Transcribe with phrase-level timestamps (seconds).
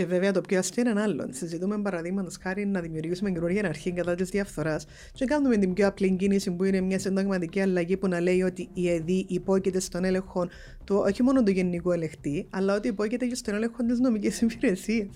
[0.00, 1.28] Και βέβαια το πιο αστείο είναι άλλο.
[1.30, 6.16] Συζητούμε παραδείγματος χάρη να δημιουργήσουμε καινούργια αρχή κατά τη διαφθοράς και κάνουμε την πιο απλή
[6.16, 10.48] κίνηση που είναι μια συνταγματική αλλαγή που να λέει ότι η ΕΔΗ υπόκειται στον έλεγχο
[10.84, 15.08] του όχι μόνο του γενικού ελεγχτή, αλλά ότι υπόκειται και στον έλεγχο της νομικής υπηρεσίας.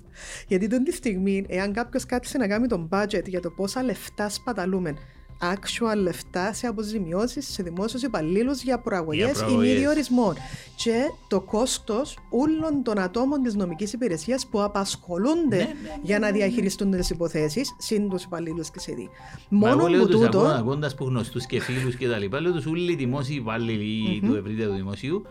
[0.48, 4.28] Γιατί τον τη στιγμή, εάν κάποιος κάτσε να κάνει τον budget για το πόσα λεφτά
[4.28, 4.94] σπαταλούμε
[5.40, 10.34] actual λεφτά σε αποζημιώσεις σε δημόσιους υπαλλήλους για προαγωγές ή μη διορισμών.
[10.76, 16.18] Και το κόστος όλων των ατόμων της νομικής υπηρεσίας που απασχολούνται ναι, ναι, ναι, για
[16.18, 19.08] να διαχειριστούν τις υποθέσεις, συν τους υπαλλήλους και σε δι.
[19.48, 20.40] Μόνο που τούτο.
[20.40, 24.34] Ακούγοντα που γνωστούς και φίλους και τα λοιπά, λέω τους όλοι οι δημόσιοι υπάλληλοι του
[24.34, 25.26] ευρύτερου δημοσίου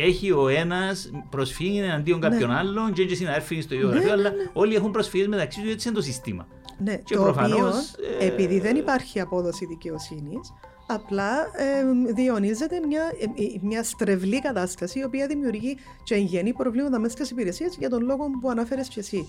[0.00, 4.32] έχει ο ένας προσφύγει εναντίον κάποιον άλλον και έτσι να έρθει στο ίδιο γραφείο, αλλά
[4.52, 6.46] όλοι έχουν προσφύγει μεταξύ τους, έτσι είναι το σύστημα.
[6.78, 7.72] Ναι, και το οποίο,
[8.20, 8.26] ε...
[8.26, 10.52] επειδή δεν υπάρχει απόδοση δικαιοσύνης,
[10.86, 16.98] απλά ε, διαιωνίζεται μια, ε, ε, μια στρεβλή κατάσταση η οποία δημιουργεί και εγγενή προβλήματα
[16.98, 19.28] μέσα στις υπηρεσίες για τον λόγο που αναφέρει και εσύ.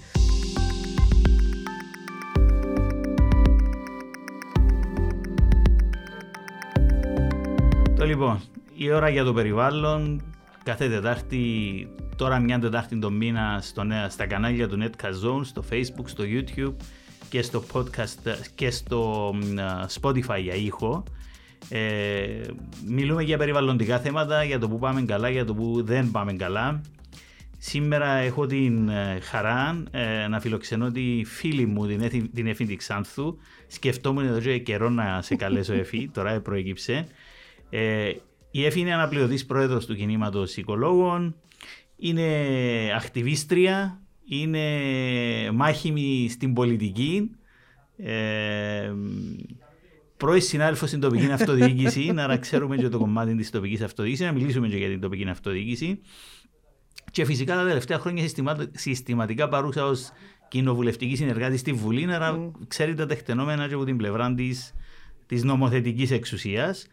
[7.95, 8.41] Το λοιπόν,
[8.75, 10.23] η ώρα για το περιβάλλον
[10.63, 16.05] κάθε Τετάρτη, τώρα μια Τετάρτη το μήνα στο, στα κανάλια του Netcast Zone, στο Facebook,
[16.05, 16.73] στο YouTube
[17.29, 19.33] και στο podcast και στο
[20.01, 21.03] Spotify για ήχο.
[21.69, 22.41] Ε,
[22.87, 26.81] μιλούμε για περιβαλλοντικά θέματα, για το που πάμε καλά, για το που δεν πάμε καλά.
[27.57, 33.37] Σήμερα έχω την ε, χαρά ε, να φιλοξενώ τη φίλη μου, την, την Εφή Ξάνθου.
[33.67, 37.07] Σκεφτόμουν εδώ και καιρό να σε καλέσω Εφή, τώρα προέκυψε.
[37.69, 38.11] Ε,
[38.51, 41.35] η Εφή είναι αναπληρωτής πρόεδρος του κινήματος οικολόγων,
[41.95, 42.27] είναι
[42.95, 44.61] ακτιβίστρια, είναι
[45.53, 47.31] μάχημη στην πολιτική,
[47.97, 48.93] ε,
[50.17, 54.67] πρώην συνάδελφος στην τοπική αυτοδιοίκηση, να ξέρουμε και το κομμάτι της τοπικής αυτοδιοίκησης, να μιλήσουμε
[54.67, 55.99] και για την τοπική αυτοδιοίκηση.
[57.11, 58.29] Και φυσικά τα τελευταία χρόνια
[58.71, 60.11] συστηματικά παρούσα ως
[60.47, 62.51] κοινοβουλευτική συνεργάτη στη Βουλή, άρα mm.
[62.67, 64.35] ξέρει τα τεκτενόμενα και από την πλευρά
[65.25, 66.87] της νομοθετικής εξουσίας.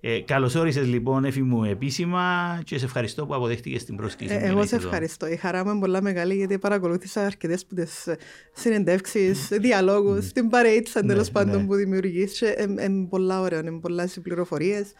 [0.00, 4.34] Ε, Καλώς όρισες λοιπόν, Έφη μου, επίσημα και σε ευχαριστώ που αποδέχτηκες την πρόσκληση.
[4.34, 5.26] Ε, εγώ σε ευχαριστώ.
[5.26, 8.08] Η χαρά μου είναι πολλά μεγάλη γιατί παρακολούθησα αρκετές από τις
[8.52, 11.66] συνεντεύξεις, διαλόγους, την παρέτησα τέλος ναι, πάντων ναι.
[11.66, 12.40] που δημιουργείς.
[12.40, 14.92] Είναι πολλά ωραία, είναι πολλά πληροφορίες.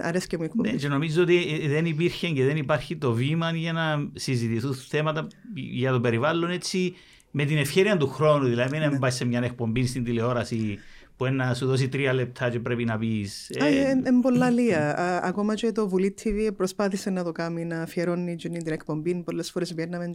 [0.00, 3.72] Αρέσει και μου ναι, και νομίζω ότι δεν υπήρχε και δεν υπάρχει το βήμα για
[3.72, 6.94] να συζητηθούν θέματα για το περιβάλλον έτσι
[7.30, 8.48] με την ευχαίρεια του χρόνου.
[8.48, 8.98] Δηλαδή, μην ναι.
[8.98, 10.78] πάει σε μια εκπομπή στην τηλεόραση
[11.18, 13.26] που να σου δώσει τρία λεπτά και πρέπει να πει.
[13.58, 14.98] Είναι ε, πολλά λία.
[15.22, 19.14] Ακόμα και το Βουλή TV προσπάθησε να το κάνει, να αφιερώνει την εκπομπή.
[19.14, 20.10] Πολλέ φορέ βγαίναμε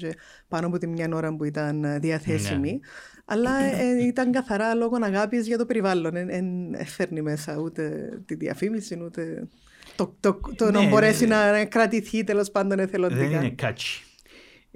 [0.48, 2.72] πάνω από τη μια ώρα που ήταν ε, διαθέσιμη.
[2.72, 2.80] Ναι.
[3.26, 6.12] Αλλά ε, ήταν καθαρά λόγω αγάπη για το περιβάλλον.
[6.12, 6.46] Δεν
[6.86, 9.48] φέρνει μέσα ούτε τη διαφήμιση, ούτε
[9.96, 11.36] το, το, το, ναι, να μπορέσει ναι.
[11.36, 13.20] να κρατηθεί τέλο πάντων εθελοντικά.
[13.20, 14.04] Δεν είναι κάτσι.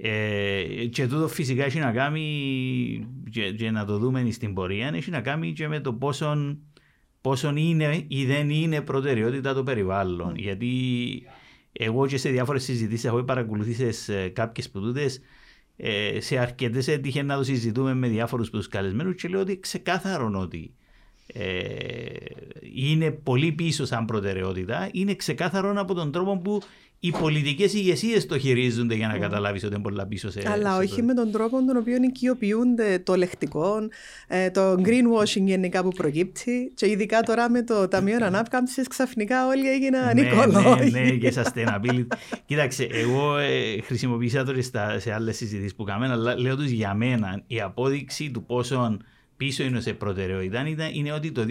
[0.00, 5.10] Ε, και τούτο φυσικά έχει να κάνει και, και, να το δούμε στην πορεία έχει
[5.10, 6.56] να κάνει και με το πόσο,
[7.20, 10.36] πόσο είναι ή δεν είναι προτεραιότητα το περιβάλλον mm.
[10.36, 10.72] γιατί
[11.72, 15.20] εγώ και σε διάφορες συζητήσεις έχω παρακολουθήσει κάποιες που τούτες
[15.76, 20.30] ε, σε αρκετές έτυχε να το συζητούμε με διάφορους τους καλεσμένους και λέω ότι ξεκάθαρο
[20.34, 20.74] ότι
[21.32, 21.68] ε,
[22.74, 26.60] είναι πολύ πίσω σαν προτεραιότητα είναι ξεκάθαρο από τον τρόπο που
[27.00, 29.20] οι πολιτικές ηγεσίες το χειρίζονται για να mm.
[29.20, 30.42] καταλάβεις ότι είναι πολλά πίσω σε.
[30.46, 31.02] Αλλά σε όχι το...
[31.02, 33.76] με τον τρόπο τον οποίο οικειοποιούνται το λεκτικό,
[34.28, 36.72] ε, το greenwashing γενικά που προκύπτει.
[36.74, 40.90] Και ειδικά τώρα με το Ταμείο Ανάπκαμψης, ξαφνικά όλοι έγιναν ναι, οικολόγοι.
[40.90, 42.06] Ναι, ναι, και sustainability.
[42.46, 44.62] Κοίταξε, εγώ ε, χρησιμοποίησα τώρα
[44.98, 48.96] σε άλλες συζητήσεις που κάναμε, αλλά λέω τους για μένα η απόδειξη του πόσο
[49.36, 51.46] πίσω είναι σε προτεραιότητα είναι ότι το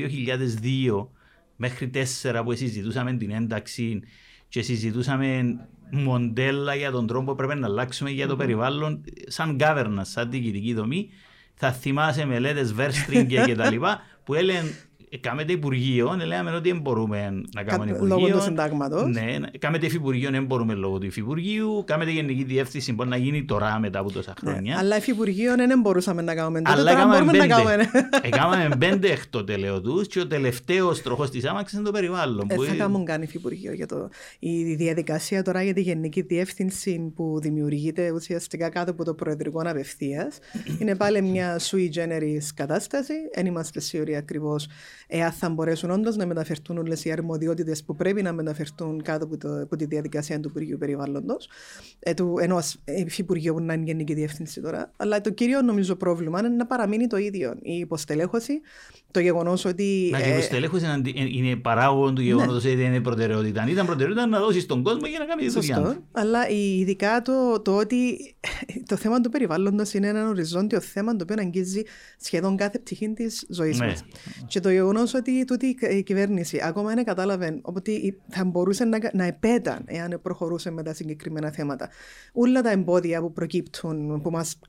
[1.02, 1.08] 2002
[1.56, 1.92] μέχρι
[2.24, 4.02] 4 που συζητούσαμε την ένταξη
[4.50, 5.58] και συζητούσαμε
[5.92, 10.74] μοντέλα για τον τρόπο που πρέπει να αλλάξουμε για το περιβάλλον σαν governance, σαν διοικητική
[10.74, 11.10] δομή.
[11.54, 14.76] Θα θυμάσαι μελέτες Verstringer και τα λοιπά που έλεγαν
[15.20, 18.18] Κάμετε Υπουργείο, λέμε ότι δεν μπορούμε να κάνουμε Υπουργείο.
[18.18, 19.06] Λόγω του συντάγματος.
[19.08, 21.84] Ναι, κάμετε Υφυπουργείο, δεν μπορούμε λόγω του Υφυπουργείου.
[21.86, 24.74] Κάμετε Γενική Διεύθυνση, μπορεί να γίνει τώρα μετά από τόσα ναι, χρόνια.
[24.74, 26.62] Ναι, αλλά Υφυπουργείο δεν μπορούσαμε να κάνουμε.
[26.66, 27.46] Αλλά τώρα μπορούμε πέντε.
[27.46, 27.90] να κάνουμε.
[28.22, 32.48] Έκαναμε πέντε εκ το τέλεο τους και ο τελευταίος τροχός της άμαξης είναι το περιβάλλον.
[32.48, 33.74] Δεν θα κάνουμε καν Υφυπουργείο.
[33.74, 34.10] Για το...
[34.40, 40.40] Η διαδικασία τώρα για τη Γενική Διεύθυνση που δημιουργείται ουσιαστικά κάτω από το Προεδρικό Απευθείας
[40.80, 43.14] είναι πάλι μια sui generis κατάσταση.
[43.36, 44.68] Δεν είμαστε σίγουροι ακριβώς
[45.08, 49.38] εάν θα μπορέσουν όντως να μεταφερθούν όλες οι αρμοδιότητες που πρέπει να μεταφερθούν κάτω από,
[49.38, 51.50] το, από τη διαδικασία του Υπουργείου Περιβάλλοντος,
[52.00, 54.92] ε, ενό Υφυπουργείου που να είναι Γενική Διεύθυνση τώρα.
[54.98, 57.54] Αλλά το κύριο νομίζω πρόβλημα είναι να παραμείνει το ίδιο.
[57.62, 58.62] Η υποστελέχωση,
[59.12, 60.10] το γεγονός ότι.
[60.12, 60.86] Να, και η ε, υποστελέχωση
[61.32, 63.62] είναι παράγον του γεγονότος ότι δεν είναι προτεραιότητα.
[63.62, 65.76] Αν ήταν προτεραιότητα να δώσεις τον κόσμο για να κάνει τη δουλειά.
[65.76, 65.94] Σωστό.
[65.94, 66.04] του.
[66.12, 68.18] Αλλά ειδικά το, το ότι
[68.86, 71.82] το θέμα του περιβάλλοντος είναι ένα οριζόντιο θέμα το οποίο αγγίζει
[72.20, 73.86] σχεδόν κάθε πτυχή της ζωής Ναι.
[73.86, 74.04] μας.
[74.48, 79.24] Και το γεγονός ότι τούτη η κυβέρνηση ακόμα δεν κατάλαβε ότι θα μπορούσε να, να
[79.24, 81.90] επέταν εάν προχωρούσε με τα συγκεκριμένα θέματα.
[82.34, 84.60] Όλα τα εμπόδια που προκύπτουν, που μας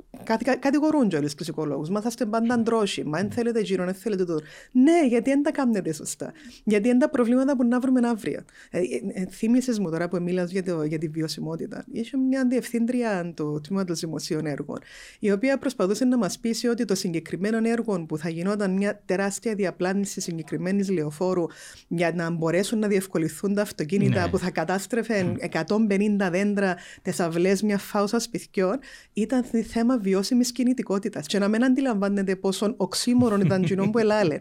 [0.58, 4.40] κατηγορούν κιόλα τους οικολόγου, μα είστε πάντα αντρόσοι, μα δεν θέλετε γύρω, δεν θέλετε τούτο.
[4.72, 6.32] Ναι, γιατί δεν τα κάνετε σωστά.
[6.64, 8.40] Γιατί είναι τα προβλήματα που να βρούμε αύριο.
[8.70, 8.80] Ε,
[9.12, 11.84] ε, Θύμησες μου τώρα που μίλα για, το, για τη βιωσιμότητα.
[11.92, 14.78] Είχε μια διευθύντρια του τμήματος δημοσίων έργων,
[15.18, 19.54] η οποία προσπαθούσε να μας πείσει ότι το συγκεκριμένο έργο που θα γινόταν μια τεράστια
[19.54, 21.44] διαπλάνηση συγκεκριμένης λεωφόρου
[21.88, 24.28] για να μπορέσουν να διευκολυθούν τα αυτοκίνητα Ναι.
[24.28, 28.78] που θα κατάστρεφε 150 δέντρα τι αυλές μια φάουσα σπιτιών,
[29.12, 31.26] ήταν θέμα βιώσιμης κινητικότητας.
[31.26, 34.38] Και να μην αντιλαμβάνετε πόσο οξύμορο ήταν κοινό που ελάλε.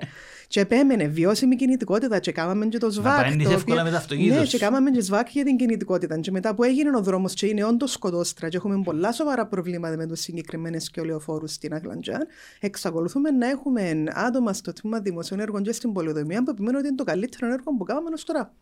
[0.48, 3.22] Και επέμενε βιώσιμη κινητικότητα και κάναμε και το ΣΒΑΚ.
[3.22, 4.52] πααίνεις το εύκολα με το αυτοκίνητο Ναι, σου.
[4.52, 6.20] και κάναμε και ΣΒΑΚ για την κινητικότητα.
[6.20, 9.98] Και μετά που έγινε ο δρόμος και είναι όντως σκοτώστρα και έχουμε πολλά σοβαρά προβλήματα
[9.98, 12.28] με τους συγκεκριμένες και ολαιοφόρου στην Αγλαντζάν,
[12.60, 16.96] εξακολουθούμε να έχουμε άτομα στο τμήμα δημοσίων έργων και στην πολυοδομία που επιμένουν ότι είναι
[16.98, 18.54] το καλύτερο έργο που κάναμε ως τώρα.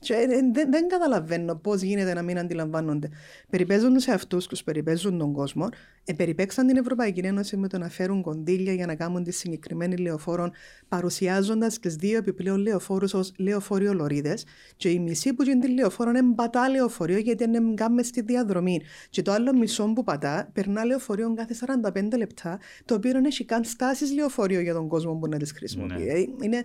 [0.00, 3.08] Και ε, δεν, δεν καταλαβαίνω πώς γίνεται να μην αντιλαμβάνονται.
[3.50, 5.68] Περιπέζουν σε αυτού τους, περιπέζουν τον κόσμο.
[6.04, 9.96] Ε, περιπέξαν την Ευρωπαϊκή Ένωση με το να φέρουν κονδύλια για να κάνουν τη συγκεκριμένη
[9.96, 10.50] λεωφόρο,
[10.88, 14.44] παρουσιάζοντας τις δύο επιπλέον λεωφόρους ως λεωφορείο λωρίδες.
[14.76, 18.80] Και η μισή που γίνει τη λεωφόρο είναι πατά λεωφορείο γιατί είναι κάμε στη διαδρομή.
[19.10, 21.54] Και το άλλο μισό που πατά περνά λεωφορείο κάθε
[21.92, 25.52] 45 λεπτά, το οποίο δεν έχει καν στάσεις λεωφορείο για τον κόσμο που να τις
[25.52, 26.02] χρησιμοποιεί.
[26.02, 26.12] Ναι.
[26.12, 26.64] Ε, Είναι, ε,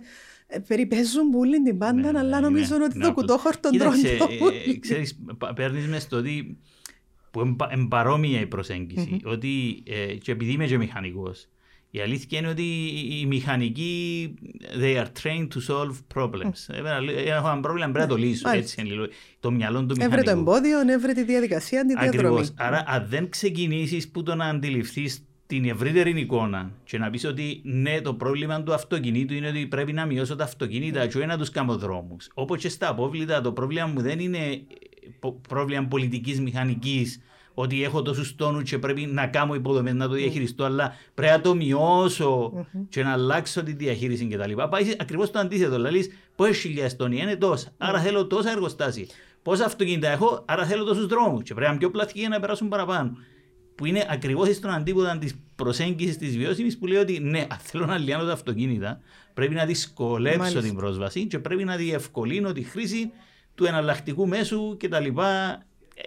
[0.66, 2.84] περιπέζουν πολύ την πάντα, Ναι, αλλά ναι, νομίζω ναι.
[2.84, 4.78] ότι Ναι, το όπως- κουτόχορτο Κοίταξε, τρώνε το ε, πολύ.
[4.78, 6.56] ξέρεις, πα- παίρνεις μες στο ότι
[7.30, 7.40] που
[7.74, 11.48] είναι παρόμοια η προσέγγιση, ότι ε, και επειδή είμαι και μηχανικός,
[11.90, 14.34] η αλήθεια είναι ότι οι- οι μηχανικοί
[14.80, 16.66] they are trained to solve problems.
[16.68, 18.48] Ε, Έχω ένα πρόβλημα, πρέπει να το λύσω.
[18.48, 18.52] Μάλιστα.
[18.52, 19.06] Έτσι είναι λίγο
[19.40, 20.38] το μυαλό του Έβρε το μηχανικού.
[20.50, 22.16] εμπόδιο, έβρε τη διαδικασία, τη διαδρομή.
[22.40, 22.52] Ακριβώς.
[22.56, 27.60] Άρα, αν δεν ξεκινήσεις που το να αντιληφθείς την ευρύτερη εικόνα και να πεις ότι
[27.64, 31.38] ναι, το πρόβλημα του αυτοκινήτου είναι ότι πρέπει να μειώσω τα αυτοκίνητα και όχι να
[31.38, 32.28] τους κάνω δρόμους.
[32.34, 34.60] Όπως και στα απόβλητα, το πρόβλημα μου δεν είναι ε,
[35.20, 37.20] πο- πρόβλημα πολιτικής μηχανικής,
[37.54, 41.40] ότι έχω τόσους τόνους και πρέπει να κάνω υποδομές να το διαχειριστώ, αλλά πρέπει να
[41.40, 44.52] το μειώσω και να αλλάξω τη διαχείριση κτλ.
[44.70, 45.74] Πάει ακριβώς το αντίθετο.
[45.74, 47.68] Δηλαδή, πόσε χιλιάδες τόνοι είναι τόσα.
[47.78, 49.06] Άρα θέλω τόσα εργοστάσια.
[49.42, 51.42] Πόσα αυτοκίνητα έχω, άρα θέλω τόσους δρόμους.
[51.42, 53.16] Και πρέπει να είναι πιο πλατικοί για να περάσουν παραπάνω.
[53.76, 57.86] Που είναι ακριβώς στον αντίποδα της προσέγγισης της βιώσιμης που λέει ότι ναι, αν θέλω
[57.86, 59.00] να λιάνω τα αυτοκίνητα,
[59.34, 60.60] πρέπει να δυσκολέψω Μάλιστα.
[60.60, 63.10] την πρόσβαση και πρέπει να διευκολύνω τη χρήση
[63.54, 65.06] του εναλλακτικού μέσου κτλ.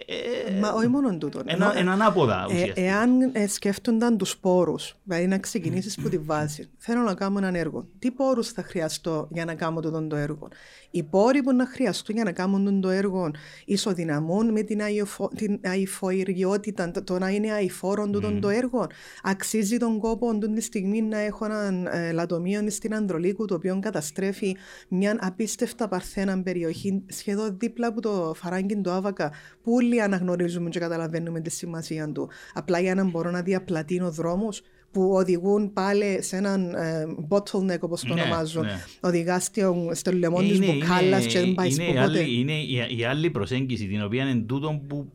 [0.06, 1.40] Ε, Μα όχι μόνο τούτο.
[1.44, 2.80] ένα, ένα ανάποδα Ε, ουσιαστικά.
[2.80, 7.54] εάν ε, σκέφτονταν τους πόρους, δηλαδή να ξεκινήσεις από τη βάση, θέλω να κάνω έναν
[7.54, 7.86] έργο.
[7.98, 10.48] Τι πόρους θα χρειαστώ για να κάνω τούτο το έργο;
[10.90, 13.30] Οι πόροι που να χρειαστούν για να κάνω τούτο το έργο
[13.64, 18.86] ισοδυναμούν με την, αηφο, την αηφοριότητα, το, το να είναι αηφόρον τούτο το έργο.
[19.22, 23.78] Αξίζει τον κόπο τούτη τη στιγμή να έχω έναν ε, λατομείο στην Ανδρολίκου το οποίο
[23.80, 24.56] καταστρέφει
[24.88, 29.32] μια απίστευτα παρθένα περιοχή σχεδόν δίπλα από το φαράγγι του Άβακα
[29.62, 32.28] που όλοι αναγνωρίζουμε και καταλαβαίνουμε τη σημασία του.
[32.54, 38.00] Απλά για να μπορώ να διαπλατείνω δρόμους που οδηγούν πάλι σε έναν ε, bottleneck όπως
[38.02, 38.62] το Ναι, ονομάζουν.
[38.64, 38.84] ναι.
[39.00, 42.00] Οδηγά στο, στο λαιμό της μπουκάλας και δεν πάει είναι, που η ποτέ.
[42.00, 45.12] άλλη, είναι η, η άλλη προσέγγιση την οποία είναι τούτο που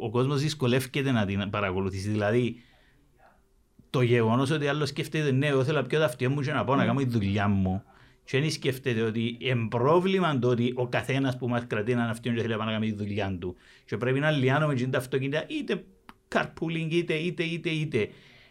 [0.00, 2.08] ο, ο κόσμος δυσκολεύεται να την παρακολουθήσει.
[2.08, 2.56] Δηλαδή,
[3.90, 6.64] το γεγονός ότι άλλος σκέφτεται, ναι, εγώ θέλω να πιω τα αυτιά μου και να
[6.64, 7.82] πάω να κάνω τη δουλειά μου.
[8.24, 12.34] Και δεν σκέφτεται ότι είναι πρόβλημα το ότι ο καθένας που μας κρατεί έναν αυτιόν
[12.34, 13.56] και θέλει να πάει να κάνει τη δουλειά του.
[13.84, 15.84] Και πρέπει να λιάνουμε και τα αυτοκίνητα είτε
[16.34, 18.08] carpooling είτε είτε είτε είτε.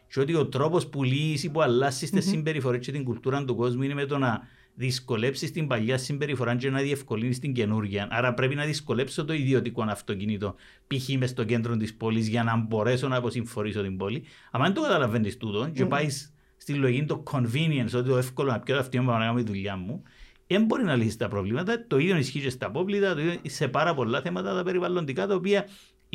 [0.07, 3.81] Και ότι ο τρόπος που λύσει, που αλλάσει τις συμπεριφορές και την κουλτούρα του κόσμου
[3.81, 4.41] είναι με το να
[4.77, 8.07] δυσκολέψεις την παλιά συμπεριφορά και να διευκολύνεις την καινούργια.
[8.11, 10.55] Άρα πρέπει να δυσκολέψω το ιδιωτικό αυτοκίνητο,
[10.87, 11.09] π.χ.
[11.17, 14.23] μες στο κέντρο της πόλης, για να μπορέσω να αποσυμφορήσω την πόλη.
[14.51, 18.59] Αν δεν το καταλαβαίνεις τούτο, και πάεις στη λογική το convenience, ότι το εύκολο να
[18.59, 20.03] πιω αυτό να κάνω τη δουλειά μου,
[20.47, 21.85] δεν μπορεί να λύσεις τα προβλήματα.
[21.87, 25.35] Το ίδιο ισχύει και στα απόβλητα, το ίδιο σε πάρα πολλά θέματα τα περιβαλλοντικά, τα
[25.35, 25.67] οποία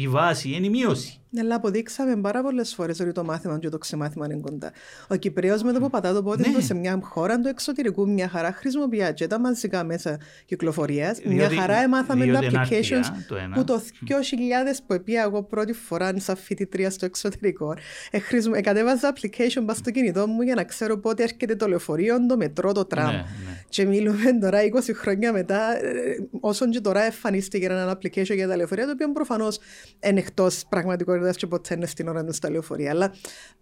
[0.03, 1.15] η βάση είναι η μείωση.
[1.33, 4.73] Ναι, αλλά αποδείξαμε πάρα πολλές φορές ότι το μάθημα και το ξεμάθημα είναι κοντά.
[5.09, 6.55] Ο Κυπρέος με το που πατά το πόδι Ναι.
[6.55, 11.19] του σε μια χώρα του εξωτερικού, μια χαρά χρησιμοποιεί και τα μαζικά μέσα κυκλοφορίας.
[11.25, 13.55] Μια Διότι- χαρά έμαθαμε τα διότι είναι applications αρτία, το ένα.
[13.57, 17.75] που το 2000 που πήγα εγώ πρώτη φορά σαν φοιτητρία στο εξωτερικό.
[18.11, 21.69] Ε, χρησιμο- ε, κατέβαζα application πα στο κινητό μου για να ξέρω πότε έρχεται το
[21.69, 23.07] λεωφορείο, το μετρό, το τραμ.
[23.11, 23.50] Ναι, ναι.
[23.71, 28.57] Και μιλούμε τώρα 20 χρόνια μετά, ε, όσον και τώρα εμφανίστηκε ένα application για τα
[28.57, 29.59] λεωφορεία, το οποίο προφανώς
[30.07, 32.91] είναι εκτός πραγματικότητας και ποτέ είναι στην ώρα του στα λεωφορεία.
[32.91, 33.15] Αλλά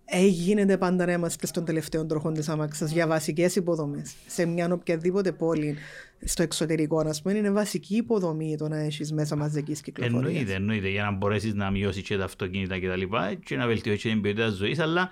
[0.04, 4.14] έγινε πάντα να είμαστε στον τελευταίο τροχό της άμαξα για βασικές υποδομές.
[4.26, 5.76] Σε μια οποιαδήποτε πόλη
[6.24, 10.26] στο εξωτερικό, ας πούμε, είναι βασική υποδομή το να έχεις μέσα μαζικής κυκλοφορίας.
[10.26, 13.00] Εννοείται, εννοείται, για να μπορέσεις να μειώσεις και τα αυτοκίνητα κτλ.
[13.00, 15.10] Και, και να βελτιώσεις την ποιότητα ζωής, αλλά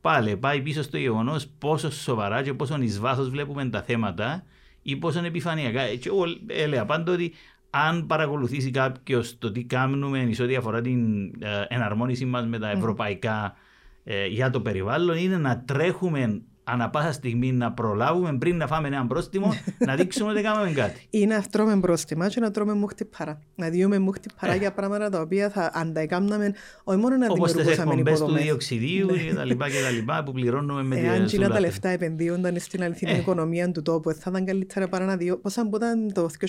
[0.00, 4.44] πάλι πάει πίσω στο γεγονός πόσο σοβαρά και πόσο εις βάθος βλέπουμε τα θέματα
[4.82, 5.86] ή πόσο επιφανειακά.
[5.86, 7.32] Και εγώ έλεγα πάντα ότι
[7.70, 12.70] αν παρακολουθήσει κάποιος το τι κάνουμε σε ό,τι αφορά την ε, εναρμόνιση μας με τα
[12.70, 13.56] ευρωπαϊκά
[14.04, 18.88] ε, για το περιβάλλον, είναι να τρέχουμε ανά πάσα στιγμή να προλάβουμε πριν να φάμε
[18.88, 19.54] ένα πρόστιμο,
[19.86, 21.06] να δείξουμε ότι κάνουμε κάτι.
[21.10, 23.42] Ή να τρώμε πρόστιμα και να τρώμε μούχτη παρά.
[23.54, 24.56] Να διούμε μούχτη παρά ε.
[24.56, 28.20] για πράγματα τα οποία θα ανταϊκάμναμε όχι μόνο να δημιουργούσαμε υποδομές.
[28.20, 29.22] Όπως τις εκπομπές του διοξιδίου ναι.
[29.22, 32.82] και τα λοιπά και τα λοιπά που πληρώνουμε με Εάν και τα λεφτά επενδύονταν στην
[32.82, 33.16] αληθινή ε.
[33.16, 35.36] οικονομία του τόπου, θα ήταν καλύτερα παρά να δει.
[35.36, 36.48] Πόσα που ήταν το 2020,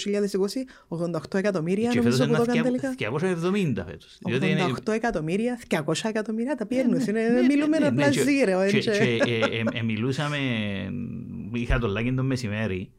[1.16, 2.96] 88 εκατομμύρια νομίζω που το έκανε τελικά.
[2.98, 4.18] 270 φέτος.
[4.88, 7.02] 88 εκατομμύρια, 200 εκατομμύρια τα πιέρνουν.
[7.48, 8.56] Μιλούμε απλά ζήρε
[10.10, 10.38] μιλούσαμε,
[11.54, 12.92] είχα το λάκι το μεσημέρι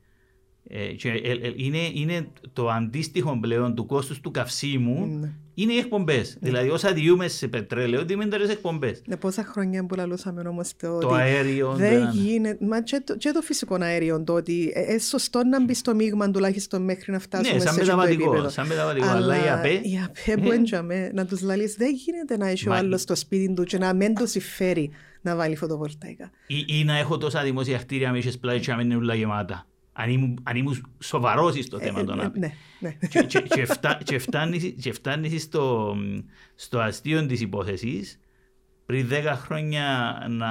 [0.68, 5.28] ε, και ε, ε, είναι, είναι το αντίστοιχο πλέον του κόστους του καυσίμου mm.
[5.54, 6.34] είναι οι εκπομπές.
[6.34, 6.38] Mm.
[6.40, 9.02] Δηλαδή, όσα διούμε σε πετρέλαιο, είναι οι εκπομπές.
[9.06, 10.98] Ναι, πόσα χρόνια που λαλούσαμε όμως το.
[10.98, 11.72] Το αέριο.
[11.72, 12.10] Δεν ναι.
[12.12, 12.64] γίνεται.
[12.64, 16.30] Μα και το, και το φυσικό αέριο, το ότι ε, σωστό να μπει στο μείγμα
[16.30, 19.06] τουλάχιστον μέχρι να φτάσουμε ναι, σαν σε μεταβατικό, σαν μεταβατικό.
[19.06, 19.68] Αλλά, αλλά η ΑΠΕ.
[19.68, 23.52] Η ΑΠΕ που έντιαμε, να τους λαλείς, δεν γίνεται να έχει ο άλλος στο σπίτι
[23.54, 24.90] του και να μην το συμφέρει
[25.20, 26.30] να βάλει φωτοβολταϊκά.
[26.46, 29.14] Ή, ή να έχω τόσα δημόσια κτίρια με είχες πλάτη και να μην είναι όλα
[29.14, 29.66] γεμάτα.
[29.92, 32.38] Αν ήμουν, αν ήμουν σοβαρός στο ε, θέμα των ΑΠΕ.
[32.38, 32.96] Ναι, ναι.
[33.08, 35.96] Και, και, και, φτά, και φτάνεις, και φτάνεις στο,
[36.54, 38.20] στο αστείο της υπόθεσης
[38.90, 40.50] πριν 10 χρόνια να,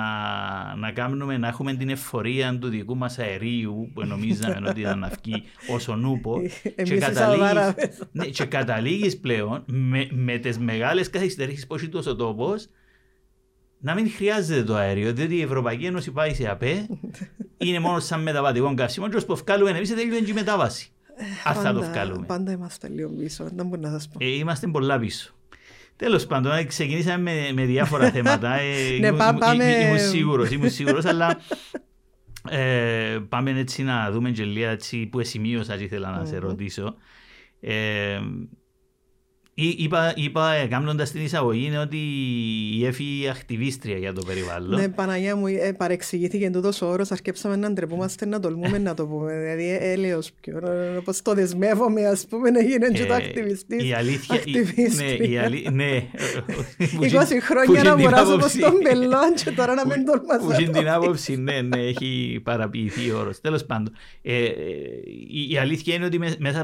[0.75, 5.11] να, κάνουμε, να έχουμε την εφορία του δικού μας αερίου που νομίζαμε ότι ήταν να
[5.23, 6.41] βγει ως ο νούπο
[6.83, 7.75] και, καταλήγεις,
[8.11, 12.67] ναι, και καταλήγεις πλέον με, με τις μεγάλες καθυστερήσεις που έχει τόσο τόπος
[13.79, 16.88] να μην χρειάζεται το αέριο, διότι η Ευρωπαϊκή Ένωση πάει σε ΑΠΕ,
[17.57, 20.91] είναι μόνο σαν μεταβατικό καύσιμο, και όσο που βγάλουμε εμείς θέλουμε και μετάβαση.
[21.43, 22.25] Αν θα το βγάλουμε.
[22.25, 24.17] Πάντα είμαστε λίγο πίσω, δεν μπορεί να σας πω.
[24.21, 25.33] Ε, είμαστε πολλά πίσω.
[25.95, 28.53] Τέλος πάντων, ε, ξεκινήσαμε με, με διάφορα θέματα.
[28.53, 29.65] Ε, ναι, πάμε...
[29.65, 31.39] Ήμουν σίγουρος, ήμουν σίγουρος, αλλά
[32.50, 36.95] ε, πάμε έτσι να δούμε και λίγα έτσι που σημείωσα και ήθελα να σε ρωτήσω.
[37.59, 38.19] Ε,
[39.61, 41.97] Είπα, είπα κάνοντα την εισαγωγή είναι ότι
[42.77, 44.79] η Εφη ακτιβίστρια για το περιβάλλον.
[44.79, 47.11] Ναι, Παναγία μου, ε, παρεξηγήθηκε τούτος ο όρος.
[47.11, 49.37] Αρκέψαμε να ντρεπούμαστε να τολμούμε να το πούμε.
[49.37, 50.61] Δηλαδή, ε, έλεος πιο.
[50.97, 53.83] Όπως το δεσμεύομαι, ας πούμε, να γίνει και το ακτιβιστής.
[53.83, 54.39] Η αλήθεια.
[54.95, 55.71] Ναι, η αλήθεια.
[55.71, 56.03] Ναι.
[56.99, 60.45] 20 χρόνια να αγοράσω όπω τον πελόν και τώρα να μην τολμάσω.
[60.45, 63.41] Που γίνει την άποψη, ναι, ναι, έχει παραποιηθεί ο όρος.
[63.41, 64.45] Τέλος πάντων, ε,
[65.49, 66.19] η αλήθεια είναι ότι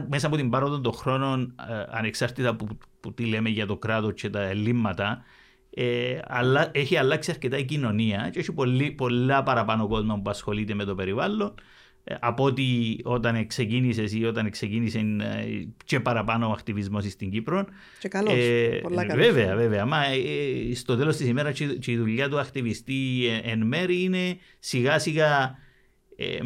[0.07, 1.55] μέσα από την πάροδο των χρόνων,
[1.89, 2.67] ανεξάρτητα που
[2.99, 5.23] που τι λέμε για το κράτος και τα ελλείμματα,
[5.69, 10.73] ε, αλλά έχει αλλάξει αρκετά η κοινωνία και έχει πολύ, πολλά παραπάνω κόσμο που ασχολείται
[10.73, 11.53] με το περιβάλλον
[12.07, 17.65] ε, από ότι όταν ξεκίνησες ή όταν ξεκίνησε ε, και παραπάνω ο ακτιβισμός στην Κύπρο.
[17.99, 18.33] Και καλός.
[18.33, 19.25] Ε, πολλά καλώς.
[19.25, 19.85] Βέβαια, βέβαια.
[19.85, 24.37] Μα, ε, στο τέλος της ημέρας και, και η δουλειά του ακτιβιστή εν μέρη είναι
[24.59, 25.57] σιγά σιγά
[26.15, 26.37] ε,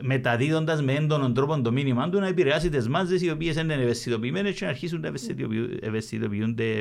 [0.00, 4.54] μεταδίδοντας με έντονο τρόπο το μήνυμά του να επηρεάσει τις μάζες οι οποίες είναι ευαισθητοποιημένες
[4.58, 5.12] και να αρχίσουν να
[5.80, 6.78] ευαισθητοποιούνται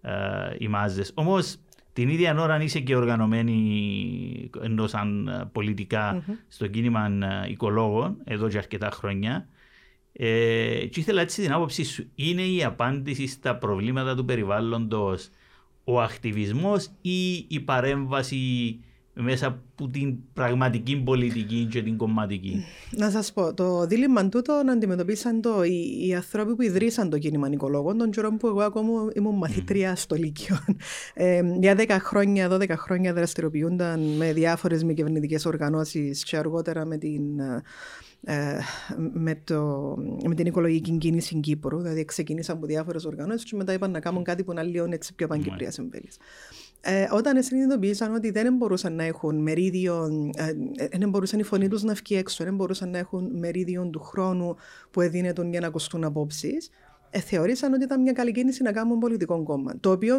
[0.00, 0.12] ε,
[0.58, 1.12] οι μάζες.
[1.14, 1.56] Όμως
[1.96, 6.32] την ίδια ώρα αν είσαι και οργανωμένη ενώ σαν ε, πολιτικά mm-hmm.
[6.48, 9.48] στο κίνημα ε, οικολόγων εδώ και αρκετά χρόνια
[10.12, 15.30] ε, και ήθελα έτσι την άποψή σου είναι η απάντηση στα προβλήματα του περιβάλλοντος
[15.84, 18.80] ο ακτιβισμός ή η παρέμβαση
[19.18, 22.64] μέσα από την πραγματική πολιτική και την κομματική.
[22.90, 27.18] Να σας πω, το δίλημα τούτο να αντιμετωπίσαν το οι, οι άνθρωποι που ιδρύσαν το
[27.18, 29.96] κίνημα Νικολόγων, τον καιρό που εγώ ακόμα ήμουν μαθήτρια mm.
[29.98, 30.56] στο Λύκειο.
[31.14, 36.96] Ε, για 10 χρόνια, 12 χρόνια δραστηριοποιούνταν με διάφορες μη κυβερνητικές οργανώσεις και αργότερα με
[36.96, 37.22] την.
[38.28, 38.58] Ε,
[39.12, 39.94] με, το,
[40.26, 41.78] με την οικολογική κίνηση στην Κύπρο.
[41.78, 45.14] Δηλαδή, ξεκίνησαν από διάφορες οργανώσεις και μετά είπαν να κάνουν κάτι που να λίγο έτσι
[45.14, 46.10] πιο παγκυπρία εμβέλεια
[46.88, 51.68] ε, όταν συνειδητοποίησαν ότι δεν μπορούσαν να έχουν μερίδιο, ε, ε, δεν μπορούσαν η φωνή
[51.68, 54.56] τους να βγει έξω, δεν μπορούσαν να έχουν μερίδιο του χρόνου
[54.90, 56.70] που έδινε για να ακουστούν απόψεις,
[57.10, 59.74] ε, θεωρήσαν ότι ήταν μια καλή κίνηση να κάνουν πολιτικό κόμμα.
[59.80, 60.16] Το οποίο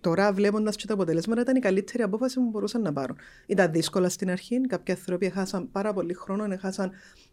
[0.00, 3.16] τώρα βλέποντας και τα αποτελέσματα ήταν η καλύτερη απόφαση που μπορούσαν να πάρουν.
[3.46, 4.60] Ήταν δύσκολα στην αρχή.
[4.60, 6.90] Κάποιοι άνθρωποι έχασαν πάρα πολύ χρόνο, έχασαν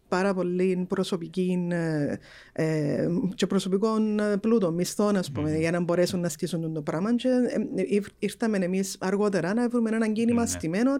[0.08, 2.16] πάρα πολύ προσωπική ε,
[2.52, 7.14] ε, και προσωπικών ε, πλούτων, μισθών, ας πούμε, για να μπορέσουν να στήσουν το πράγμα.
[7.14, 7.28] Και
[7.74, 10.90] ε, ήρθαμε εμείς αργότερα να βρούμε έναν κίνημα mm, στημένο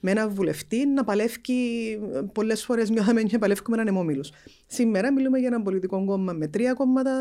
[0.00, 1.40] με έναν βουλευτή να παλεύει
[2.32, 4.24] πολλές φορές νιώθαμε και παλεύουμε έναν αιμόμιλου.
[4.66, 7.12] Σήμερα μιλούμε για ένα πολιτικό κόμμα με τρία κόμματα.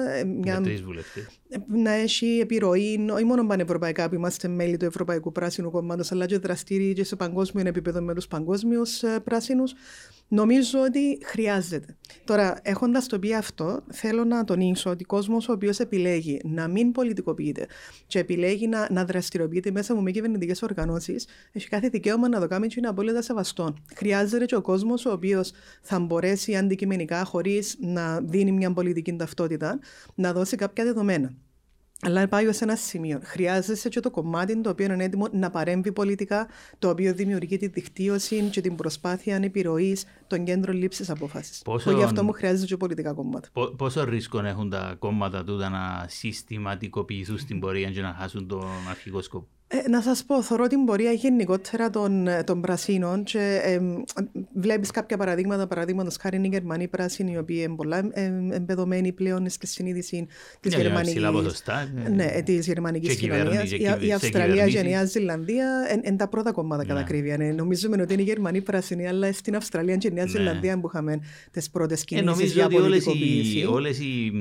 [0.41, 0.71] Μια, με
[1.67, 6.37] να έχει επιρροή, όχι μόνο πανευρωπαϊκά που είμαστε μέλη του Ευρωπαϊκού Πράσινου Κόμματος, αλλά και
[6.37, 8.81] δραστήριοι και σε παγκόσμιο επίπεδο με του παγκόσμιου
[9.23, 9.73] πράσινους.
[10.27, 11.97] Νομίζω ότι χρειάζεται.
[12.23, 16.67] Τώρα, έχοντας το πει αυτό, θέλω να τονίσω ότι ο κόσμος ο οποίος επιλέγει να
[16.67, 17.67] μην πολιτικοποιείται
[18.07, 22.47] και επιλέγει να, να δραστηριοποιείται μέσα από μη κυβερνητικές οργανώσεις, έχει κάθε δικαίωμα να το
[22.47, 23.73] κάνει και είναι απόλυτα σεβαστό.
[23.95, 25.51] Χρειάζεται και ο κόσμος ο οποίος
[25.81, 29.79] θα μπορέσει αντικειμενικά, χωρίς να δίνει μια πολιτική ταυτότητα,
[30.15, 31.33] να δώσει κάποια δεδομένα.
[32.05, 33.19] Αλλά πάει σε ένα σημείο.
[33.23, 36.47] Χρειάζεσαι και το κομμάτι το οποίο είναι έτοιμο να παρέμβει πολιτικά,
[36.79, 39.97] το οποίο δημιουργεί τη δικτύωση και την προσπάθεια επιρροή
[40.27, 41.61] των κέντρων λήψης απόφαση.
[41.63, 41.91] Πόσο...
[41.91, 43.49] Γι' αυτό μου χρειάζεται και πολιτικά κόμματα.
[43.77, 49.21] Πόσο ρίσκο έχουν τα κόμματα του να συστηματικοποιηθούν στην πορεία και να χάσουν τον αρχικό
[49.21, 49.47] σκοπό;
[49.83, 53.79] Ε, να σας πω, θεωρώ την πορεία γενικότερα των, ε, των πρασίνων και ε,
[54.53, 58.09] βλέπεις κάποια παραδείγματα, παραδείγματος χάρη είναι οι Γερμανοί πράσινοι, οι οποίοι είναι πολλά
[58.51, 60.27] εμπεδομένοι πλέον στη συνείδηση
[60.59, 61.23] της γερμανικής,
[62.05, 63.71] ε, ναι, της γερμανικής κοινωνίας.
[63.71, 65.67] Η, η Αυστραλία και η Νέα Ζηλανδία
[66.05, 66.87] είναι τα πρώτα κομμάτα ναι.
[66.87, 67.37] κατά ακρίβεια.
[67.37, 67.51] Ναι.
[67.51, 70.29] Νομίζουμε ότι είναι οι Γερμανοί πράσινοι, αλλά στην Αυστραλία και η Νέα ναι.
[70.29, 71.19] Ζηλανδία που είχαμε
[71.51, 73.55] τις πρώτες κινήσεις για πολιτικοποίηση.
[73.55, 74.31] Νομίζω ότι όλες οι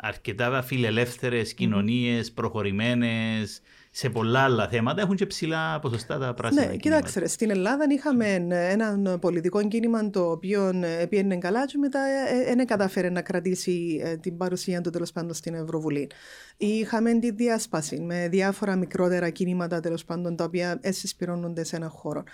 [0.00, 3.60] αρκετά φιλελεύθερες κοινωνίες, προχωρημένες,
[3.92, 6.66] σε πολλά άλλα θέματα έχουν και ψηλά ποσοστά τα πράσινα.
[6.66, 10.72] Ναι, κοιτάξτε, στην Ελλάδα είχαμε ένα πολιτικό κίνημα το οποίο
[11.08, 12.00] πήγαινε καλά και μετά
[12.44, 16.10] δεν ε, κατάφερε να κρατήσει ε, την παρουσία του τέλος πάντων στην Ευρωβουλή.
[16.56, 22.24] Είχαμε τη διάσπαση με διάφορα μικρότερα κινήματα τέλος πάντων τα οποία εσυσπηρώνονται σε ένα χώρο.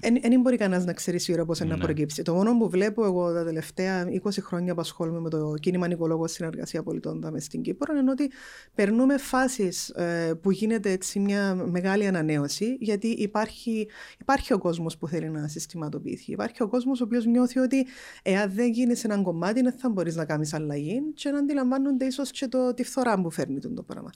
[0.00, 1.76] Δεν μπορεί κανένας να ξέρεις σίγουρα πώ να ναι.
[1.76, 2.22] προκύψει.
[2.22, 6.32] Το μόνο που βλέπω εγώ τα τελευταία 20 χρόνια που ασχολούμαι με το κίνημα Νικολόγος
[6.32, 8.30] Συνεργασία Πολιτών μες στην Κύπρο είναι ότι
[8.74, 13.88] περνούμε φάσεις ε, που γίνεται έτσι μια μεγάλη ανανέωση, γιατί υπάρχει,
[14.20, 16.32] υπάρχει ο κόσμος που θέλει να συστηματοποιηθεί.
[16.32, 17.86] Υπάρχει ο κόσμος ο οποίος νιώθει ότι
[18.22, 22.04] εάν δεν γίνεις σε έναν κομμάτι, δεν θα μπορείς να κάνεις αλλαγή και να αντιλαμβάνονται
[22.04, 24.10] ίσως και το, τη φθορά που φέρνει το πράγμα.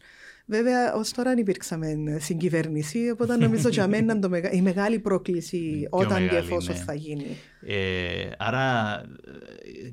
[0.47, 4.19] Βέβαια, ως τώρα υπήρξαμε συγκυβέρνηση, οπότε νομίζω ότι αμένα
[4.51, 5.57] η μεγάλη πρόκληση
[5.91, 6.81] όταν και εφόσον ναι.
[6.81, 7.37] θα γίνει.
[7.67, 9.00] Ε, άρα,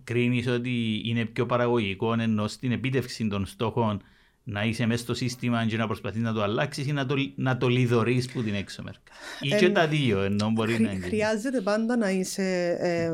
[0.04, 4.02] κρίνεις ότι είναι πιο παραγωγικό ενώ στην επίτευξη των στόχων
[4.50, 7.58] να είσαι μέσα στο σύστημα και να προσπαθείς να το αλλάξεις ή να το, να
[7.58, 9.12] το λιδωρείς που την έξω μερικά.
[9.42, 11.06] Ή και τα δύο, ενώ μπορεί χρ, να είναι.
[11.06, 13.10] Χρειάζεται πάντα να είσαι ε,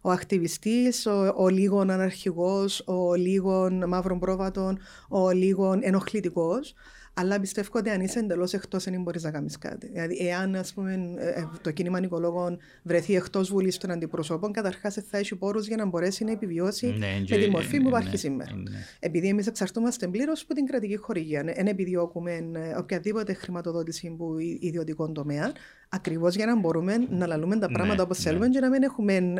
[0.00, 6.74] ο ακτιβιστής, ο, ο λίγον αναρχηγός, ο λίγον μαύρον πρόβατον, ο λίγον ενοχλητικός.
[7.20, 9.88] Αλλά πιστεύω ότι αν είσαι εντελώς εκτός, δεν μπορείς να κάνεις κάτι.
[9.92, 14.98] Δηλαδή, εάν ας πούμε, ε, ε, το κίνημα νοικολόγων βρεθεί εκτός Βουλής των Αντιπροσώπων, καταρχάς
[15.10, 18.16] θα έχει πόρους για να μπορέσει να επιβιώσει ναι, με τη μορφή που υπάρχει ναι,
[18.16, 18.54] σήμερα.
[18.54, 18.70] Ναι.
[18.98, 21.42] Επειδή εμείς εξαρτούμαστε πλήρως από την κρατική χορηγία.
[21.42, 25.52] Δεν επιδιώκουμε ε, οποιαδήποτε χρηματοδότηση που ιδιωτικών τομέα,
[25.88, 29.32] ακριβώς για να μπορούμε να λαλούμε τα πράγματα όπως θέλουμε και να μην έχουμε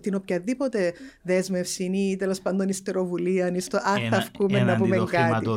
[0.00, 5.48] την οποιαδήποτε δέσμευση ή τέλος πάντων ιστεροβουλία ή στο αν θα βγούμε να πούμε κάτι.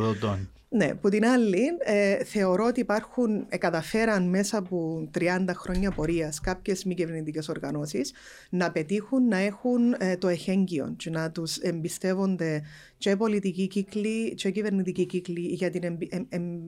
[0.76, 6.40] Ναι, που την άλλη, ε, θεωρώ ότι υπάρχουν, ε, καταφέραν μέσα από 30 χρόνια πορείας
[6.40, 8.12] κάποιες μη κυβερνητικές οργανώσεις
[8.50, 12.62] να πετύχουν να έχουν ε, το εχέγγυο και να τους εμπιστεύονται
[13.04, 16.60] και πολιτικοί κύκλοι και κυβερνητικοί κύκλοι για την, εμ, εμ, εμ,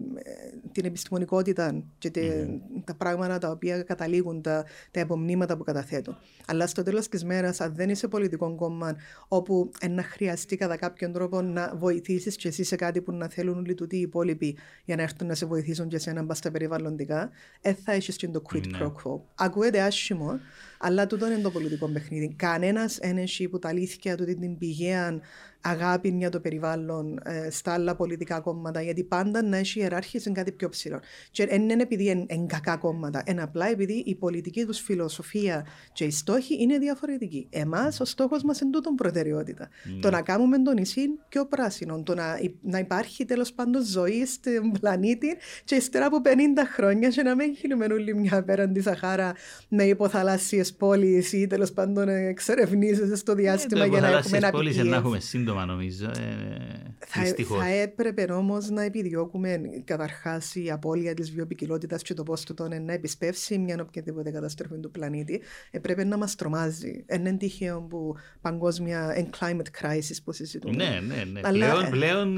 [0.72, 2.82] την επιστημονικότητα και τε, mm.
[2.84, 6.16] τα πράγματα τα οποία καταλήγουν, τα, τα υπομνήματα που καταθέτουν.
[6.46, 8.96] Αλλά στο τέλος της μέρας, αν δεν είσαι πολιτικό κόμμα
[9.28, 13.58] όπου να χρειαστεί κατά κάποιον τρόπο να βοηθήσεις και εσύ σε κάτι που να θέλουν
[13.58, 17.74] όλοι τούτοι οι υπόλοιποι για να έρθουν να σε βοηθήσουν και εσένα στα περιβαλλοντικά, δεν
[17.74, 19.20] θα έχεις και το quid pro quo.
[19.34, 20.40] Ακούεται άσχημο,
[20.78, 22.34] αλλά τούτο είναι το πολιτικό παιχνίδι.
[22.36, 25.20] Κανένας δεν έχει που τα αλήθεια του την πηγαία
[25.68, 30.52] αγάπη για το περιβάλλον ε, στα άλλα πολιτικά κόμματα, γιατί πάντα να έχει ιεράρχηση κάτι
[30.52, 31.00] πιο ψηλό.
[31.30, 36.04] Και δεν είναι επειδή είναι κακά κόμματα, είναι απλά επειδή η πολιτική τους φιλοσοφία και
[36.04, 37.46] οι στόχοι είναι διαφορετικοί.
[37.50, 39.68] Εμάς, ο στόχος μας είναι τούτον προτεραιότητα.
[39.68, 39.98] Mm.
[40.00, 44.72] Το να κάνουμε τον νησί πιο πράσινο, το να, να υπάρχει τέλος πάντων ζωή στον
[44.80, 46.28] πλανήτη και ύστερα από 50
[46.74, 49.34] χρόνια και να μην γίνουμε όλοι μια πέραν τη Σαχάρα
[49.68, 54.76] με υποθαλάσσιες πόλεις ή τέλος πάντων εξερευνήσεις στο διάστημα ε, για να έχουμε ένα πόλεις
[54.76, 56.06] να έχουμε σύντομα σύντομα νομίζω.
[56.06, 62.44] Ε, θα, θα έπρεπε όμως να επιδιώκουμε καταρχάς η απώλεια της βιοπικιλότητα και το πώς
[62.44, 65.40] του τον να επισπεύσει μια οποιαδήποτε καταστροφή του πλανήτη.
[65.70, 67.04] Έπρεπε να μας τρομάζει.
[67.12, 70.76] Είναι τυχαίο που παγκόσμια climate crisis που συζητούμε.
[70.76, 71.40] Ναι, ναι, ναι.
[71.44, 72.36] Αλλά, πλέον, πλέον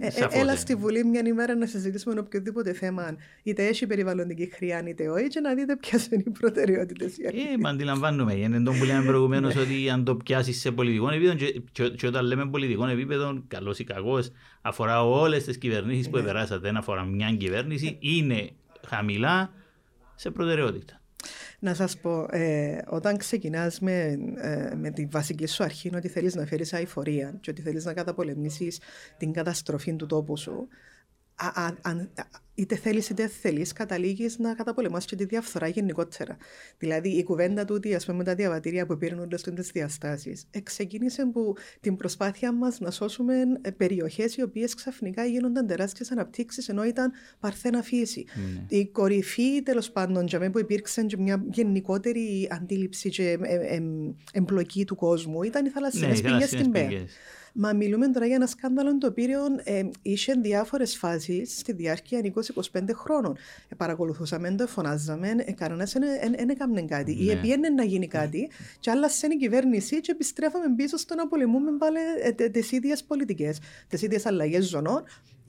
[0.00, 4.84] ε, ε, έλα στη Βουλή μια ημέρα να συζητήσουμε οποιοδήποτε θέμα, είτε έχει περιβαλλοντική χρειά
[4.86, 7.18] είτε όχι, και να δείτε ποιες είναι οι προτεραιότητες.
[7.18, 8.34] Ε, μα αντιλαμβάνουμε.
[8.34, 12.06] Είναι το που λέμε προηγουμένως ότι αν το πιάσεις σε πολιτικό επίπεδο, και, και, και,
[12.06, 14.30] όταν λέμε πολιτικό επίπεδο, καλός ή κακός,
[14.62, 16.22] αφορά όλες τις κυβερνήσεις που ναι.
[16.22, 16.60] περάσατε.
[16.60, 18.50] Δεν αφορά μια κυβέρνηση, είναι
[18.86, 19.52] χαμηλά
[20.14, 21.00] σε προτεραιότητα.
[21.58, 26.08] Να σας πω, ε, όταν ξεκινάς με, ε, με τη βασική σου αρχή είναι ότι
[26.08, 28.80] θέλεις να φέρεις αηφορία και ότι θέλεις να καταπολεμήσεις
[29.18, 30.68] την καταστροφή του τόπου σου,
[32.60, 36.36] είτε θέλεις είτε θέλεις, καταλήγεις να καταπολεμάς και τη διαφθορά γενικότερα.
[36.78, 41.54] Δηλαδή, η κουβέντα τούτη, ας πούμε, τα διαβατήρια που πήραν όλες τις διαστάσεις, ξεκίνησε που
[41.80, 47.12] την προσπάθεια μας να σώσουμε ε, περιοχές οι οποίες ξαφνικά γίνονταν τεράστιες αναπτύξεις ενώ ήταν
[47.40, 48.24] παρθένα φύση.
[48.34, 48.78] Ναι.
[48.78, 53.82] Η κορυφή, τέλος πάντων, για που υπήρξε και μια γενικότερη αντίληψη και ε, ε,
[54.32, 57.06] εμπλοκή του κόσμου ήταν οι θαλασσινές ναι, πηγές στην ΠΕ.
[57.52, 62.32] Μα μιλούμε τώρα για ένα σκάνδαλο το οποίο ε, είχε διάφορες φάσεις στη διάρκεια
[62.72, 63.36] 20-25 χρόνων.
[63.68, 65.92] Ε, παρακολουθούσαμε το, φωνάζαμε, ε, κανένας
[66.36, 67.14] δεν έκαμε κάτι.
[67.14, 67.22] Ναι.
[67.22, 71.70] Ή επίενε να γίνει κάτι, και άλλασε η κυβέρνηση, και επιστρέφαμε πίσω στο να πολεμούμε
[71.78, 71.98] πάλι
[72.36, 73.58] ε, τι ίδιες πολιτικές,
[73.88, 75.02] τι ίδιες αλλαγές ζωνών,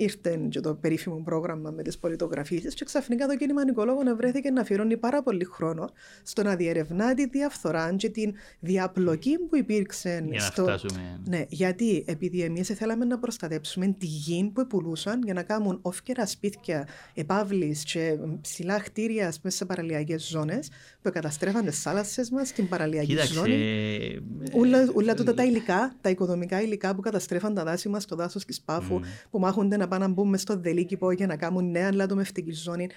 [0.03, 4.61] ήρθε και το περίφημο πρόγραμμα με τις πολιτογραφίε και ξαφνικά το κίνημα Νικολόγων βρέθηκε να
[4.61, 5.89] αφιερώνει πάρα πολύ χρόνο
[6.23, 10.25] στο να διερευνά τη διαφθορά και την διαπλοκή που υπήρξε.
[10.29, 10.65] Για στο...
[10.65, 11.19] να φτάσουμε.
[11.27, 16.25] Ναι, γιατί επειδή εμείς θέλαμε να προστατέψουμε τη γη που πουλούσαν για να κάνουν όφκερα
[16.25, 20.69] σπίτια, επαύλεις και ψηλά κτίρια μέσα σε παραλιακές ζώνες
[21.01, 23.33] που καταστρέφαν τις θάλασσες μας στην παραλιακή Κοίταξε...
[23.33, 24.19] ζώνη.
[24.53, 28.45] Ούλα, ούλα τούτα τα υλικά, τα οικοδομικά υλικά που καταστρέφαν τα δάση μας στο δάσος
[28.45, 29.03] της Πάφου, mm.
[29.29, 32.89] που μάχονται να πάνε να μπουν στο δελίκυπο για να κάνουν νέα λατομευτική ζώνη.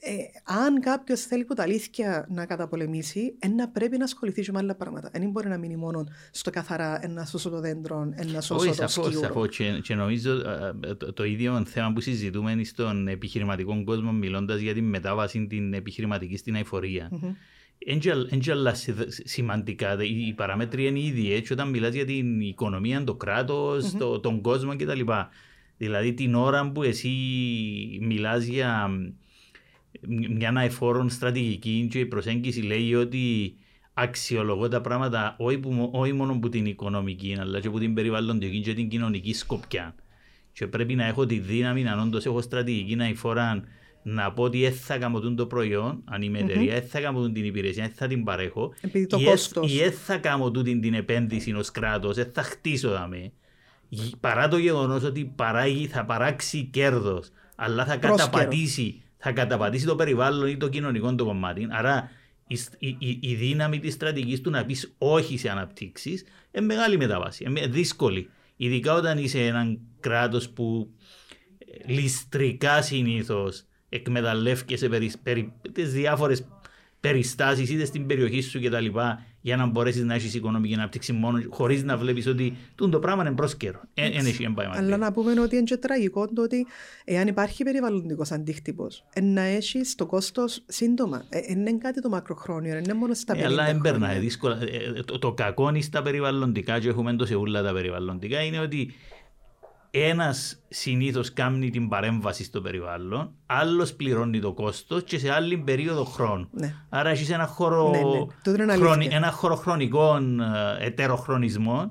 [0.00, 0.12] Ε,
[0.44, 5.10] αν κάποιος θέλει που τα αλήθεια να καταπολεμήσει, να πρέπει να ασχοληθεί με άλλα πράγματα.
[5.12, 8.88] Δεν μπορεί να μείνει μόνο στο καθαρά να σώσω το δέντρο, να σώσω Όχι, το
[8.88, 9.18] σκύλο.
[9.18, 10.42] Σαφώς, και, και νομίζω
[10.96, 16.36] το, το, ίδιο θέμα που συζητούμε στον επιχειρηματικό κόσμο μιλώντας για τη μετάβαση την επιχειρηματική
[16.36, 17.10] στην αηφορία.
[17.12, 17.34] Mm-hmm.
[17.86, 18.72] Είναι
[19.06, 23.98] σημαντικά, οι παράμετροι είναι ήδη έτσι όταν μιλάς για την οικονομία, το κράτος, mm-hmm.
[23.98, 25.00] το, τον κόσμο κτλ.
[25.82, 27.08] Δηλαδή την ώρα που εσύ
[28.00, 28.90] μιλάς για
[30.30, 33.54] μια αεφόρον στρατηγική και η προσέγγιση λέει ότι
[33.94, 38.60] αξιολογώ τα πράγματα όχι, που, όχι μόνο από την οικονομική αλλά και από την περιβαλλοντική
[38.60, 39.94] και την κοινωνική σκοπιά.
[40.52, 43.62] Και πρέπει να έχω τη δύναμη να όντως έχω στρατηγική να εφορά
[44.02, 47.44] να πω ότι δεν θα κάνω το προϊόν, αν είμαι εταιρεία, δεν θα κάνω την
[47.44, 48.72] υπηρεσία, δεν θα την παρέχω.
[48.80, 49.72] Επειδή το κόστος.
[49.72, 53.32] Ή δεν θα κάνω την, την επένδυση ως κράτος, δεν θα χτίσω δαμε
[54.20, 60.48] παρά το γεγονός ότι παράγει, θα παράξει κέρδος, αλλά θα καταπατήσει, θα καταπατήσει το περιβάλλον
[60.48, 61.66] ή το κοινωνικό του κομμάτι.
[61.70, 62.10] Άρα
[62.46, 62.58] η,
[62.98, 67.66] η, η δύναμη της στρατηγικής του να πεις όχι σε αναπτύξεις είναι μεγάλη μεταβάση, είναι
[67.66, 68.30] δύσκολη.
[68.56, 70.90] Ειδικά όταν είσαι ένα κράτος που
[71.58, 76.46] ε, ληστρικά συνήθως εκμεταλλεύει περι, περι, τις διάφορες
[77.00, 78.86] περιστάσεις είτε στην περιοχή σου κτλ.
[79.42, 83.34] Για να μπορέσεις να έχεις οικονομική ανάπτυξη μόνο χωρίς να βλέπεις ότι το πράγμα είναι
[83.34, 83.80] πρόσκαιρο.
[83.94, 84.10] Ε,
[84.70, 86.66] Αλλά να πούμε ότι είναι και τραγικό το ότι
[87.04, 91.24] εάν υπάρχει περιβαλλοντικός αντίκτυπος, να έχεις το κόστος σύντομα.
[91.28, 94.58] Ε, είναι κάτι το μακροχρόνιο, είναι μόνο στα ε, Αλλά δεν δύσκολα.
[94.62, 98.94] Ε, το, το κακό στα περιβαλλοντικά, και έχουμε το σε όλα τα περιβαλλοντικά, είναι ότι
[99.94, 106.04] ένας συνήθως κάνει την παρέμβαση στο περιβάλλον, άλλος πληρώνει το κόστος και σε άλλη περίοδο
[106.04, 106.48] χρόνου.
[106.50, 106.74] Ναι.
[106.88, 107.90] Άρα έχεις ένα χώρο,
[108.44, 108.76] ναι, ναι.
[108.76, 111.90] Χρονι, ένα χώρο χρονικών ε, ετεροχρονισμών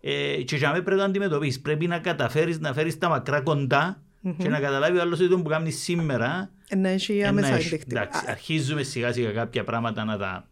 [0.00, 1.60] ε, και για μένα πρέπει να αντιμετωπίσεις.
[1.60, 4.34] Πρέπει να καταφέρεις να φέρεις τα μακρά κοντά mm-hmm.
[4.38, 6.50] και να καταλάβεις ο άλλος ότι που κάνεις σήμερα.
[6.76, 7.58] Να έχει άμεσα
[8.26, 10.48] Αρχίζουμε σιγά σιγά κάποια πράγματα να τα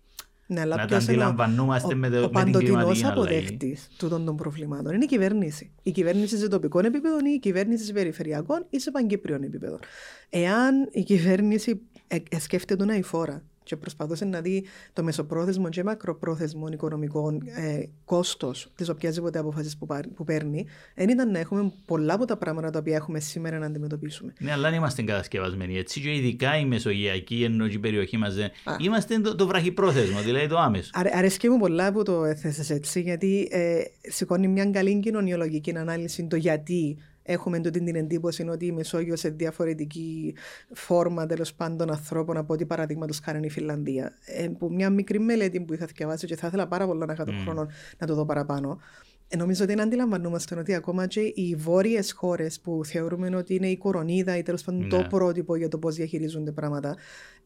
[0.46, 5.04] ναι, αλλά να τα αντιλαμβανόμαστε με, ο, με την κλιματική αποδέχτης τούτων των προβλημάτων είναι
[5.04, 5.70] η κυβέρνηση.
[5.82, 9.78] Η κυβέρνηση σε τοπικό επίπεδο ή η κυβέρνηση σε περιφερειακό ή σε παγκύπριον επίπεδο.
[10.28, 15.84] Εάν η κυβέρνηση ε, ε, σκέφτεται να υφόρα και προσπαθούσε να δει το μεσοπρόθεσμο και
[15.84, 22.14] μακροπρόθεσμο οικονομικό ε, κόστος της οποιασδήποτε απόφαση που, που παίρνει, δεν ήταν να έχουμε πολλά
[22.14, 24.32] από τα πράγματα τα οποία έχουμε σήμερα να αντιμετωπίσουμε.
[24.38, 26.00] Ναι, αλλά δεν είμαστε κατασκευασμένοι έτσι.
[26.00, 28.50] Και ειδικά η μεσογειακή ενώ η περιοχή μας δεν.
[28.78, 30.90] Είμαστε το, το βραχυπρόθεσμο, δηλαδή το άμεσο.
[30.92, 36.26] Αρε, αρέσκει μου πολλά που το έθεσες έτσι, γιατί ε, σηκώνει μια καλή κοινωνιολογική ανάλυση
[36.26, 40.34] το γιατί έχουμε τούτη την εντύπωση ότι η Μεσόγειος σε διαφορετική
[40.72, 44.12] φόρμα τέλος πάντων ανθρώπων από ό,τι παραδείγματος χάρη η Φιλανδία.
[44.24, 47.24] Ε, που μια μικρή μελέτη που είχα διαβάσει και θα ήθελα πάρα πολύ να είχα
[47.24, 47.42] τον mm.
[47.42, 47.66] χρόνο
[47.98, 48.78] να το δω παραπάνω.
[49.28, 53.68] Ε, νομίζω ότι είναι αντιλαμβανόμαστε ότι ακόμα και οι βόρειες χώρες που θεωρούμε ότι είναι
[53.68, 55.08] η κορονίδα ή τέλος πάντων το Ναι.
[55.08, 56.96] πρότυπο για το πώς διαχειρίζονται πράγματα,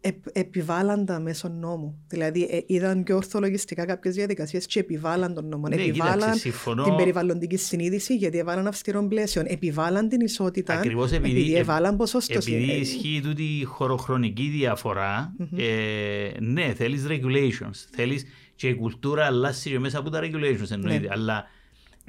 [0.00, 1.98] επ, επιβάλλαν τα μέσω νόμου.
[2.08, 5.68] Δηλαδή, ε, είδαν και ορθολογιστικά κάποιες διαδικασίες και επιβάλλαν τον νόμο.
[5.68, 6.84] Ναι, επιβάλλαν κοίταξε, συμφωνώ.
[6.84, 9.44] την περιβαλλοντική συνείδηση γιατί έβαλαν αυστηρών πλαίσιων.
[9.48, 12.52] Επιβάλλαν την ισότητα Ακριβώς επειδή- επειδή ε- έβαλαν ποσόστοση.
[12.54, 17.86] Επειδή Ε, ισχύει τούτη η χωροχρονική διαφορά, ε, ναι, θέλεις regulations.
[17.90, 20.98] Θέλεις και η κουλτούρα αλλάσει και μέσα από τα regulations εννοείται.
[20.98, 21.08] Ναι.
[21.10, 21.44] Αλλά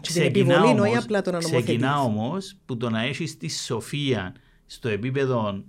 [0.02, 2.18] Και την ξεκινά επιβολή, όχι όμως, απλά το να ξεκινά νομοθετείς.
[2.18, 4.36] όμως που το να έχεις τη σοφία
[4.66, 5.64] στο επίπεδο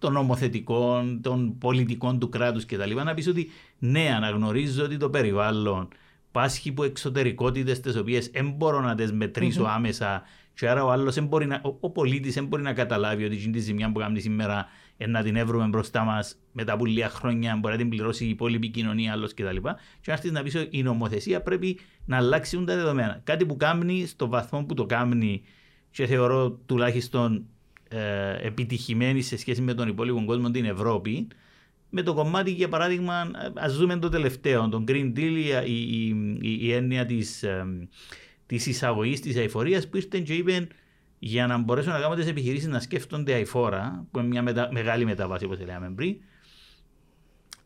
[0.00, 2.94] των νομοθετικών, των πολιτικών του κράτους κτλ.
[2.94, 5.88] Να πεις ότι ναι, αναγνωρίζω ότι το περιβάλλον
[6.32, 10.22] πάσχει από εξωτερικότητες τις οποίες δεν μπορώ να τις μετρησω άμεσα
[10.54, 13.50] και άρα ο άλλος δεν μπορεί να, ο, ο πολίτης δεν μπορεί να καταλάβει ότι
[13.50, 17.56] τη ζημιά που κάνει σήμερα ε, να την έβρουμε μπροστά μας μετά από λίγα χρόνια
[17.56, 19.56] μπορεί να την πληρώσει η υπόλοιπη κοινωνία άλλος κτλ.
[19.56, 23.20] Και να έρθεις να πεις ότι η νομοθεσία πρέπει να αλλάξουν τα δεδομένα.
[23.24, 25.42] Κάτι που κάνει στο βαθμό που το κάνει
[25.90, 27.46] και θεωρώ τουλάχιστον
[27.88, 31.28] ε, επιτυχημένη σε σχέση με τον υπόλοιπο κόσμο την Ευρώπη
[31.90, 36.08] με το κομμάτι για παράδειγμα ας δούμε το τελευταίο τον Green Deal η, η,
[36.40, 37.66] η, η έννοια της, ε,
[38.46, 40.68] της εισαγωγής της αηφορίας που ήρθε και είπε
[41.26, 45.04] για να μπορέσουν να κάνουν τις επιχειρήσεις να σκέφτονται αηφόρα που είναι μια μετα, μεγάλη
[45.04, 46.16] μετάβαση όπως λέγαμε πριν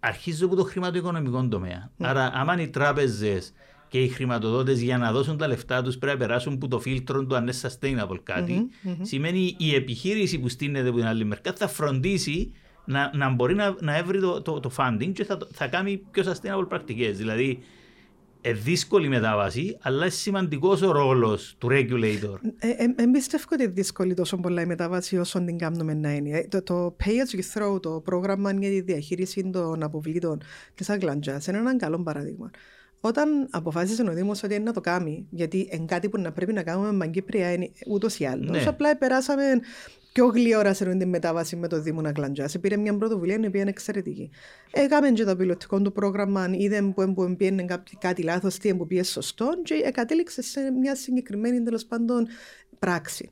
[0.01, 1.91] αρχίζω από το χρηματοοικονομικό τομέα.
[1.99, 3.53] Άρα, άμα οι τράπεζες
[3.89, 7.25] και οι χρηματοδότες για να δώσουν τα λεφτά τους πρέπει να περάσουν από το φίλτρο
[7.25, 8.69] του αν είναι sustainable κατι
[9.01, 12.53] σημαίνει η επιχείρηση που στείνεται από την άλλη μεριά θα φροντίσει
[12.85, 16.23] να, να μπορεί να, να έβρει το, το, το funding και θα, θα κάνει πιο
[16.23, 17.17] sustainable πρακτικές.
[17.17, 17.59] Δηλαδή,
[18.41, 22.39] ε, δύσκολη μετάβαση, αλλά είναι σημαντικός ο ρόλος του regulator.
[22.59, 26.13] Ε, ε, ε, πιστεύω ότι είναι δύσκολη τόσο πολλά η μετάβαση όσο την κάνουμε να
[26.13, 26.39] είναι.
[26.39, 30.41] Ε, Το, το Pay as you throw, το πρόγραμμα για τη διαχείριση των αποβλήτων
[30.75, 32.51] της Αγκλαντζά, είναι ένα καλό παράδειγμα.
[33.01, 36.53] Όταν αποφάσισε ο Δήμος ότι είναι να το κάνει, γιατί είναι κάτι που να πρέπει
[36.53, 38.51] να κάνουμε με Κύπρια ούτως ή άλλως.
[38.51, 38.65] Ναι.
[38.69, 39.43] Απλά περάσαμε
[40.19, 42.59] πιο γλυόρα σε την μετάβαση με το Δήμο Αγκλαντζάς.
[42.61, 44.31] Πήρε μια πρωτοβουλία η οποία είναι εξαιρετική.
[44.71, 48.87] Έκαμε και το πιλωτικό του πρόγραμμα, είδε που, που πήγαινε κάτι, κάτι λάθος, τι που
[48.87, 52.27] πήγε σωστό, και κατέληξε σε μια συγκεκριμένη τέλος πάντων
[52.79, 53.29] πράξη.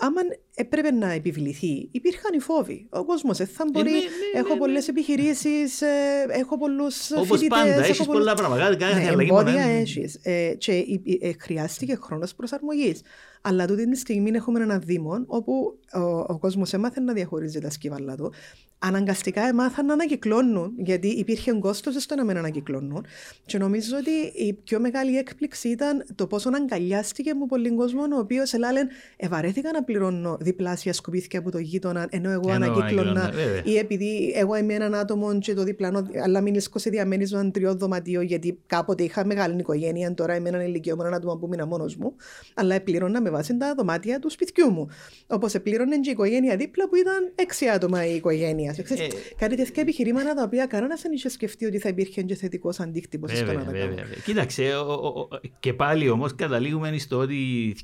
[0.00, 0.20] Άμα
[0.54, 2.86] έπρεπε να επιβληθεί, υπήρχαν οι φόβοι.
[2.90, 3.90] Ο κόσμος δεν θα μπορεί.
[3.90, 5.82] ναι, ναι, έχω ναι, πολλές επιχειρήσεις,
[6.28, 8.76] έχω πολλούς Όπως πάντα, έχεις πολλά πράγματα.
[8.76, 10.18] Κάθε ναι, αλλαγή εμπόδια μπορεί να είναι- έχεις.
[10.22, 13.02] Ε, και ε, ε, χρειάστηκε χρόνος προσαρμογής.
[13.42, 17.70] Αλλά τούτη τη στιγμή έχουμε έναν Δήμο όπου ο, ο κόσμος έμαθε να διαχωρίζει τα
[17.70, 18.32] σκύβαλα του.
[18.80, 23.06] Αναγκαστικά έμαθαν να ανακυκλώνουν, γιατί υπήρχε κόστος στο να μην ανακυκλώνουν.
[23.46, 28.18] Και νομίζω ότι η πιο μεγάλη έκπληξη ήταν το πόσο αγκαλιάστηκε από πολλοί κόσμο, ο
[28.18, 33.10] οποίος ελάλεν ευαρέθηκα να πληρώνω διπλάσια σκουπίθια από το γείτονα, ενώ εγώ Ενώ ανακύκλωνα.
[33.10, 33.62] ανακύκλωνα, βέβαια.
[33.64, 38.22] Ή επειδή εγώ είμαι έναν άτομο και το διπλανό, αλλά μην σε διαμένισμα τριών δωματίων,
[38.22, 42.14] γιατί κάποτε είχα μεγάλη οικογένεια, τώρα είμαι έναν ηλικιωμένο άτομο που μείνα μόνος μου,
[42.54, 44.88] αλλά πλήρωνα με βάση τα δωμάτια του σπιτιού μου.
[45.26, 48.76] Όπως πλήρωνε και η οικογένεια δίπλα που ήταν έξι άτομα η οικογένεια.
[48.82, 49.08] Ξέρεις, Ε.
[49.38, 53.30] Κάτι τέτοια επιχειρήματα τα οποία κανένας δεν είχε σκεφτεί ότι θα υπήρχε και θετικός αντίκτυπος
[53.30, 54.02] στο Βέβαια, να τα βέβαια, κάνουμε.
[54.02, 54.18] βέβαια.
[54.24, 55.28] Κοίταξε, ο- ο- ο-
[55.60, 57.36] και πάλι όμως καταλήγουμε στο ότι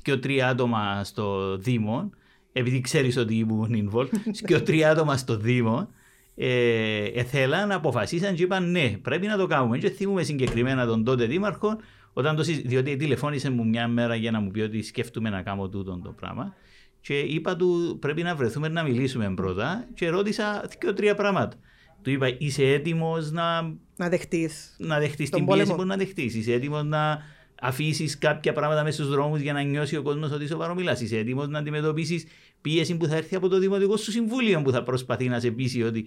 [0.03, 2.09] και τρία άτομα στο Δήμο,
[2.53, 4.09] επειδή ξέρεις ότι ήμουν involved,
[4.47, 5.89] και τρία άτομα στο Δήμο,
[6.35, 9.77] ε, εθέλαν, αποφασίσαν και είπαν ναι, πρέπει να το κάνουμε.
[9.77, 11.77] Και θυμούμε συγκεκριμένα τον τότε Δήμαρχο,
[12.13, 15.41] όταν το συζη- διότι τηλεφώνησε μου μια μέρα για να μου πει ότι σκέφτομαι να
[15.41, 16.55] κάνω τούτο το πράγμα.
[17.07, 21.57] Και είπα του πρέπει να βρεθούμε να μιλήσουμε πρώτα και ρώτησα δύο-τρία πράγματα.
[22.01, 23.61] Του είπα είσαι έτοιμος να
[23.97, 24.75] Να δεχτείς.
[24.77, 25.81] να δεχτείς Τον την πίεση πόλεμο.
[25.83, 26.35] που να δεχτείς.
[26.35, 27.21] Είσαι έτοιμος να
[27.61, 30.97] αφήσεις κάποια πράγματα μέσα στους δρόμους για να νιώσει ο κόσμος ότι σοβαρό μιλά.
[31.01, 32.23] Είσαι έτοιμος να αντιμετωπίσεις
[32.61, 35.83] πίεση που θα έρθει από το Δημοτικό σου Συμβούλιο που θα προσπαθεί να σε πείσει
[35.83, 36.05] ότι.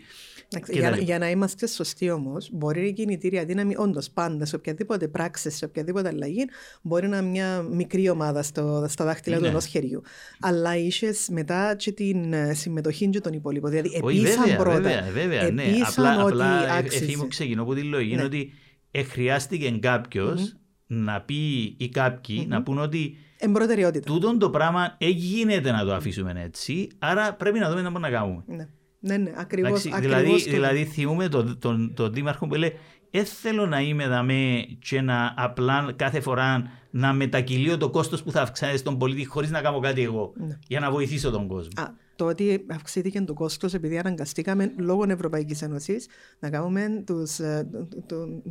[0.52, 1.06] Εντάξει, και Για, τα να- λοιπά.
[1.10, 5.64] για να είμαστε σωστοί όμως, μπορεί η κινητήρια δύναμη όντως πάντα σε οποιαδήποτε πράξη, σε
[5.64, 6.44] οποιαδήποτε αλλαγή,
[6.82, 9.48] μπορεί να είναι μια μικρή ομάδα στο, στα δάχτυλα του Ναι.
[9.48, 10.02] ενός χεριού.
[10.40, 13.70] Αλλά είσαι μετά και την ε, συμμετοχή και των υπόλοιπων.
[13.70, 14.80] Δηλαδή, Όχι, επίσαν βέβαια, πρώτα.
[14.80, 15.62] βέβαια, βέβαια, ναι.
[15.62, 17.04] επίσαν Απλά, ότι απλά ε- άξιζε.
[17.04, 18.22] εφήμου ξεκινώ από τη λογική Ναι.
[18.24, 18.52] ότι
[18.90, 20.56] ε, χρειάστηκε κάποιος
[20.90, 24.12] να πει ή κάποιοι να πούν ότι Εμπροτεραιότητα.
[24.12, 28.08] τούτον το πράγμα δεν γίνεται να το αφήσουμε έτσι, άρα πρέπει να δούμε τι μπορούμε
[28.10, 28.42] να κάνουμε.
[28.46, 28.68] Ναι,
[29.00, 29.84] ναι, ναι ακριβώς.
[29.84, 32.72] Εντάξει, δηλαδή, δηλαδή θυμούμε τον το, το δήμαρχο που λέει
[33.10, 38.30] δεν θέλω να είμαι δαμέ και να απλά κάθε φορά να μετακυλίω το κόστος που
[38.30, 40.58] θα αυξάνεται στον πολίτη χωρίς να κάνω κάτι εγώ Ναι.
[40.66, 41.82] για να βοηθήσω τον κόσμο.
[41.82, 46.06] Α, το ότι αυξήθηκε το κόστος επειδή αναγκαστήκαμε λόγω Ευρωπαϊκής Ένωσης
[46.38, 47.68] να κάνουμε τους, ε,
[48.06, 48.42] του-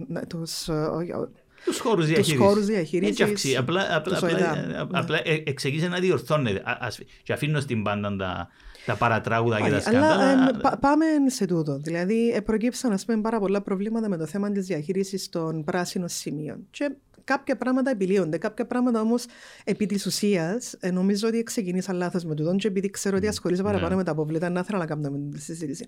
[1.71, 2.65] του- να- τους, ε, όχι, όχι, Τους χώρους τους διαχείρισης.
[2.65, 3.55] χώρους διαχείρισης Έτσι αυξή.
[3.55, 4.77] Απλά, απλά, τους απλά, ΟΕΔΑΜ, ε, ναι.
[4.99, 6.59] απλά ε, εξηγήσε να διορθώνεται.
[6.65, 8.47] Α- ας- Και αφήνω στην πάντα τα,
[8.85, 10.49] τα παρατράγουδα και τα Όχι, αλλά σκάνδαλα.
[10.49, 11.77] εμ, πα- πάμε σε τούτο.
[11.77, 16.07] Δηλαδή, ε, προκύψαν ας πούμε, πάρα πολλά προβλήματα με το θέμα της διαχείρισης των πράσινων
[16.09, 16.67] σημείων.
[16.71, 16.91] Και
[17.23, 18.37] κάποια πράγματα επιλύονται.
[18.37, 19.25] Κάποια πράγματα όμως
[19.63, 23.63] επί της ουσίας ε, νομίζω ότι ξεκινήσα λάθος με τούτον και επειδή ξέρω ότι ασχολείσαι
[23.63, 23.95] παραπάνω Ναι.
[23.95, 25.85] με τα απόβλητα, να ήθελα να κάνουμε τη συζήτηση.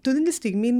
[0.00, 0.70] Τούτη τη στιγμή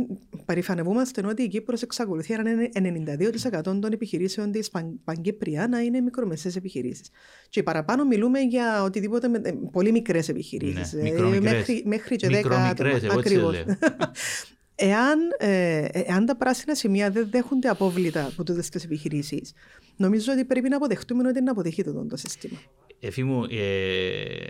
[0.45, 3.19] παρηφανευόμαστε ότι η Κύπρος εξακολουθεί να είναι
[3.61, 4.71] 92% των επιχειρήσεων της
[5.05, 7.11] Παγκύπρια να είναι μικρομεσαίες επιχειρήσεις.
[7.49, 10.93] Και παραπάνω μιλούμε για οτιδήποτε με, ε, πολύ μικρές επιχειρήσεις.
[10.93, 11.53] Ναι, μικρομικρές.
[11.53, 12.89] μέχρι, μέχρι και 10 Μικρομικρές, άτομα.
[12.89, 13.53] εγώ έτσι Ακριβώς.
[13.53, 13.65] λέω.
[14.83, 19.53] Εάν, ε, εάν τα πράσινα σημεία δεν δέχονται απόβλητα από τούτες τις επιχειρήσεις,
[19.97, 22.59] νομίζω ότι πρέπει να αποδεχτούμε ότι είναι αποδεχτεί το, το σύστημα.
[23.01, 24.47] Εφή μου, ε,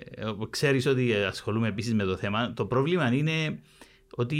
[0.50, 2.52] ξέρεις ότι ασχολούμαι επίσης με το θέμα.
[2.52, 3.58] Το πρόβλημα είναι
[4.20, 4.36] ότι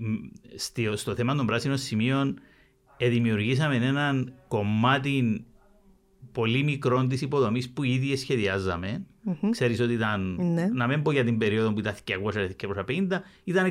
[0.00, 0.14] μ,
[0.56, 2.38] στη- στο θέμα των πράσινων σημείων
[2.96, 5.44] ε, δημιουργήσαμε έναν κομμάτι
[6.32, 9.06] πολύ μικρό της υποδομής που ήδη σχεδιάζαμε.
[9.22, 9.50] Μμμ.
[9.50, 10.66] Ξέρεις ότι ήταν, Ναι.
[10.72, 13.64] να μην πω για την περίοδο που ήταν 200-250, ήταν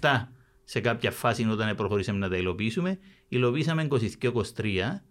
[0.00, 0.28] 67
[0.64, 2.98] σε κάποια φάση όταν προχωρήσαμε να τα υλοποιήσουμε.
[3.28, 5.02] Υλοποιήσαμε 22-23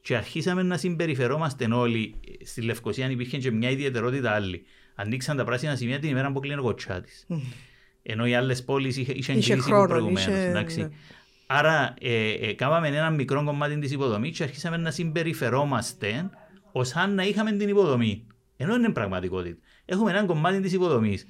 [0.00, 2.14] και αρχίσαμε να συμπεριφερόμαστε όλοι.
[2.44, 4.62] Στη Λευκοσία υπήρχε και μια ιδιαιτερότητα άλλη.
[4.94, 7.26] Ανοίξαν τα πράσινα σημεία την ημέρα που κλείνει ο κοτσάτης.
[8.06, 10.22] Ενώ οι άλλες πόλεις είχαν Είχε κλείσει χρόνο, προηγουμένως.
[10.72, 10.88] είχε- ναι.
[11.46, 16.30] Άρα, ε, ε, κάναμε ένα μικρό κομμάτι της υποδομής και αρχίσαμε να συμπεριφερόμαστε
[16.72, 18.26] ως αν να είχαμε την υποδομή.
[18.56, 19.56] Ενώ είναι πραγματικότητα.
[19.84, 21.26] Έχουμε ένα κομμάτι της υποδομής.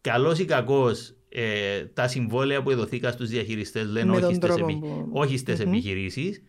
[0.00, 4.48] Καλός ή κακός, ε, τα συμβόλαια που εδωθήκα στους διαχειριστές λένε Με όχι τον στις,
[4.48, 4.78] τρόπο επι...
[4.78, 5.68] που- όχι στις Μμμ.
[5.72, 6.42] επιχειρήσεις.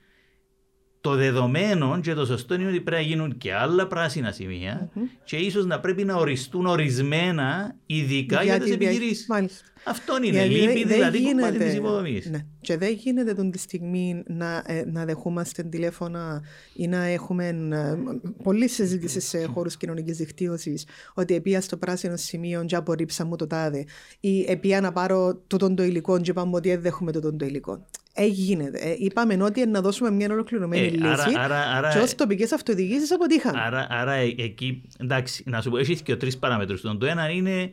[1.06, 4.90] Το δεδομένο και το σωστό είναι ότι πρέπει να γίνουν και άλλα πράσινα σημεία
[5.24, 9.28] και ίσως να πρέπει να οριστούν ορισμένα ειδικά για, τη τις δια- επιχειρήσεις.
[9.28, 9.66] Μάλιστα.
[9.88, 10.28] Αυτό είναι.
[10.46, 12.30] Γιατί Λείπει δεν δηλαδή κομμάτι γίνεται- της υποδομής.
[12.30, 12.46] Ναι.
[12.62, 16.42] Και δεν γίνεται τον τη στιγμή να, ε, να δεχόμαστε τηλέφωνα
[16.74, 17.98] ή να έχουμε ε,
[18.44, 23.48] πολλή συζήτηση σε χώρους κοινωνικής δικτύωσης ότι επία στο πράσινο σημείο και απορρίψα μου το
[23.48, 23.86] τάδε
[24.20, 27.86] ή επία να πάρω τούτον το υλικό και είπαμε ότι δεν δέχομαι τούτον το υλικό.
[28.18, 28.78] Ε, γίνεται.
[28.80, 32.52] Ε, είπαμε ότι να δώσουμε μια ολοκληρωμένη Ε, λύση άρα- άρα- άρα- και ως τοπικές
[32.52, 33.60] αυτοδιοίκησεις αποτύχαμε.
[33.62, 36.98] Άρα, άρα ε- εκεί, εντάξει, να σου πω, έχει και τρει παράμετρου.
[36.98, 37.72] Το ένα είναι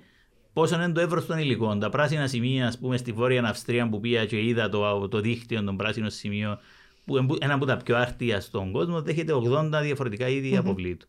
[0.52, 1.78] πόσο είναι το εύρος των υλικών.
[1.78, 5.64] Τα πράσινα σημεία, ας πούμε, στη Βόρεια Αυστρία που πήγα και είδα το, το δίκτυο
[5.64, 6.58] των πράσινων σημείων,
[7.04, 11.06] που είναι ένα από τα πιο άρτια στον κόσμο, δέχεται 80 διαφορετικά είδη αποβλήτου.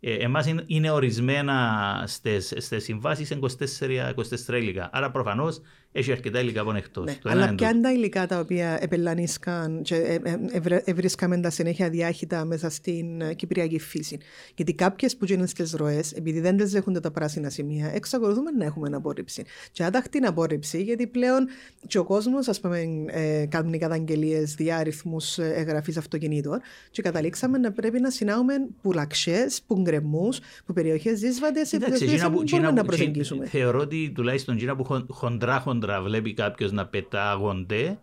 [0.00, 3.38] Ε, εμάς είναι, είναι ορισμένα στις, στις συμβάσεις
[3.78, 4.14] 24,
[4.48, 4.90] 24 υλικά.
[4.92, 5.60] Άρα προφανώς
[5.92, 7.04] έχει αρκετά υλικά από εκτός.
[7.04, 7.78] Ναι, Το ένα αλλά είναι ποια τούτο.
[7.78, 12.70] είναι τα υλικά τα οποία επελανίσκαν και ε, ε, ευρε- ευρίσκαμε τα συνέχεια διάχυτα μέσα
[12.70, 14.18] στην ε, κυπριακή φύση.
[14.54, 18.64] Γιατί κάποιες που γίνουν στις ροές, επειδή δεν τις δέχονται τα πράσινα σημεία, εξακολουθούμε να
[18.64, 19.44] έχουμε απόρριψη.
[19.72, 21.48] Και άταχτη απόρριψη, γιατί πλέον
[21.86, 27.72] και ο κόσμος, ας πούμε, ε, κάνουν καταγγελίες δια αριθμούς εγγραφής αυτοκινήτων, και καταλήξαμε να
[27.72, 30.28] πρέπει να συνάγουμε πουλαξέ, που γκρεμού,
[30.66, 33.46] που περιοχές δύσβατες, σε Κοίταξε, οποίες εκείνα δεν που- μπορούμε εκείνα να που- προσεγγίσουμε.
[33.46, 37.98] Θεωρώ ότι τουλάχιστον εκείνα που χον- χοντρά χοντρά βλέπει κάποιος να πετάγονται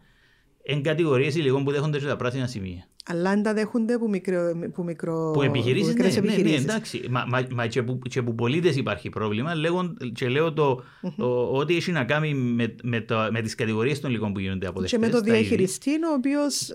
[0.64, 2.88] εν κατηγορίες υλικών που δέχονται και τα πράσινα σημεία.
[3.08, 6.64] Αλλά αν τα δέχονται που, μικρό, που, μικρο, Που επιχειρήσεις, ναι, μικρές ναι, ναι, επιχειρήσεις.
[6.64, 7.02] εντάξει.
[7.10, 9.56] Μα, μα, μα και που, και που πολίτες υπάρχει πρόβλημα.
[9.56, 10.84] Λέγον, και λέω το,
[11.18, 14.60] το, ότι έχει να κάνει με, με, το, με τις κατηγορίες των υλικών που γίνονται
[14.60, 14.98] Και αποδεκτέ.
[14.98, 16.70] με το διαχειριστή, ο οποίος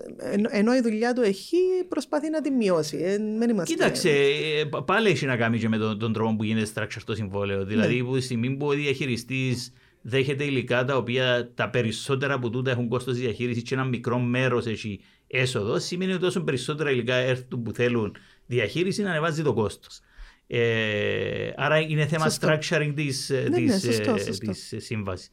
[0.49, 1.57] ενώ η δουλειά του έχει,
[1.89, 2.97] προσπαθεί να τη μειώσει.
[2.97, 3.73] Ε, δεν είμαστε...
[3.73, 7.01] Κοίταξε, ε, π- πάλι έχει να κάνει και με τον, τον τρόπο που γίνεται structure
[7.05, 7.65] το συμβόλαιο.
[7.65, 8.03] Δηλαδή, Ναι.
[8.03, 12.87] που τη στιγμή που ο διαχειριστής δέχεται υλικά τα οποία τα περισσότερα από τούτα έχουν
[12.87, 17.71] κόστος διαχείρισης και ένα μικρό μέρος έχει έσοδο, σημαίνει ότι όσο περισσότερα υλικά έρθουν που
[17.71, 19.99] θέλουν διαχείριση, να ανεβάζει το κόστος.
[20.47, 22.47] Ε, άρα είναι θέμα Σωστό.
[22.47, 24.51] structuring της, ε, Ναι, ναι, της, ε, σωστό, σωστό.
[24.51, 25.29] της, ε, σύμβασης.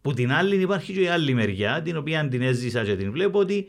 [0.00, 3.38] Που την άλλη υπάρχει και η άλλη μεριά, την οποία την έζησα και την βλέπω
[3.38, 3.66] ότι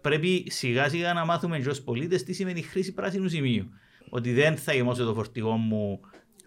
[0.00, 3.70] πρέπει σιγά σιγά να μάθουμε και ως πολίτες τι σημαίνει χρήση πράσινου σημείου.
[4.08, 6.00] Ότι δεν θα γεμώσω το φορτηγό μου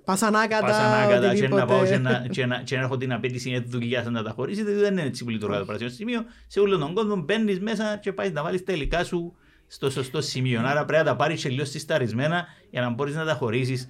[0.07, 2.19] Πασανάκατα, πασανάκατα και να, πάω και, οτιδήποτε.
[2.19, 4.81] να, και, να, και να έχω την απέτηση για τη δουλειά να τα χωρίσει, δηλαδή
[4.81, 6.25] δεν είναι έτσι που λειτουργεί το πράσινο σημείο.
[6.47, 9.35] Σε όλο τον κόσμο μπαίνεις μέσα και πάεις να βάλεις τα υλικά σου
[9.67, 10.61] στο σωστό σημείο.
[10.65, 13.87] Άρα πρέπει να τα πάρεις και λίγο συσταρισμένα για να μπορείς να τα χωρίσεις.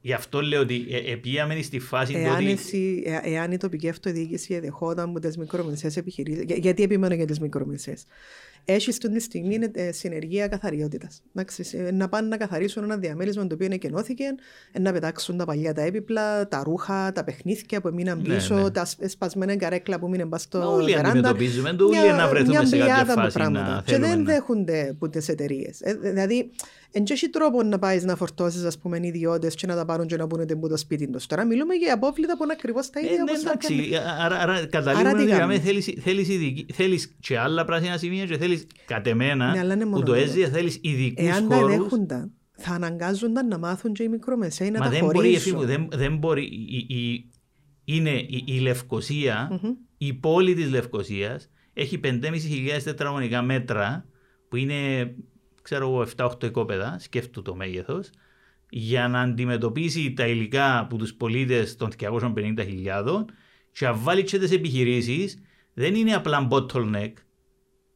[0.00, 2.50] Γι' αυτό λέω ότι ε, επίαμε στη φάση του Εάν, ότι.
[2.50, 7.26] εσύ, ε, εάν η τοπική αυτοδιοίκηση δεχόταν από τις μικρομεσαίες επιχειρήσει, για, γιατί επιμένω για
[7.26, 8.04] τις μικρομεσαίες,
[8.64, 11.22] έχει στην τη στιγμή ε, συνεργεία καθαριότητας.
[11.92, 14.24] Να πάνε να καθαρίσουν ένα διαμέρισμα το οποίο εκενώθηκε,
[14.72, 18.54] ε, να πετάξουν τα παλιά τα έπιπλα, τα ρούχα, τα παιχνίδια που έμειναν Ναι, πίσω,
[18.54, 18.70] ναι.
[18.70, 21.08] τα σπ- σπασμένα καρέκλα που μείναν πας Μα στο όλοι βεράντα.
[21.08, 23.68] αντιμετωπίζουμε το, όλοι Μια- να βρεθούμε μια σε κάποια πλειάδα από φάση πράγματα.
[23.74, 25.70] να Και θέλουμε δεν να- δέχονται από τι εταιρείε.
[26.00, 26.50] δηλαδή,
[26.94, 30.16] δεν έχει τρόπο να πάεις να φορτώσεις, ας πούμε, ιδιώτες και να τα πάρουν και
[30.16, 31.26] να πούνε ότι το σπίτι τους.
[31.26, 33.96] Τώρα μιλούμε για απόβλητα που είναι ακριβώς τα Ε, ίδια ναι, όπως τα εντάξει, κάνει.
[33.96, 37.96] άρα, άρα Άρα καταλήγουμε τι ότι κάνουμε; γραμμέ θέλεις, θέλεις, ειδική- θέλεις και άλλα πράσινα
[37.96, 40.24] σημεία και θέλεις κατ' εμένα Ναι, αλλά είναι που μόνο το αυτό.
[40.24, 44.78] έζησε θέλεις ειδικούς Εάν τα χώρους δέχονταν, θα αναγκάζονταν να μάθουν και οι μικρομεσαίοι να
[44.78, 45.52] Μα τα δεν μπορεί, χωρίσουν.
[45.54, 46.42] εφήμου, δεν, δεν μπορεί.
[46.44, 47.30] Η, η-
[47.84, 49.70] είναι η, η Λευκοσία, Μμμ.
[49.98, 54.06] η πόλη της Λευκοσίας έχει 5.500 τετραγωνικά μέτρα
[54.48, 55.14] που είναι
[55.64, 58.10] ξέρω εγώ, 7-8 οικόπεδα, σκέφτου το μέγεθος,
[58.70, 63.24] για να αντιμετωπίσει τα υλικά από τους πολίτες των 250.000
[63.72, 65.38] και να βάλει και τις επιχειρήσεις,
[65.74, 67.12] δεν είναι απλά bottleneck,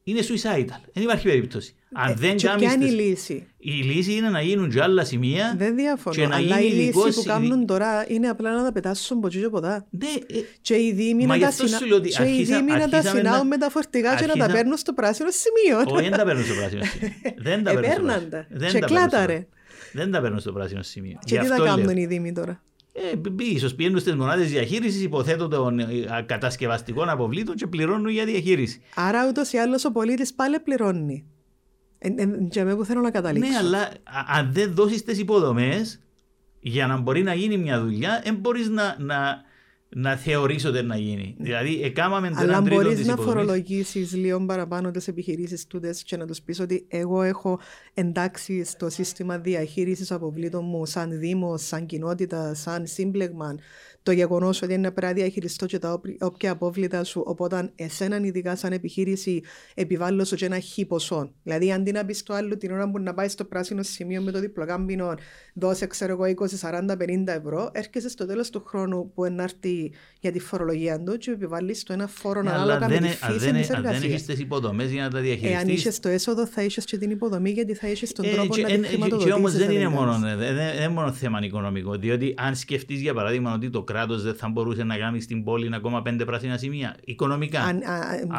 [0.02, 0.80] είναι suicidal.
[0.92, 1.74] Δεν υπάρχει περίπτωση.
[1.92, 5.04] Αν ε, δεν και ποια είναι η λύση; Η λύση είναι να γίνουν και άλλα
[5.04, 5.54] σημεία.
[5.56, 6.16] Δεν διαφωνώ.
[6.16, 9.48] Και να αλλά η λύση που κάνουν τώρα είναι απλά να τα πετάσουν από και
[9.48, 9.86] ποδά.
[9.90, 12.78] Ναι, ε, και οι δήμοι να τα, συνα...
[12.78, 15.94] να τα συνάουν με τα φορτηγά και να τα παίρνουν στο πράσινο σημείο.
[15.94, 17.34] Όχι, δεν τα παίρνουν στο πράσινο σημείο.
[17.48, 18.70] δεν τα παίρνουν στο πράσινο.
[18.70, 19.46] Και κλάταρε.
[19.92, 21.18] Δεν τα παίρνουν στο πράσινο σημείο.
[21.24, 22.62] Και τι θα κάνουν οι δήμοι τώρα;
[22.92, 25.86] Ε, ίσως πηγαίνουν στις μονάδες διαχείρισης, υποθέτω των ε,
[26.26, 28.80] κατασκευαστικών αποβλήτων και πληρώνουν για διαχείριση.
[28.94, 31.24] Άρα ούτως ή άλλως ο πολίτης πάλι πληρώνει.
[31.98, 33.50] Ε, ε, και με που θέλω να καταλήξω.
[33.50, 33.88] Ναι, αλλά
[34.36, 36.00] αν δεν δώσεις τις υποδομές
[36.60, 39.42] για να μπορεί να γίνει μια δουλειά, δεν μπορείς να, να,
[39.88, 41.36] να θεωρήσει ότι να γίνει.
[41.38, 46.42] Δηλαδή, εκάμαμε το Αλλά μπορείς να φορολογήσεις λίγο παραπάνω τις επιχειρήσεις του και να τους
[46.42, 47.60] πεις ότι εγώ έχω
[47.94, 53.54] εντάξει στο σύστημα διαχείρισης αποβλήτων μου σαν Δήμος, σαν κοινότητα, σαν σύμπλεγμα
[54.08, 57.22] το γεγονός ότι είναι πρέπει να διαχειριστώ και τα όποια απόβλητα σου.
[57.26, 59.42] Οπότε, εσέναν ειδικά σαν επιχείρηση,
[59.74, 61.32] επιβάλλω σου και ένα χι ποσό.
[61.42, 64.30] Δηλαδή, αντί να πεις το άλλο την ώρα που να πάει στο πράσινο σημείο με
[64.30, 65.14] το διπλοκάμπινο,
[65.54, 70.32] δώσε, ξέρω εγώ, 20, 40, 50 ευρώ, έρχεσαι στο τέλος του χρόνου που ενάρτη για
[70.32, 73.76] τη φορολογία του και επιβάλλεις το ένα φόρο ναι, ανάλογα με τη φύση της εργασία.
[73.76, 75.58] Αν δεν έχεις τις υποδομές για να τα διαχειριστείς.
[75.58, 78.54] Εάν είσαι το έσοδο, θα είσαι και την υποδομή, γιατί θα είσαι τον ε, τρόπο
[78.54, 79.28] και, να τη χρηματοδοτήσει.
[79.28, 80.18] Και όμως δεν είναι μόνο,
[80.78, 81.96] δεν, μόνο θέμα οικονομικό.
[81.96, 85.70] Διότι αν σκεφτείς για παράδειγμα ότι το κράτο δεν θα μπορούσε να κάνει στην πόλη
[85.74, 86.96] ακόμα πέντε πράσινα σημεία.
[87.04, 87.60] Οικονομικά.
[87.60, 87.82] Αν,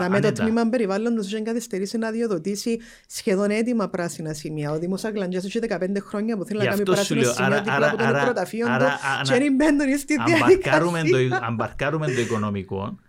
[0.04, 4.72] α, με το τμήμα περιβάλλοντος είχε καθυστερήσει να διοδοτήσει σχεδόν έτοιμα πράσινα σημεία.
[4.72, 8.22] Ο Δήμος Αγκλαντζέ είχε 15 χρόνια που θέλει να κάνει πράσινα σημεία δίπλα από τον
[8.24, 8.86] προταφείο του.
[9.24, 11.40] Και δεν μπαίνουν στη διαδικασία.
[11.42, 13.00] Αν παρκάρουμε το οικονομικό,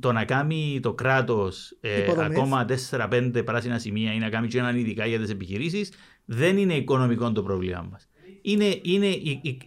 [0.00, 4.76] το να κάνει το κράτος ε, ακόμα 4-5 πράσινα σημεία ή να κάνει και έναν
[4.76, 5.92] ειδικά για τις επιχειρήσεις,
[6.24, 8.08] δεν είναι οικονομικό το πρόβλημα μας
[8.46, 9.58] είναι, είναι οι, οι,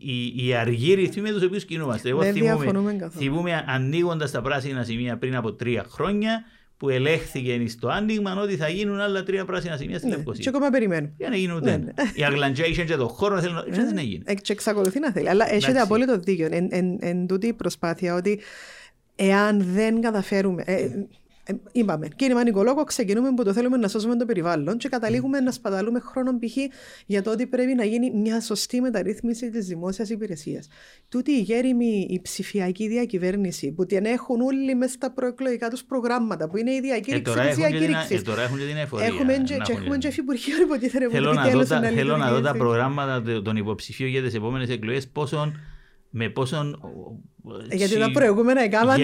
[0.00, 2.08] οι, οι αργοί ρυθμοί με τους οποίους κινούμαστε.
[2.08, 6.44] Εγώ θυμούμαι, θυμούμαι ανοίγοντας τα πράσινα σημεία πριν από τρία χρόνια
[6.76, 10.42] που ελέγχθηκε στο άνοιγμα ότι θα γίνουν άλλα τρία πράσινα σημεία στην ναι, Λευκοσία.
[10.42, 11.10] Και ακόμα περιμένω.
[11.16, 11.92] Για να γίνουν ναι, ναι.
[12.14, 14.34] Οι Αγγλαντζέ είχαν και το χώρο, θέλουν, ναι, δεν έγινε.
[14.34, 15.28] Και εξακολουθεί να θέλει.
[15.28, 16.48] Αλλά έχετε απόλυτο δίκιο.
[16.50, 18.40] Εν, εν, εν, τούτη η προσπάθεια ότι
[19.16, 20.62] εάν δεν καταφέρουμε.
[20.66, 20.88] Ε,
[21.46, 25.50] ε, είπαμε, κύριε Μανικολόγο, ξεκινούμε που το θέλουμε να σώσουμε το περιβάλλον και καταλήγουμε να
[25.50, 26.56] σπαταλούμε χρόνο π.χ.
[27.06, 30.68] για το ότι πρέπει να γίνει μια σωστή μεταρρύθμιση της δημόσιας υπηρεσίας.
[31.08, 36.48] Τούτη η γέριμη, η ψηφιακή διακυβέρνηση που την έχουν όλοι μέσα στα προεκλογικά τους προγράμματα,
[36.48, 38.20] που είναι η διακήρυξη της διακήρυξης.
[38.20, 39.06] Ε, τώρα έχουν και την εφορία.
[39.06, 41.08] Έχουμε και, και έχουμε και υφυπουργείο υποτίθεται.
[41.94, 45.60] Θέλω να δω τα προγράμματα των υποψηφίων για τις επόμενες εκλογές πόσον
[46.16, 46.56] με πόσο.
[47.68, 49.00] Ε, γιατί τα προηγούμενα έκαναν.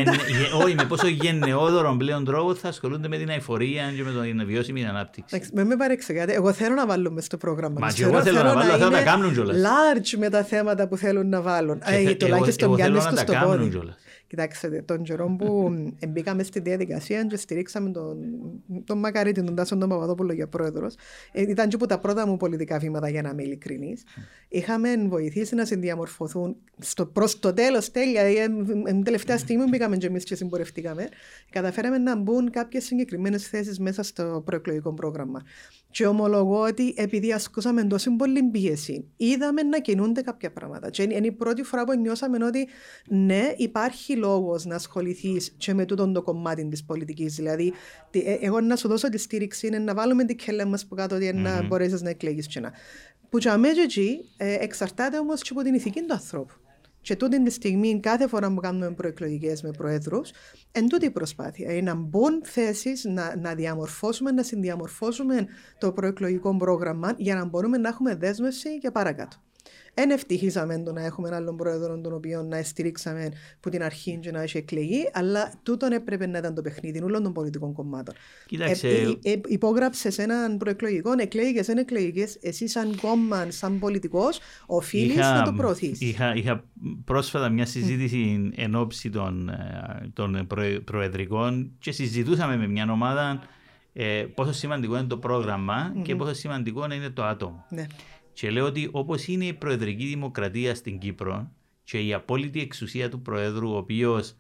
[0.63, 4.87] Όχι, με πόσο γενναιόδωρο πλέον τρόπο θα ασχολούνται με την αηφορία και με την βιώσιμη
[4.87, 5.41] ανάπτυξη.
[5.53, 5.77] Με με
[6.09, 7.77] γιατί Εγώ θέλω να βάλω στο πρόγραμμα.
[7.81, 9.57] Μα και εγώ θέλω να βάλω, θα τα κάνουν κιόλας.
[9.57, 11.81] Large με τα θέματα που θέλουν να βάλουν.
[11.85, 13.81] Ε, τουλάχιστον πιάνει στο πόδι.
[14.31, 15.75] Κοιτάξτε, τον καιρό που
[16.09, 18.19] μπήκαμε στη διαδικασία και στηρίξαμε τον,
[18.85, 20.95] τον Μακαρίτη, τον Τάσον τον Παπαδόπουλο για πρόεδρος,
[21.33, 24.03] ε, ήταν και από τα πρώτα μου πολιτικά βήματα για να είμαι ειλικρινής.
[24.49, 26.57] Είχαμε βοηθήσει να συνδιαμορφωθούν
[27.13, 28.47] προς το τέλος, τέλεια, ε,
[28.85, 31.09] την τελευταία στιγμή μπήκαμε και εμείς και συμπορευτήκαμε.
[31.51, 35.43] Καταφέραμε να μπουν κάποιες συγκεκριμένες θέσεις μέσα στο προεκλογικό πρόγραμμα.
[35.91, 40.91] Και ομολογώ ότι επειδή ασκούσαμε τόσο πολύ πίεση, είδαμε να κινούνται κάποια πράγματα.
[40.91, 42.69] Και είναι η πρώτη φορά που νιώσαμε ότι
[43.09, 47.35] ναι, υπάρχει λόγος να ασχοληθείς και με τούτο το κομμάτι της πολιτικής.
[47.35, 47.73] Δηλαδή,
[48.11, 51.15] ε, εγώ να σου δώσω τη στήριξη είναι να βάλουμε την κελέ μας που κάτω
[51.15, 51.39] ότι mm-hmm.
[51.39, 52.49] να μπορέσεις να εκλέγεις.
[53.29, 53.83] Που για μένα
[54.37, 56.55] ε, εξαρτάται όμως και από την ηθική του ανθρώπου.
[57.01, 60.31] Και τούτη τη στιγμή, κάθε φορά που κάνουμε προεκλογικές με προέδρους,
[60.73, 65.47] εν τούτη η προσπάθεια είναι να μπουν θέσεις, να, να διαμορφώσουμε, να συνδιαμορφώσουμε
[65.79, 69.37] το προεκλογικό πρόγραμμα για να μπορούμε να έχουμε δέσμευση για παρακάτω.
[69.95, 73.29] Εν ευτυχήσαμε το να έχουμε έναν άλλον πρόεδρο τον οποίο να στηρίξαμε
[73.61, 77.23] που την αρχή και να έχει εκλεγεί, αλλά τούτον έπρεπε να ήταν το παιχνίδι όλων
[77.23, 78.15] των πολιτικών κομμάτων.
[78.47, 78.89] Κοίταξε.
[78.89, 85.17] Ε, ε, ε, υπόγραψες έναν προεκλογικό, εκλέγες, δεν εκλέγες, εσύ σαν κόμμα, σαν πολιτικός, οφείλεις
[85.17, 86.01] να το προωθείς.
[86.01, 86.65] Είχα, είχα
[87.05, 88.53] πρόσφατα μια συζήτηση mm.
[88.57, 90.47] εν ώψη των, ε, των
[90.85, 93.41] προεδρικών και συζητούσαμε με μια ομάδα
[93.93, 96.03] ε, πόσο σημαντικό είναι το πρόγραμμα mm-hmm.
[96.03, 97.65] και πόσο σημαντικό είναι το άτομο.
[97.69, 97.87] Ναι.
[98.41, 101.51] Και λέω ότι όπως είναι η προεδρική δημοκρατία στην Κύπρο
[101.85, 104.35] και η απόλυτη εξουσία του Προέδρου, ο οποίος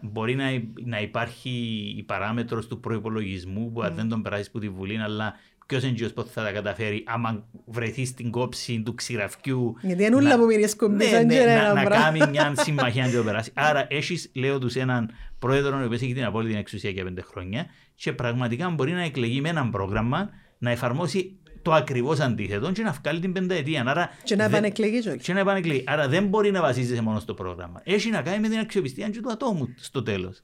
[0.00, 0.44] μπορεί να,
[0.84, 1.50] να υπάρχει
[1.96, 3.90] η παράμετρος του προπολογισμού που mm.
[3.92, 5.34] δεν τον περάσει από τη Βουλή, αλλά
[5.66, 9.76] ποιος είναι που θα τα καταφέρει άμα βρεθεί στην κόψη του ξηραφιού.
[9.82, 13.50] Γιατί είναι όλα που μοιρίσκουν ναι, ναι, να, να κάνει μια συμμαχία να το περάσει.
[13.54, 17.66] Άρα έχεις, λέω τους, έναν πρόεδρο ο οποίος έχει την απόλυτη εξουσία για πέντε χρόνια
[17.94, 21.37] και πραγματικά μπορεί να εκλεγεί με έναν πρόγραμμα να εφαρμόσει
[21.68, 23.84] το ακριβώς αντίθετο και να βγάλει την πενταετία.
[23.86, 25.22] Άρα, Και να δεν- επανεκλεγεί κιόλας.
[25.22, 25.84] και να επανεκλεί.
[25.86, 27.80] Άρα δεν μπορεί να βασίζεσαι μόνο στο πρόγραμμα.
[27.84, 30.42] Έχει να κάνει με την αξιοπιστία και του ατόμου στο τέλος.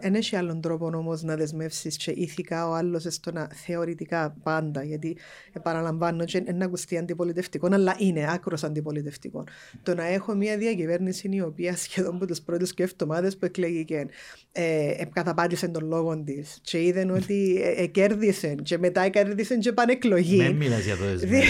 [0.00, 4.82] Δεν έχει άλλον τρόπο όμως να δεσμεύσεις και ηθικά ο άλλος στο να θεωρητικά πάντα.
[4.84, 5.16] Γιατί
[5.52, 9.44] επαναλαμβάνω, και να ακουστεί αντιπολιτευτικό, αλλά είναι άκρος αντιπολιτευτικό.
[9.82, 14.06] Το να έχω μια διακυβέρνηση η οποία σχεδόν από τις πρώτες και εβδομάδες που εκλέγηκε
[14.52, 19.56] ε, ε, καταπάτησε τον λόγο της και είδαν ότι ε, ε, κέρδισε και μετά κέρδισε
[19.56, 20.36] και πανεκλογή.
[20.36, 21.44] Δεν μιλά για το Δη- δεσμεύω.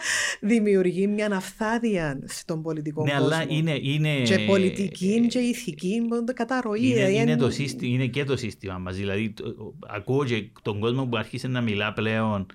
[0.40, 3.24] Δημιουργεί μια αυθάδεια στον πολιτικό ναι, κόσμο.
[3.26, 3.78] αλλά είναι.
[3.82, 6.80] είναι Και πολιτική και ηθική που το καταρροή.
[6.84, 8.96] Είναι, δηλαδή, είναι, εν- το σύστημα, είναι και το σύστημα μας.
[8.96, 12.46] Δηλαδή, το- ο- ακούω και τον κόσμο που άρχισε να μιλά πλέον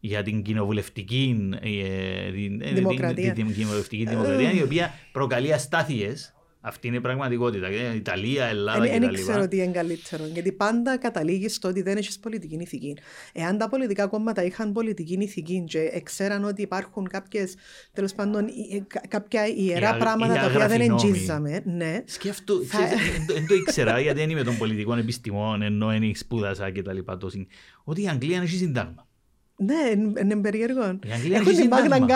[0.00, 3.32] για την κοινοβουλευτική ε, την- ε, Δημοκρατία.
[3.32, 6.33] Την, την κοινοβουλευτική δημοκρατία, η οποία προκαλεί αστάθειες.
[6.66, 7.66] Αυτή είναι η πραγματικότητα.
[7.66, 9.14] Ε, Ιταλία, Ελλάδα Δεν κτλ.
[9.14, 10.24] ξέρω τι είναι καλύτερο.
[10.32, 12.96] Γιατί πάντα καταλήγεις στο ότι δεν έχεις πολιτική ηθική.
[13.32, 17.54] Εάν τα πολιτικά κόμματα είχαν πολιτική ηθική και ξέραν ότι υπάρχουν κάποιες,
[17.92, 21.08] τέλος πάντων, ε, κα- κάποια ιερά αγ- πράγματα οι τα οποία δεν αγραφοί νόμοι.
[21.10, 22.02] εντζίζαμε, ναι.
[22.04, 25.86] Σκέφτο, Θα- ξέρεις, δεν το- δεν το ήξερα γιατί δεν είμαι των πολιτικών επιστημών ενώ
[25.86, 27.16] δεν σπούδασα και τα λοιπά.
[27.16, 27.48] το συν-
[27.84, 29.06] Ότι η Αγγλία έχει συντάγμα.
[29.56, 30.98] Ναι, είναι- είναι περίεργο.
[31.06, 32.06] Η Αγγλία Έχουν έχει την Magna σύνταγμα.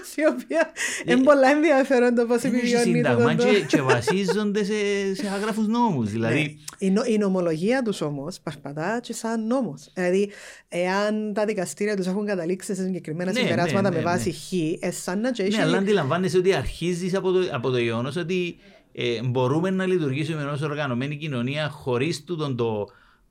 [0.00, 0.72] Carta, όμως, η οποία
[1.04, 4.64] Ε, είναι πολλά ενδιαφέρον το πώς Δεν έχει επιβιώνει το σύνταγμα το- και, και βασίζονται
[4.64, 4.74] σε,
[5.14, 6.10] σε άγραφους νόμους.
[6.10, 6.40] Δηλαδή,
[6.78, 6.86] Ναι.
[6.86, 9.90] Η, νο- η νομολογία τους όμως παρπατά και σαν νόμος.
[9.94, 10.30] Δηλαδή,
[10.68, 14.52] εάν τα δικαστήρια τους έχουν καταλήξει σε συγκεκριμένα Ναι, συμπεράσματα ναι, με ναι, βάση χ,
[14.84, 18.16] ε, σαν να και έχει- Ναι, αλλά αντιλαμβάνεσαι ότι αρχίζεις από το, από το γεγονός
[18.16, 18.56] ότι
[18.92, 22.86] ε, μπορούμε να λειτουργήσουμε ως οργανωμένη κοινωνία χωρίς το, το,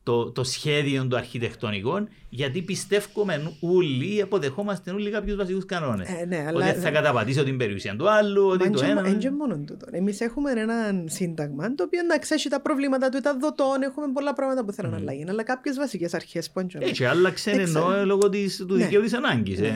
[0.10, 6.08] το, το σχέδιο των αρχιτεκτονικών, γιατί πιστεύουμε όλοι, αποδεχόμαστε όλοι κάποιους βασικούς κανόνες.
[6.22, 9.14] Ε, ναι, αλλά- ότι θα καταπατήσω την περιουσία του άλλου, ότι Μα το είναι ένα.
[9.14, 9.86] και μόνο τούτο.
[9.92, 14.34] Εμείς έχουμε ένα σύνταγμα το οποίο εντάξει έχει τα προβλήματα του, τα δοτών, έχουμε πολλά
[14.34, 15.26] πράγματα που θέλουν να αλλαγεί.
[15.30, 16.70] Αλλά κάποιες βασικές αρχές που είναι.
[16.80, 17.92] Έτσι, άλλαξε Δεν ξέρω.
[17.94, 18.84] ενώ λόγω της, του Ναι.
[18.84, 19.60] δικαίου της ανάγκης.
[19.60, 19.74] Ε,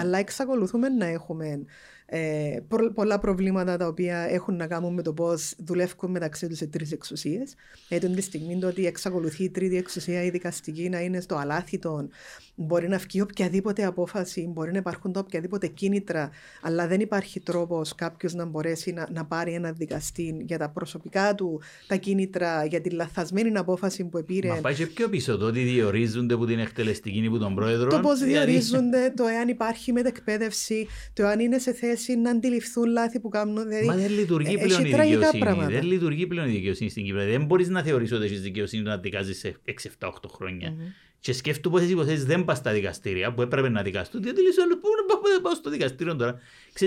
[0.00, 1.64] αλλά εξακολουθούμε να έχουμε
[2.08, 6.60] ε, προ- πολλά προβλήματα τα οποία έχουν να κάνουν με το πώς δουλεύουν μεταξύ τους
[6.60, 7.54] οι τρεις εξουσίες.
[7.88, 12.08] Γιατί τη στιγμή το ότι εξακολουθεί η τρίτη εξουσία, η δικαστική, να είναι στο αλάθητο,
[12.54, 16.30] μπορεί να βγει οποιαδήποτε απόφαση, μπορεί να υπάρχουν τα οποιαδήποτε κίνητρα,
[16.62, 21.34] αλλά δεν υπάρχει τρόπος κάποιος να μπορέσει να, να πάρει ένα δικαστή για τα προσωπικά
[21.34, 24.48] του, τα κίνητρα, για τη λαθασμένη απόφαση που επήρε.
[24.48, 27.90] Μα πάει και πιο πίσω το ότι διορίζονται από την εκτελεστική ή από τον πρόεδρο.
[27.90, 32.86] Το πώς δηλαδή- διορίζονται, το εάν υπάρχει μετεκπαίδευση, το εάν είναι σε θέση να αντιληφθούν
[32.86, 33.68] λάθη που κάνουν.
[33.68, 35.42] Δηλαδή, Μα δεν λειτουργεί ε, πλέον έχει η τραγικά δικαιοσύνη.
[35.42, 35.70] πράγματα.
[35.70, 37.24] Δεν λειτουργεί πλέον η δικαιοσύνη στην Κύπρο.
[37.24, 39.56] Δεν μπορείς να θεωρήσει ότι έχεις δικαιοσύνη να δικάζεις σε
[39.98, 40.74] 6-7-8 χρόνια.
[41.20, 44.22] Και σκέφτομαι πόσες υποθέσει δεν πας στα δικαστήρια που έπρεπε να δικαστούν.
[44.22, 46.38] Γιατί λες, άλλο πού να πάω, πάω στο δικαστήριο τώρα.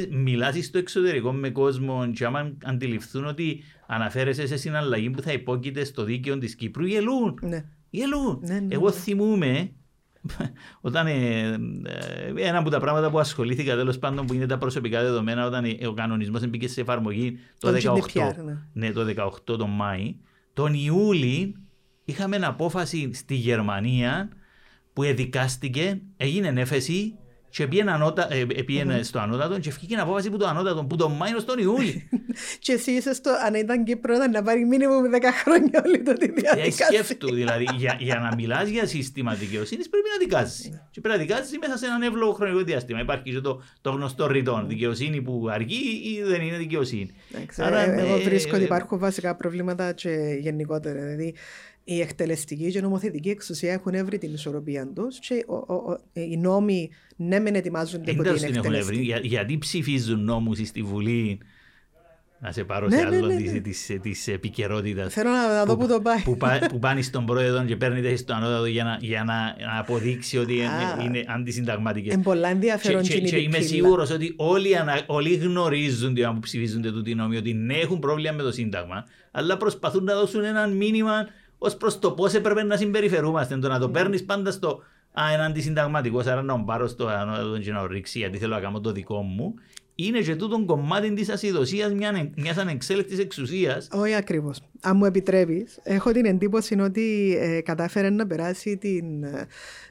[0.10, 5.84] Μιλάς στο εξωτερικό με κόσμο, και άμα αντιληφθούν ότι αναφέρεσαι σε συναλλαγή που θα υπόκειται
[5.84, 7.40] στο δίκαιο της Κύπρου, γελούν.
[7.42, 7.66] Ναι.
[7.90, 8.40] Γελούν.
[8.42, 8.92] Ναι, ναι, Εγώ ναι.
[8.96, 9.72] θυμούμαι
[10.82, 11.48] όταν ε,
[11.84, 15.66] ε, ένα από τα πράγματα που ασχολήθηκα τέλος πάντων που είναι τα προσωπικά δεδομένα όταν
[15.66, 18.18] ε, ο κανονισμός μπήκε σε εφαρμογή το Το 18.
[18.18, 18.58] GDPR, ναι.
[18.74, 20.16] Ναι, το 18 τον Μάη.
[20.54, 21.56] Τον Ιούλη
[22.06, 24.30] είχαμε ένα απόφαση στη Γερμανία
[24.94, 27.18] που εδικάστηκε, έγινε έφεση
[27.50, 30.96] και πήγαινε, ανώτα, ε, ε, πήγαινε στο ανώτατο και βγήκε απόφαση που το ανώτατο που
[30.96, 32.10] τον Μάη ως τον Ιούλη.
[32.64, 36.02] Και εσύ είσαι στο, αν ήταν Κύπρο, ήταν να πάρει μήνυμα με 10 χρόνια όλη
[36.02, 36.86] το τη Ε, διαδικασία.
[36.86, 40.82] σκέφτου, δηλαδή, για, για να μιλάς για σύστημα δικαιοσύνης πρέπει να δικάζει.
[40.92, 43.00] Και πρέπει να δικάζει μέσα σε έναν εύλογο χρονικό διάστημα.
[43.00, 44.68] Υπάρχει και το, το γνωστό ρητόν.
[44.68, 47.12] Δικαιοσύνη που αργεί ή δεν είναι δικαιοσύνη.
[47.34, 51.00] Εντάξει, Άρα, ε, Εγώ ε, βρίσκω ότι ε, υπάρχουν βασικά προβλήματα και γενικότερα.
[51.00, 51.36] Δηλαδή,
[51.96, 55.98] η εκτελεστική και η νομοθετική εξουσία έχουν βρει την ισορροπία τους και ο, ο, ο,
[56.14, 58.78] οι νόμοι ναι, μεν ετοιμάζονται από Δεν την την έχουν βρει.
[58.78, 59.02] εκτελεστική.
[59.04, 61.40] Για, γιατί ψηφίζουν νόμους στη Βουλή;
[62.42, 63.60] Να σε πάρω Ναι, σε ναι, άλλο ναι, της, ναι.
[63.60, 65.14] της, της επικαιρότητας.
[65.14, 66.20] Θέλω να, να δω πού το πάει.
[66.24, 69.34] που, πά- που πάνε στον πρόεδρο και παίρνει στο ανώτατο για να, για να,
[69.74, 71.04] να αποδείξει ότι είναι, Α.
[71.04, 72.14] είναι αντισυνταγματικές.
[72.14, 76.12] Είναι πολλά ενδιαφέρον Και, και, και και είμαι είναι σίγουρος ότι όλοι, ανα, όλοι γνωρίζουν
[76.12, 80.14] ότι που ψηφίζονται τούτοι νόμοι ότι ναι έχουν πρόβλημα με το Σύνταγμα, αλλά προσπαθούν να
[80.14, 81.28] δώσουν ένα μήνυμα
[81.60, 83.58] ως προς το πώς έπρεπε να συμπεριφερούμαστε.
[83.58, 84.84] Το να το παίρνεις πάντα στο
[85.14, 88.56] Α, είναι αντισυνταγματικός, άρα να τον πάρω στο ανώτατο και να το ρίξει γιατί θέλω
[88.56, 89.54] να κάνω το δικό μου.
[89.96, 93.88] Είναι και τούτο κομμάτι της ασυδοσίας μια ανεξέλεκτης εξουσίας.
[93.92, 94.62] Όχι ακριβώς.
[94.82, 99.48] Αν μου επιτρέπεις, έχω την εντύπωση ότι ε, κατάφερε να περάσει την, ε,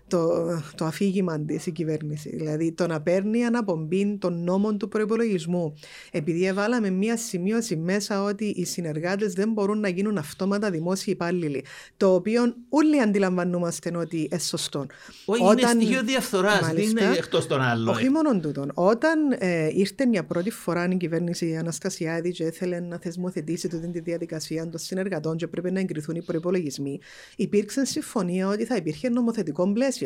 [0.09, 0.45] το,
[0.75, 2.37] το αφήγημα της η κυβέρνηση.
[2.37, 5.75] Δηλαδή το να παίρνει αναπομπή των νόμων του προπολογισμού.
[6.11, 11.65] Επειδή έβαλαμε μία σημείωση μέσα ότι οι συνεργάτες δεν μπορούν να γίνουν αυτόματα δημόσιοι υπάλληλοι.
[11.97, 14.87] Το οποίο όλοι αντιλαμβανόμαστε ότι είναι σωστό.
[15.25, 16.59] Όχι, είναι στοιχείο διαφθοράς.
[16.59, 17.05] Δεν Μάλιστα.
[17.05, 17.95] είναι εκτός των άλλων.
[17.95, 18.71] Όχι μόνο τούτον.
[18.75, 23.91] Όταν ε, ήρθε για πρώτη φορά η κυβέρνηση η Αναστασιάδη και ήθελε να θεσμοθετήσει τούτη
[23.91, 27.01] τη διαδικασία των των συνεργατών και πρέπει να εγκριθούν οι προπολογισμοί,
[27.37, 29.98] υπήρξε συμφωνία ότι θα υπήρχε νομοθετικό πλαίσιο.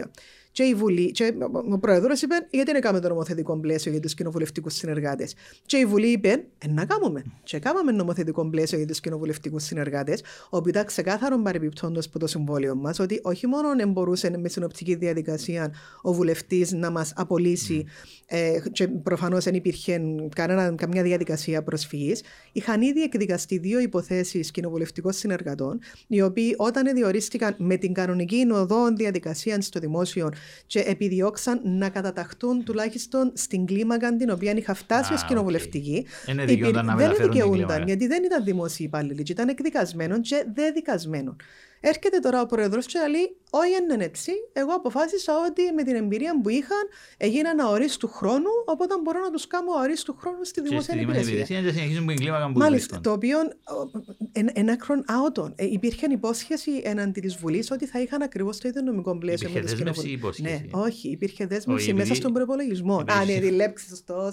[0.53, 1.35] Και η Βουλή, και
[1.71, 5.35] ο Πρόεδρος είπε, γιατί δεν κάνουμε το νομοθετικό πλαίσιο για τους κοινοβουλευτικούς συνεργάτες.
[5.67, 7.25] Και η Βουλή είπε, ε, να κάνουμε.
[7.43, 12.75] Και κάναμε νομοθετικό πλαίσιο για τους κοινοβουλευτικούς συνεργάτες, όπου ήταν ξεκάθαρο παρεμπιπτόντως από το συμβόλαιο
[12.75, 17.85] μας ότι όχι μόνο δεν μπορούσε με συνοπτική διαδικασία ο βουλευτής να μας απολύσει,
[18.27, 20.01] ε, και προφανώς δεν υπήρχε
[20.35, 22.23] κανένα, καμιά διαδικασία προσφυγής,
[22.53, 28.93] είχαν ήδη εκδικαστεί δύο υποθέσεις κοινοβουλευτικών συνεργατών, οι οποίοι όταν διορίστηκαν με την κανονική οδό
[28.93, 30.29] διαδικασίας στο δημόσιο
[30.67, 36.07] και επιδιώξαν να καταταχτούν τουλάχιστον στην κλίμακα την οποία είχα φτάσει ως κοινοβουλευτική.
[36.27, 41.37] Είναι δικαιούνταν να Δεν δικαιούνταν, γιατί δεν ήταν δημόσιοι υπάλληλοι, ήταν εκδικασμένων και δεδικασμένων.
[41.85, 44.33] Έρχεται τώρα ο πρόεδρος και λέει: Όχι, είναι έτσι.
[44.53, 46.85] Εγώ αποφάσισα ότι με την εμπειρία που είχαν
[47.17, 51.45] έγιναν αορίστου χρόνου, οπότε μπορώ να τους κάνω αορίστου χρόνου στη δημόσια υπηρεσία.
[51.45, 53.01] Και συνεχίζουν με κλίμακα που Μάλιστα.
[53.01, 53.39] Το οποίο
[54.33, 55.53] ένα χρόνο άωτον.
[55.57, 59.61] Ε, υπήρχε υπόσχεση εναντί της Βουλής ότι θα είχαν ακριβώς το ίδιο νομικό πλαίσιο με
[59.61, 60.19] τις κοινοβουλίε.
[60.39, 61.09] Ναι, όχι.
[61.09, 62.97] Υπήρχε δέσμευση Όχι, μέσα στον προπολογισμό.
[62.97, 64.33] Α, ναι, τη λέξη σωστό.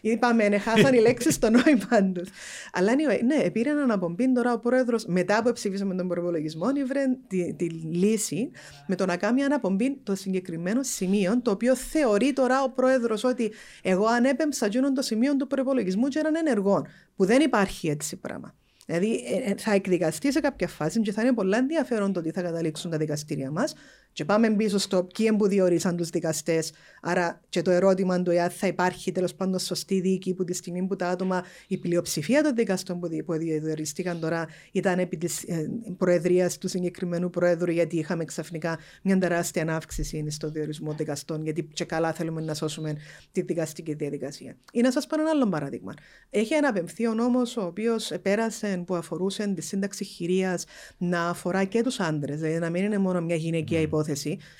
[0.00, 2.24] Είπαμε, ναι, χάσαν οι λέξεις στο νόημα του.
[2.72, 7.54] Αλλά anyway, ναι, πήρε αναπομπή τώρα ο πρόεδρος μετά που ψήφισαμε τον προπολογισμό βρε τη,
[7.54, 8.50] τη, λύση
[8.86, 13.52] με το να κάνει αναπομπή το συγκεκριμένο σημείο, το οποίο θεωρεί τώρα ο πρόεδρος ότι
[13.82, 18.54] εγώ ανέπεμψα το σημείο του προπολογισμού και έναν ενεργό, που δεν υπάρχει έτσι πράγμα.
[18.86, 22.30] Δηλαδή ε, ε, θα εκδικαστεί σε κάποια φάση και θα είναι πολύ ενδιαφέρον το τι
[22.30, 23.74] θα καταλήξουν τα δικαστήρια μας.
[24.16, 26.72] Και πάμε πίσω στο ποιοι που διορίσαν τους δικαστές.
[27.02, 30.86] Άρα και το ερώτημα του εάν θα υπάρχει τέλος πάντων σωστή δίκη που τη στιγμή
[30.86, 35.70] που τα άτομα, η πλειοψηφία των δικαστών που, που διορίστηκαν τώρα ήταν επί της ε,
[35.98, 41.84] προεδρίας του συγκεκριμένου πρόεδρου, γιατί είχαμε ξαφνικά μια τεράστια αύξηση στο διορισμό δικαστών, γιατί και
[41.84, 42.96] καλά θέλουμε να σώσουμε
[43.32, 44.56] τη δικαστική διαδικασία.
[44.72, 45.94] Ή να σας πω ένα άλλο παράδειγμα.
[46.30, 50.64] Έχει αναπεμφθεί ο νόμο ο οποίος πέρασε που αφορούσε τη σύνταξη χειρίας
[50.98, 54.04] να αφορά και τους άντρες, δηλαδή να μην είναι μόνο μια γυναικεία υπόθεση.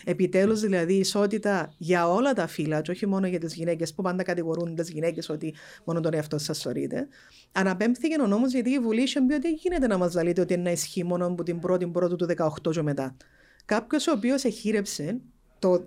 [0.05, 4.22] Επιτέλους δηλαδή ισότητα για όλα τα φύλλα, και όχι μόνο για τις γυναίκες που πάντα
[4.22, 7.09] κατηγορούν τις γυναίκες ότι μόνο τον εαυτό σας σωρείτε.
[7.53, 10.72] Αναπέμφθηκε ο νόμος γιατί η Βουλή είχε πει ότι γίνεται να μας ζαλείτε ότι είναι
[10.72, 12.26] ισχύει μόνο από την 1η Πρώτου του
[12.64, 13.16] 18 και μετά.
[13.64, 15.20] Κάποιος ο οποίος εχείρεψε
[15.59, 15.87] το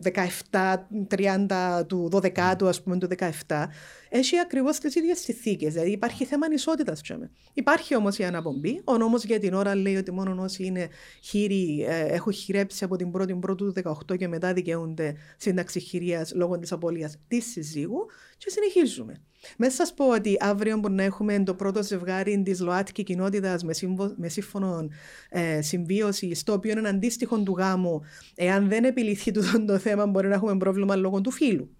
[0.51, 3.07] 17-30 του 12 ας πούμε του
[3.47, 3.65] 17
[4.09, 5.69] έχει ακριβώς τις ίδιες συνθήκε.
[5.69, 7.01] Δηλαδή υπάρχει θέμα ανισότητας.
[7.53, 8.81] Υπάρχει όμως η αναπομπή.
[8.83, 10.87] Ο νόμος για την ώρα λέει ότι μόνο όσοι είναι
[11.21, 16.33] χείροι, ε, έχουν χειρέψει από την 1η Πρώτου του 18 και μετά δικαιούνται σύνταξη χειρίας
[16.35, 18.05] λόγω της απώλειας της συζύγου
[18.37, 19.21] και συνεχίζουμε.
[19.57, 23.73] Μέσα σας πω ότι αύριο μπορεί να έχουμε το πρώτο ζευγάρι της ΛΟΑΤΚΙ κοινότητας με,
[24.15, 24.87] με σύμφωνο
[25.29, 28.01] ε, συμβίωση, στο οποίο είναι αντίστοιχο του γάμου.
[28.35, 31.78] Εάν δεν επιληθεί το, το θέμα, μπορεί να έχουμε πρόβλημα λόγω του φίλου.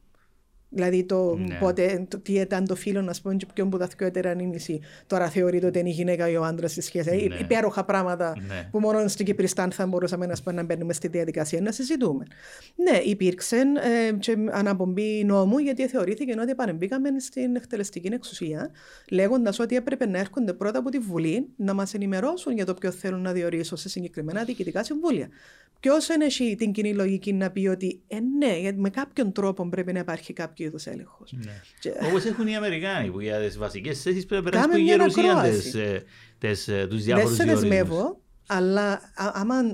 [0.70, 1.58] Δηλαδή το ναι.
[1.60, 5.30] πότε, το, τι ήταν το φίλο, να πούμε, και ποιον που τα δυο ετερανήμιση τώρα
[5.30, 7.28] θεωρείται ότι είναι η γυναίκα ή ο άντρας στη σχέση.
[7.30, 7.36] Ναι.
[7.36, 8.70] Υπέροχα πράγματα ναι.
[8.72, 12.26] που μόνο στην Κυπριστάν θα μπορούσαμε να, πούμε, να μπαίνουμε στη διαδικασία να συζητούμε.
[12.76, 18.72] Ναι, υπήρξε ε, και αναπομπή νόμου γιατί θεωρήθηκε ότι επανεμπήκαμε στην εκτελεστική εξουσία,
[19.10, 22.92] λέγοντας ότι έπρεπε να έρχονται πρώτα από τη Βουλή να μας ενημερώσουν για το ποιο
[22.92, 25.30] θέλουν να διορίσουν σε συγκεκριμένα διοικητικά συμβούλια.
[25.80, 30.00] Ποιος έχει την κοινή λογική να πει ότι ε, ναι, με κάποιον τρόπο πρέπει να
[30.00, 31.32] υπάρχει κάποιο είδου έλεγχος.
[31.32, 31.62] Ναι.
[31.80, 31.92] Και...
[32.04, 35.44] Όπως έχουν οι Αμερικάνοι που για τις βασικές θέσεις πρέπει να περάσουν οι γερουσία
[36.68, 39.02] ε, τους διάφορους Δεν σε δεσμεύω, αλλά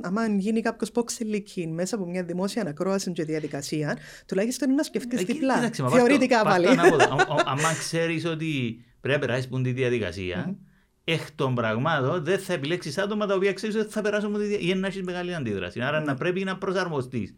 [0.01, 5.71] άμα γίνει κάποιος πόξιλικήν μέσα από μια δημόσια ανακρόαση και διαδικασία, τουλάχιστον να σκεφτείς διπλά.
[5.71, 6.67] Θεωρητικά πάλι.
[6.67, 10.57] Αν ξέρεις ότι πρέπει να περάσει τη διαδικασία,
[11.03, 14.87] εκ των πραγμάτων δεν θα επιλέξεις άτομα τα οποία ξέρεις ότι θα περάσουν για να
[14.87, 15.81] έχεις μεγάλη αντίδραση.
[15.81, 17.35] Άρα να πρέπει να προσαρμοστείς.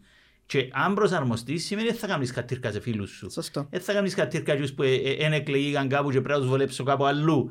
[0.48, 3.30] Και αν προσαρμοστείς, σημαίνει ότι θα κάνεις κατήρκα σε φίλους σου.
[3.30, 3.66] Σωστό.
[3.70, 4.82] Δεν θα κάνεις κατήρκα που
[5.18, 7.50] δεν εκλεγήκαν κάπου και πρέπει να τους βολέψω κάπου αλλού.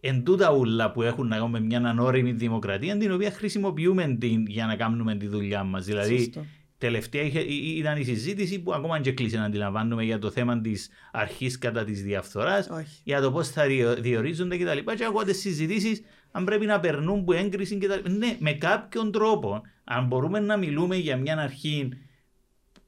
[0.00, 4.46] Εν τούτα ούλα που έχουν να κάνουν με μια ανώριμη δημοκρατία, την οποία χρησιμοποιούμε την,
[4.46, 5.84] για να κάνουμε τη δουλειά μας.
[5.84, 6.44] Δηλαδή, Σωστό.
[6.78, 7.22] Τελευταία
[7.76, 11.84] ήταν η συζήτηση που ακόμα και κλείσει να αντιλαμβάνουμε για το θέμα της αρχής κατά
[11.84, 12.68] της διαφθοράς,
[13.04, 13.66] για το πώς θα
[13.98, 14.92] διορίζονται κτλ.
[14.96, 18.10] Και ακούω τι συζητήσεις αν πρέπει να περνούν που έγκριση κτλ.
[18.10, 21.88] Ναι, με κάποιον τρόπο, αν μπορούμε να μιλούμε για μια αρχή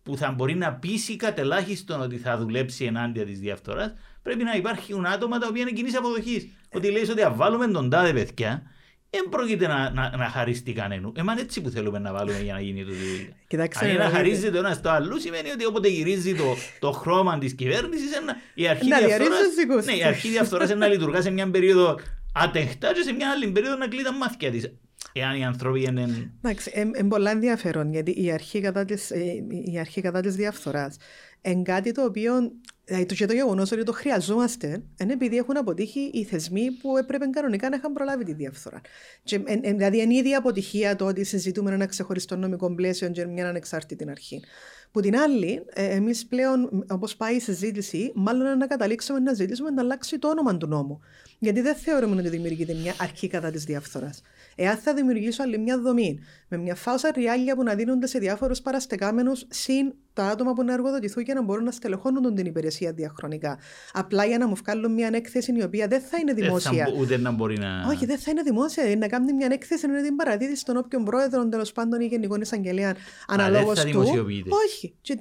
[0.05, 5.07] που θα μπορεί να πείσει κατελάχιστον ότι θα δουλέψει ενάντια της διαφθοράς, πρέπει να υπάρχουν
[5.07, 6.48] άτομα τα οποία είναι κοινής αποδοχής.
[6.72, 8.62] Ότι λέει ότι αν βάλουμε τον τάδε παιδιά,
[9.11, 11.12] δεν πρόκειται να, να, να χαρίσει κανέναν.
[11.16, 13.70] Εμάν έτσι που θέλουμε να βάλουμε για να γίνει το δουλειά.
[13.74, 17.38] Αν είναι να χαρίζεται το ένας στο άλλο, σημαίνει ότι όποτε γυρίζει το, το χρώμα
[17.38, 18.11] της κυβέρνησης,
[18.55, 21.98] η αρχή διαφθορά ναι, η αρχή διαφθοράς είναι να λειτουργά σε μια περίοδο
[22.34, 24.72] ατεχτά και σε μια άλλη περίοδο να κλείσει τα μάτια της.
[25.16, 26.30] Εάν οι άνθρωποι είναι.
[26.42, 28.30] Εντάξει, είναι πολλά ενδιαφέρον γιατί η
[29.78, 30.96] αρχή κατά τη διαφθοράς
[31.42, 32.52] είναι κάτι το οποίο
[32.86, 36.96] Δηλαδή, το και το γεγονός ότι το χρειαζόμαστε είναι επειδή έχουν αποτύχει οι θεσμοί που
[36.96, 38.80] έπρεπε κανονικά να είχαν προλάβει τη διαφθορά.
[39.22, 43.26] Και, εν, εν, δηλαδή, είναι ήδη αποτυχία το ότι συζητούμε ένα ξεχωριστό νομικό πλαίσιο και
[43.26, 44.42] μια ανεξάρτητη αρχή.
[44.95, 49.70] Που την άλλη, ε, εμείς πλέον, όπως πάει η συζήτηση, μάλλον να καταλήξουμε να ζητήσουμε
[49.70, 51.01] να αλλάξει το όνομα του νόμου.
[51.38, 54.22] Γιατί δεν θεωρούμε ότι δημιουργείται μια αρχή κατά της διαφθοράς.
[54.55, 56.18] Εάν θα δημιουργήσω άλλη μια δομή
[56.57, 60.72] με μια φάουσα ριάλια που να δίνονται σε διάφορους παραστεκάμενου συν τα άτομα που να
[60.72, 63.59] εργοδοτηθούν και να μπορούν να στελεχώνουν την υπηρεσία διαχρονικά.
[63.92, 66.70] Απλά για να μου βγάλουν μια έκθεση η οποία δεν θα είναι δημόσια.
[66.70, 67.86] Δεν θα, ούτε να μπορεί να.
[67.88, 68.96] Όχι, δεν θα είναι δημόσια.
[68.96, 72.94] Να κάνει μια έκθεση να την παραδίδει στον όποιον πρόεδρο τέλος πάντων ή γενικό εισαγγελέα
[73.26, 74.00] αναλόγως του.
[74.66, 74.94] Όχι.
[75.00, 75.16] Και,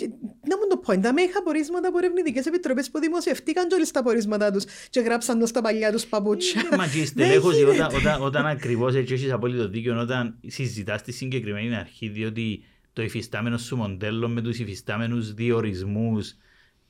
[0.49, 4.51] να μου το πω, δεν είχα πορίσματα από ερευνητικές επιτροπές που δημοσιευτήκαν όλοι στα πορίσματά
[4.51, 6.61] τους και γράψαν το στα παλιά τους παπούτσια.
[6.71, 11.11] Ε, μα και στελέχωση, όταν, όταν, όταν ακριβώς έτσι έχεις απόλυτο δίκιο, όταν συζητάς τη
[11.23, 12.63] συγκεκριμένη αρχή, διότι
[12.93, 16.35] το υφιστάμενο σου μοντέλο με τους υφιστάμενους διορισμούς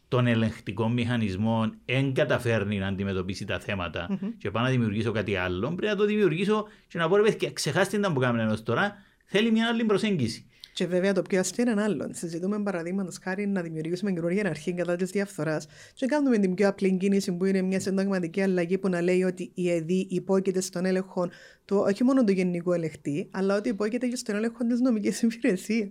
[0.07, 4.33] των ελεγχτικών μηχανισμών δεν καταφέρνει να αντιμετωπίσει τα θέματα mm-hmm.
[4.37, 7.51] και πάω να δημιουργήσω κάτι άλλο, πρέπει να το δημιουργήσω και να πω ρε παιδιά,
[7.51, 10.45] ξεχάστε τα που κάνουμε έως τώρα, θέλει μια άλλη προσέγγιση.
[10.73, 12.09] Και βέβαια το πιο αστείο είναι άλλο.
[12.11, 16.97] Συζητούμε παραδείγματος χάρη να δημιουργήσουμε καινούργια αρχή κατά τη διαφθοράς και κάνουμε την πιο απλή
[16.97, 21.29] κίνηση που είναι μια συνταγματική αλλαγή που να λέει ότι η ΕΔΗ υπόκειται στον έλεγχο
[21.65, 25.89] του όχι μόνο του γενικού ελεγχτή, αλλά ότι υπόκειται και στον έλεγχο της νομικής υπηρεσίας.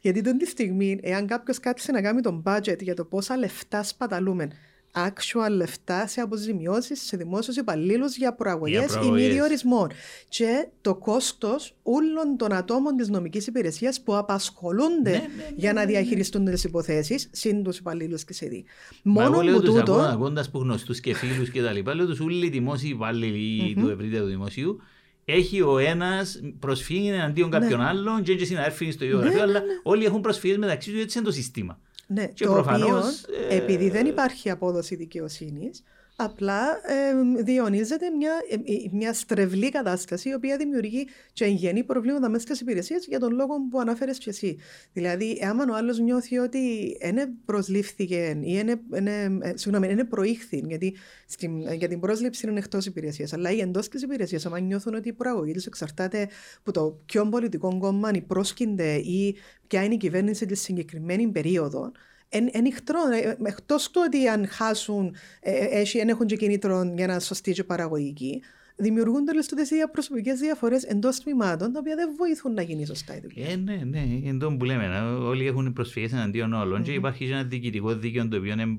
[0.00, 3.82] Γιατί τον τη στιγμή, εάν κάποιος κάτσε να κάνει τον budget για το πόσα λεφτά
[3.82, 4.48] σπαταλούμε
[4.94, 9.88] actual λεφτά σε αποζημιώσεις σε δημόσιους υπαλλήλους για προαγωγές ή μη διορισμών.
[10.28, 15.72] Και το κόστος όλων των ατόμων της νομικής υπηρεσίας που απασχολούνται ναι, ναι, ναι, για
[15.72, 18.64] να διαχειριστούν τις υποθέσεις, συν τους υπαλλήλους και σε δει.
[19.02, 19.94] Μόνο που λέω τούτο.
[19.94, 23.88] Ακούγοντα που γνωστούς και φίλους και τα λοιπά, λέω τους όλοι οι δημόσιοι υπάλληλοι του
[23.88, 24.80] ευρύτερου δημοσίου
[25.24, 29.62] έχει ο ένας προσφύγει εναντίον κάποιον άλλον, και έτσι να έρθει στο ίδιο γραφείο, αλλά
[29.82, 31.80] όλοι έχουν προσφύγει μεταξύ τους, έτσι είναι το σύστημα.
[32.12, 33.02] Ναι, και το οποίο,
[33.50, 33.56] ε...
[33.56, 35.82] επειδή δεν υπάρχει απόδοση δικαιοσύνης,
[36.24, 38.56] απλά ε, διονύζεται μια, ε,
[38.92, 43.54] μια στρεβλή κατάσταση η οποία δημιουργεί και εγγενή προβλήματα μέσα στις υπηρεσίες για τον λόγο
[43.70, 44.58] που αναφέρει και εσύ.
[44.92, 46.58] Δηλαδή, άμα ο άλλος νιώθει ότι
[47.02, 50.96] είναι προσλήφθηκε ή είναι, είναι, ε, συγγνώμη, είναι προήχθη, γιατί
[51.26, 55.08] στην, για την πρόσληψη είναι εκτός υπηρεσίας, αλλά οι εντός της υπηρεσίας, άμα νιώθουν ότι
[55.08, 60.46] η προαγωγή τους εξαρτάται από το ποιο πολιτικό κόμμα πρόσκυνται ή ποια είναι η κυβέρνηση
[60.46, 61.92] της συγκεκριμένη περίοδο,
[62.30, 62.98] ενυχτρό.
[63.12, 67.64] Ε, Εκτός του ότι αν χάσουν, ε, δεν έχουν και κινήτρο για να σωστή και
[67.64, 68.42] παραγωγική,
[68.76, 73.16] δημιουργούνται όλε αυτέ οι προσωπικές διαφορές εντός τμήματων, τα οποία δεν βοηθούν να γίνει σωστά
[73.16, 73.50] η δουλειά.
[73.50, 75.00] Ε, ναι, ναι, είναι το που λέμε.
[75.00, 76.84] Όλοι έχουν προσφυγές εναντίον όλων mm-hmm.
[76.84, 78.78] και υπάρχει ένα διοικητικό δίκαιο το οποίο είναι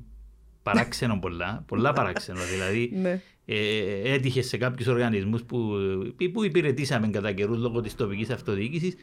[0.63, 2.39] παράξενο πολλά, πολλά παράξενο.
[2.53, 3.21] δηλαδή, ναι.
[3.45, 5.71] ε, έτυχε σε κάποιους οργανισμούς που,
[6.33, 8.95] που υπηρετήσαμε κατά καιρούς λόγω της τοπικής αυτοδιοίκησης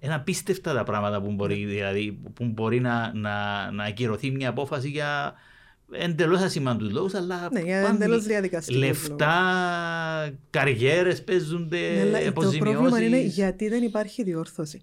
[0.00, 4.88] είναι απίστευτα τα πράγματα που μπορεί, δηλαδή, που μπορεί να, να, να ακυρωθεί μια απόφαση
[4.88, 5.34] για
[5.92, 8.24] εντελώς ασημαντού λόγους, αλλά ναι, εντελώς
[8.70, 9.34] λεφτά,
[10.50, 11.78] καριέρες παίζονται,
[12.10, 14.82] ναι, Το πρόβλημα είναι γιατί δεν υπάρχει διόρθωση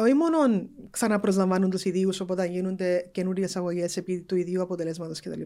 [0.00, 5.40] όχι μόνο ξαναπροσλαμβάνουν τους ιδίους όταν γίνονται καινούριες αγωγές επί του ιδίου αποτελέσματος κτλ.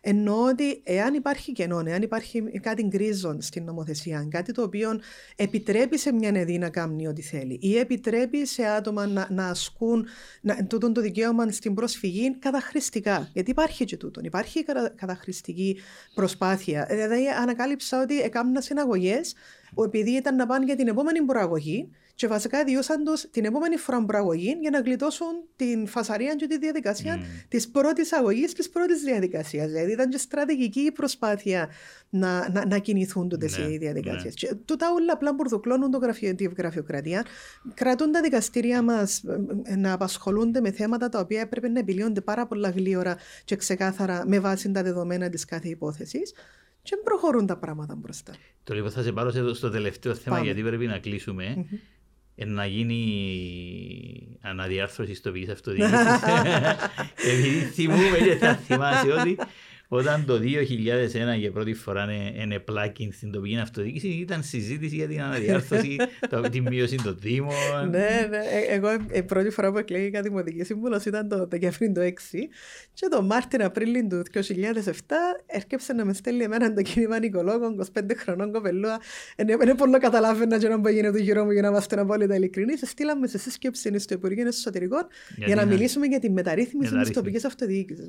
[0.00, 5.00] Ενώ ότι εάν υπάρχει κενό, εάν υπάρχει κάτι γκρίζον στην νομοθεσία, κάτι το οποίο
[5.36, 10.06] επιτρέπει σε μια νεδί να κάνει ό,τι θέλει ή επιτρέπει σε άτομα να, να ασκούν
[10.40, 13.28] να, τούτον το δικαίωμα στην προσφυγή καταχρηστικά.
[13.32, 14.24] Γιατί υπάρχει και τούτον.
[14.24, 14.64] Υπάρχει
[14.94, 15.78] καταχρηστική
[16.14, 16.86] προσπάθεια.
[16.90, 19.20] Δηλαδή, ανακάλυψα ότι έκαναν συναγωγέ
[19.82, 24.04] επειδή ήταν να πάνε για την επόμενη προαγωγή και βασικά διούσαν τους την επόμενη φορά
[24.04, 27.44] προαγωγή για να γλιτώσουν την φασαρία και τη διαδικασία mm.
[27.48, 29.66] της πρώτης αγωγής της πρώτης διαδικασίας.
[29.66, 31.68] Δηλαδή ήταν και στρατηγική η προσπάθεια
[32.10, 34.34] να, να, να κινηθούν τούτες ναι, οι διαδικασίες.
[34.42, 34.56] Ναι.
[34.64, 37.24] Τούτα όλα απλά μπουρδοκλώνουν το γραφείο, τη γραφειοκρατία.
[37.74, 39.22] Κρατούν τα δικαστήρια μας
[39.64, 44.22] ε, να απασχολούνται με θέματα τα οποία έπρεπε να επιλύονται πάρα πολλά γλύωρα και ξεκάθαρα
[44.26, 46.32] με βάση τα δεδομένα της κάθε υπόθεσης
[46.84, 48.32] και προχωρούν τα πράγματα μπροστά.
[48.64, 50.46] Το λοιπόν θα σε πάρω στο τελευταίο θέμα Πάμε.
[50.46, 51.54] γιατί πρέπει να κλείσουμε.
[51.58, 51.94] Mm-hmm
[52.34, 55.96] να γίνει αναδιάρθρωση τοπικής αυτοδιοίκησης.
[57.32, 59.38] Επειδή θυμούμε και θα θυμάσαι ότι
[59.88, 62.06] όταν το 2001 για πρώτη φορά
[62.42, 65.96] είναι πλάκιν στην τοπική αυτοδιοίκηση, ήταν συζήτηση για την αναδιάρθρωση,
[66.50, 67.54] τη μείωση των Δήμων.
[67.90, 68.36] ναι, ναι.
[68.36, 72.08] Ε, εγώ η πρώτη φορά που εκλέγηκα δημοτική σύμβουλος ήταν το Δεκέμβρη το 6
[72.92, 74.42] και το Μάρτιν Απρίλιο του 2007
[75.46, 79.00] έρκεψε να με στέλνει εμένα το κίνημα Νικολόγων, 25 χρονών κοπελούα.
[79.36, 82.76] Είναι πολύ καταλάβαινα και να μπορεί γίνεται γύρω μου για να είμαστε απόλυτα ειλικρινεί.
[82.76, 85.06] Στείλαμε σε σύσκεψη στο Υπουργείο Εσωτερικών
[85.36, 88.08] για να μιλήσουμε για τη μεταρρύθμιση της τοπικής αυτοδιοίκησης.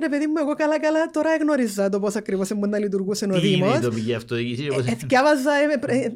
[0.00, 3.28] Ρε παιδί μου, εγώ καλά καλά τώρα εγνώριζα το πώς ακριβώς μπορεί να λειτουργούσε ο
[3.28, 3.76] Τι είναι Δήμος.
[3.76, 5.50] η τοπική αυτοδιοίκηση, όπως- Εθιάβαζα,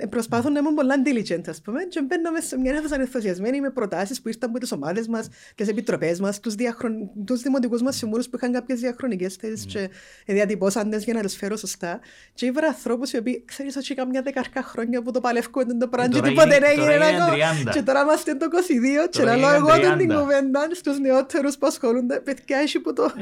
[0.08, 3.70] προσπάθουν να είμαι πολλά diligent, ας πούμε, και μπαίνω μέσα σε μια αίθουσα ενθουσιασμένη με
[3.70, 7.10] προτάσεις που ήρθαν από τις ομάδες μας, τις επιτροπές μας, τους, διαχρον...
[7.26, 9.90] τους δημοτικούς μας συμβούλους που είχαν κάποιες διαχρονικές θέσεις και
[10.26, 12.00] διατυπώσαν τις για να τις φέρω σωστά.
[12.34, 16.12] Και ήβρα ανθρώπους οι οποίοι, ξέρεις, ότι καμιά δεκαρκά χρόνια που το παλεύκονται το πράγμα
[16.12, 17.36] και τώρα τίποτε είναι- δεν τώρα έγινε είναι ακόμα.
[17.64, 17.70] 30.
[17.72, 19.56] Και τώρα είμαστε το 22 και Τώρα να λέω είναι
[19.86, 20.20] εγώ την 30.
[20.20, 22.20] κουβέντα στους νεότερους που ασχολούνται.
[22.20, 23.12] Παιδιά, έχει που το...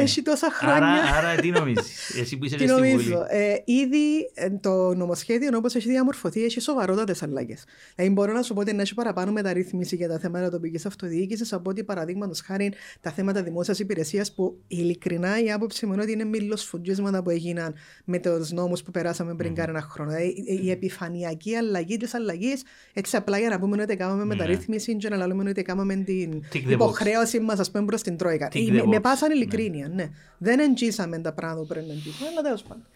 [0.00, 0.10] Ε, ναι, ναι.
[0.10, 1.02] Έχει τόσα Άρα, χρόνια.
[1.16, 2.90] άρα τι νομίζεις, εσύ που είσαι Τι μες στη Βουλή.
[2.92, 3.26] νομίζω.
[3.28, 7.64] Ε, ήδη ε, το νομοσχέδιο όπως έχει διαμορφωθεί έχει σοβαρότατες αλλαγές.
[7.94, 11.52] Δηλαδή, μπορώ να σου πω ότι να έχει παραπάνω μεταρρύθμιση για τα θέματα τοπικής αυτοδιοίκησης
[11.52, 16.12] από ότι παραδείγματος χάρη τα θέματα δημόσιας υπηρεσίας που ειλικρινά η άποψη μου είναι ότι
[16.12, 17.74] είναι μιλοσφουτζίσματα που έγιναν
[18.04, 20.10] με τους νόμους που περάσαμε πριν κάνα χρόνο.
[20.10, 24.96] Δηλαδή, η- η επιφανειακή αλλαγή της αλλαγής, έτσι απλά για να πούμε ότι κάναμε μεταρρύθμιση
[24.96, 26.70] και να λέμε ότι κάναμε την Tick the box.
[26.70, 28.48] υποχρέωση μας, ας πούμε, προς την Τρόικα.
[28.52, 29.00] Tick Ε, the Με, με box.
[29.02, 30.10] πάσα ειλικρίνεια, ναι.
[30.38, 32.86] Δεν εγγύσαμε τα πράγματα που πρέπει να εγγύσουμε, αλλά τέλος πάντων.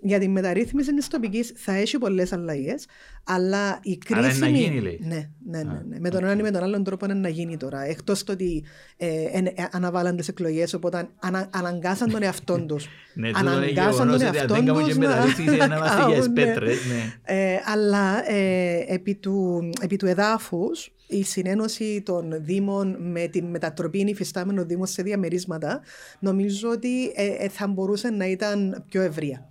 [0.00, 2.86] Για τη μεταρρύθμιση της τοπικής θα έχει πολλές αλλαγές,
[3.24, 4.50] αλλά η Άρα είναι κρίσιμη.
[4.50, 5.00] να γίνει, λέει.
[5.02, 5.98] Ναι, ναι, ναι, ναι.
[6.00, 7.80] Με τον έναν ή με τον άλλον τρόπο είναι να γίνει τώρα.
[7.84, 8.64] Εκτός το ότι
[8.96, 12.86] ε, εν- ε, αναβάλαν τις εκλογές, οπότε ανα, αναγκάσαν τον εαυτόν τους.
[13.14, 16.78] Ναι, τούτο είναι γεγονός ότι αν δεν κάνουμε και μεταρρύθμιση να είμαστε για τις πέτρες,
[16.86, 17.34] ναι.
[17.34, 23.98] Ε, αλλά ε, επί, του, επί του εδάφους η συνένωση των Δήμων με τη μετατροπή
[23.98, 25.80] υφιστάμενων Δήμων σε διαμερίσματα
[26.18, 29.48] νομίζω ότι ε, ε, θα μπορούσε να ήταν πιο ευρεία.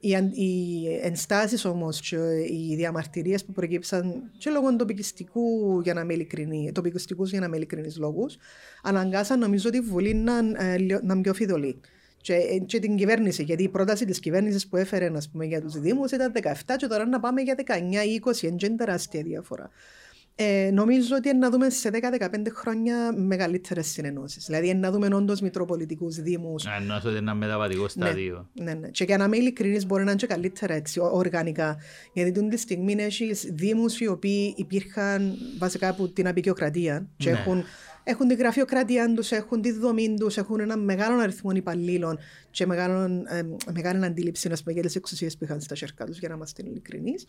[0.00, 2.16] Οι, αν- οι ενστάσεις όμως και
[2.50, 7.56] οι διαμαρτυρίες που προκύψαν και λόγω τοπικιστικού για να είμαι ειλικρινή, τοπικιστικούς για να είμαι
[7.56, 8.36] ειλικρινής λόγους
[8.82, 11.80] αναγκάσαν νομίζω τη Βουλή να, ε, λιο- να είναι πιο φιδωλή.
[12.20, 15.60] Και, ε, και την κυβέρνηση, γιατί η πρόταση της κυβέρνησης που έφερε ας πούμε, για
[15.60, 19.70] τους Δήμους ήταν 17 και τώρα να πάμε για 19 ή 20, είναι τεράστια διαφορά.
[20.40, 24.44] Ε, νομίζω ότι είναι να δούμε σε 10-15 χρόνια μεγαλύτερες συνενώσεις.
[24.46, 26.66] Δηλαδή, είναι να δούμε όντως μητροπολιτικούς Δήμους.
[26.66, 28.48] Α, Εννοώ ότι είναι ένα μεταβατικό στάδιο.
[28.52, 28.88] Ναι, ναι.
[28.88, 31.76] Και για να είμαι ειλικρινής, μπορεί να είναι και καλύτερα έτσι, ο- οργανικά.
[32.12, 37.38] Γιατί την τη στιγμή έχεις Δήμους οι οποίοι υπήρχαν βασικά από την απεικιοκρατία και Ναι.
[37.38, 37.64] έχουν,
[38.04, 42.18] έχουν τη γραφειοκρατία τους, έχουν τη δομή τους, έχουν ένα μεγάλο αριθμό υπαλλήλων
[42.50, 46.18] και μεγάλο, ε, μεγάλη αντίληψη ας πούμε, για τις εξουσίες που είχαν στα χέρια τους,
[46.18, 47.26] για να είμαστε ειλικρινείς.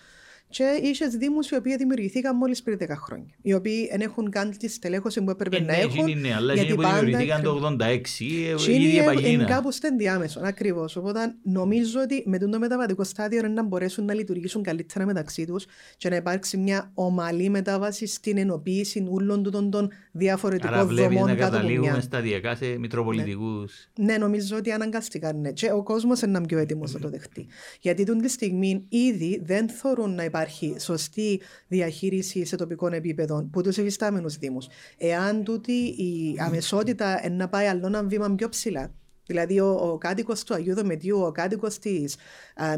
[0.51, 3.33] Και είχε Δήμους οι οποίοι δημιουργηθήκαν μόλις πριν 10 χρόνια.
[3.41, 5.91] Οι οποίοι δεν έχουν κάνει τη στελέχωση που έπρεπε Ε, να ναι, έχουν.
[6.07, 8.91] εκείνοι ναι, αλλά γιατί εκείνοι που πάντα δημιουργηθήκαν το κρυ- 86, ε, και ήδη είναι,
[8.91, 9.45] είναι επαγίνα.
[9.45, 10.95] κάπου στο ενδιάμεσο, ακριβώς.
[10.95, 15.65] Οπότε νομίζω ότι με το μεταβατικό στάδιο είναι να μπορέσουν να λειτουργήσουν καλύτερα μεταξύ τους
[15.97, 21.29] και να υπάρξει μια ομαλή μετάβαση στην ενοποίηση όλων των, των διαφορετικών Άρα βλέπεις δομών
[21.29, 22.01] να κάτω από καταλήγουμε μια.
[22.01, 23.89] σταδιακά σε μητροπολιτικούς.
[23.95, 25.51] Ναι, νομίζω ότι αναγκαστικά ναι.
[25.51, 27.47] Και ο κόσμος είναι να πιο έτοιμος να το δεχτεί.
[27.81, 33.61] Γιατί τούτη τη στιγμή ήδη δεν θεωρούν να υπάρχει σωστή διαχείριση σε τοπικό επίπεδο που
[33.61, 34.67] τους εφιστάμενους Δήμους.
[34.97, 38.91] Εάν τούτη η αμεσότητα είναι να πάει άλλο ένα βήμα πιο ψηλά,
[39.29, 42.15] Δηλαδή, ο, ο κάτοικος του Αγίου Δομετίου, ο κάτοικος της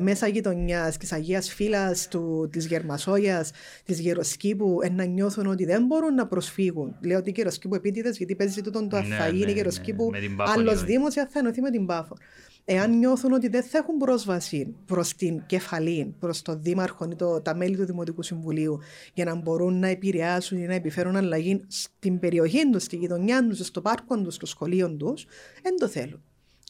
[0.02, 2.08] μέσα γειτονιάς, της Αγίας Φύλας,
[2.50, 3.46] της Γερμασόγεια,
[3.86, 6.96] της Γεροσκήπου, ε, να νιώθουν ότι δεν μπορούν να προσφύγουν.
[7.02, 9.54] Λέω ότι η Γεροσκήπου επίτηδες, γιατί παίζει τούτον το Ναι, αφαΐ, ναι, είναι ναι, η
[9.54, 10.86] Γεροσκήπου με την Πάφο άλλος λίγο.
[10.86, 12.18] Δήμος θα ενωθεί με την Πάφο.
[12.66, 17.42] Εάν νιώθουν ότι δεν θα έχουν πρόσβαση προς την κεφαλή, προς τον Δήμαρχο ή το,
[17.42, 18.80] τα μέλη του Δημοτικού Συμβουλίου,
[19.14, 23.66] για να μπορούν να επηρεάσουν ή να επιφέρουν αλλαγή στην περιοχή τους, στη γειτονιά τους,
[23.66, 25.26] στο πάρκο τους, στο σχολείο τους,
[25.62, 26.22] δεν το θέλουν.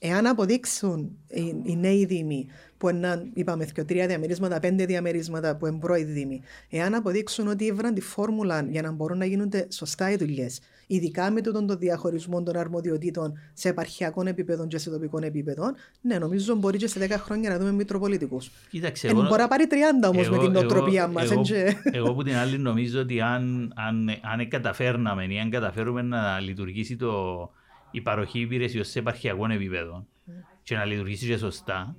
[0.03, 2.47] Εάν αποδείξουν οι, οι νέοι Δήμοι,
[2.77, 7.67] που είναι, είπαμε, και τρία διαμερίσματα, πέντε διαμερίσματα που είναι πρώοι Δήμοι, εάν αποδείξουν ότι
[7.67, 11.77] έβραν τη φόρμουλα για να μπορούν να γίνονται σωστά οι δουλειές, ειδικά με τούτον τον
[11.77, 17.07] διαχωρισμό των αρμοδιοτήτων σε επαρχιακών επίπεδων και σε τοπικών επίπεδων, ναι, νομίζω μπορεί και σε
[17.07, 18.51] 10 χρόνια να δούμε μητροπολιτικούς.
[18.69, 21.31] Κοίταξε, Ε, εγώ- μπορεί να πάρει 30 όμως με εγώ- την νοοτροπία εγώ- μας.
[21.31, 21.43] εγώ-
[21.91, 26.95] Εγώ που την άλλη νομίζω ότι αν, αν, αν καταφέρναμε ή αν καταφέρουμε να λειτουργήσει
[26.95, 27.13] το,
[27.91, 30.07] η παροχή υπηρεσιών σε επαρχιακών επίπεδων
[30.63, 31.95] και να λειτουργήσει και σωστά,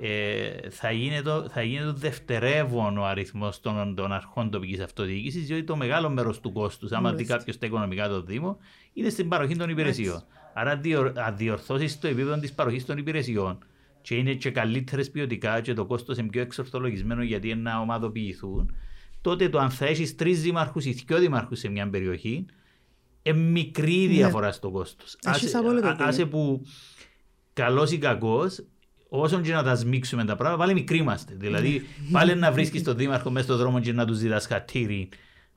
[0.00, 5.46] ε, θα, γίνει το, θα γίνει το δευτερεύον ο αριθμός των, των αρχών τοπικής αυτοδιοίκησης,
[5.46, 7.36] διότι το μεγάλο μέρος του κόστους, άμα δει Μάλιστα.
[7.36, 8.58] κάποιος τα οικονομικά του Δήμο,
[8.92, 10.22] είναι στην παροχή των υπηρεσιών.
[10.54, 10.80] Άρα,
[11.14, 13.58] αν διορθώσει το επίπεδο της παροχής των υπηρεσιών
[14.00, 18.74] και είναι και καλύτερες ποιοτικά και το κόστος είναι πιο εξορθολογισμένο γιατί είναι να ομαδοποιηθούν,
[19.20, 22.46] τότε το αν θα έχεις τρεις δημάρχου ή δύο δημάρχου σε μια περιοχή,
[23.22, 25.16] είναι μικρή η διαφορά στο κόστος.
[25.24, 26.04] Έχεις απόλυτο δίκιο.
[26.04, 26.62] Άσε που
[27.52, 28.64] καλός ή κακός,
[29.08, 31.34] όσον και να τα σμίξουμε τα πράγματα, πάλι μικροί είμαστε.
[31.36, 35.08] Δηλαδή, πάλι να βρίσκεις τον δήμαρχο μέσα στον δρόμο και να τους ζητά χατήρι,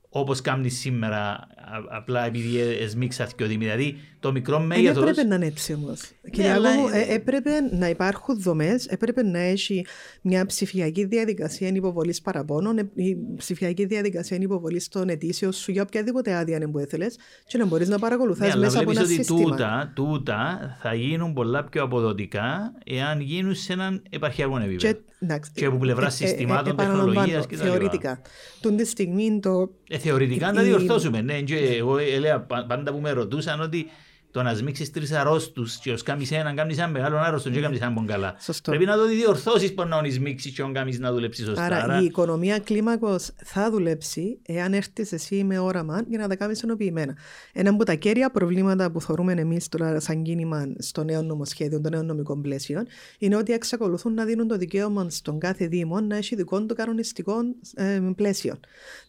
[0.09, 1.47] όπως κάνει σήμερα, α-
[1.89, 5.01] απλά επειδή ε- εσμίξα και ότι δηλαδή το μικρό Δεν μέγεθος...
[5.09, 6.01] έπρεπε να είναι έτσι όμως.
[6.32, 9.86] Κυριάκο αλλά- μου, ε, έπρεπε να υπάρχουν δομές, έπρεπε να έχει
[10.22, 16.34] μια ψηφιακή διαδικασία υποβολής παραπώνων, ε, η ψηφιακή διαδικασία υποβολής των αιτήσεων σου για οποιαδήποτε
[16.36, 17.05] άδεια είναι που ήθελε
[17.47, 19.49] και να μπορείς να παρακολουθάς Ναι, αλλά μέσα από βλέπεις ένα ότι σύστημα.
[19.49, 24.78] τούτα, τούτα θα γίνουν πολλά πιο αποδοτικά εάν γίνουν σε έναν επαρχιακό επίπεδο.
[24.93, 27.55] Και, εντάξει, Και από πλευράς ε, ε, συστημάτων, ε, επαναλαμβάνω, τεχνολογίας κτλ.
[27.55, 28.22] Θεωρητικά.
[28.61, 29.70] Τον τη στιγμή το.
[29.89, 31.22] Ε, θεωρητικά να η- διορθώσουμε.
[31.22, 33.89] Ναι, και εγώ έλεγα πα- πάντα που με ρωτούσαν ότι
[34.36, 37.80] το να σμίξεις τρεις αρρώστους και ως κάνεις έναν, κάνεις έναν μεγάλο άρρωστο και κάνεις
[37.80, 38.36] έναν πον καλά.
[38.40, 38.72] Σωστό.
[38.72, 41.64] Πρέπει να το διορθώσεις που να σμίξεις και να κάνεις να δουλέψεις σωστά.
[41.64, 46.36] Άρα, Άρα, η οικονομία κλίμακος θα δουλέψει εάν έρθεις εσύ με όραμα για να τα
[46.36, 47.18] κάνεις ενοποιημένα.
[47.54, 51.90] Ένα από τα κέρια προβλήματα που θεωρούμε εμείς τώρα σαν κίνημα στο νέο νομοσχέδιο, το
[51.90, 52.84] νέο νομικό πλαίσιο,
[53.18, 57.34] είναι ότι εξακολουθούν να δίνουν το δικαίωμα στον κάθε Δήμο να έχει δικό του κανονιστικό
[57.76, 58.60] ε, πλαίσιο.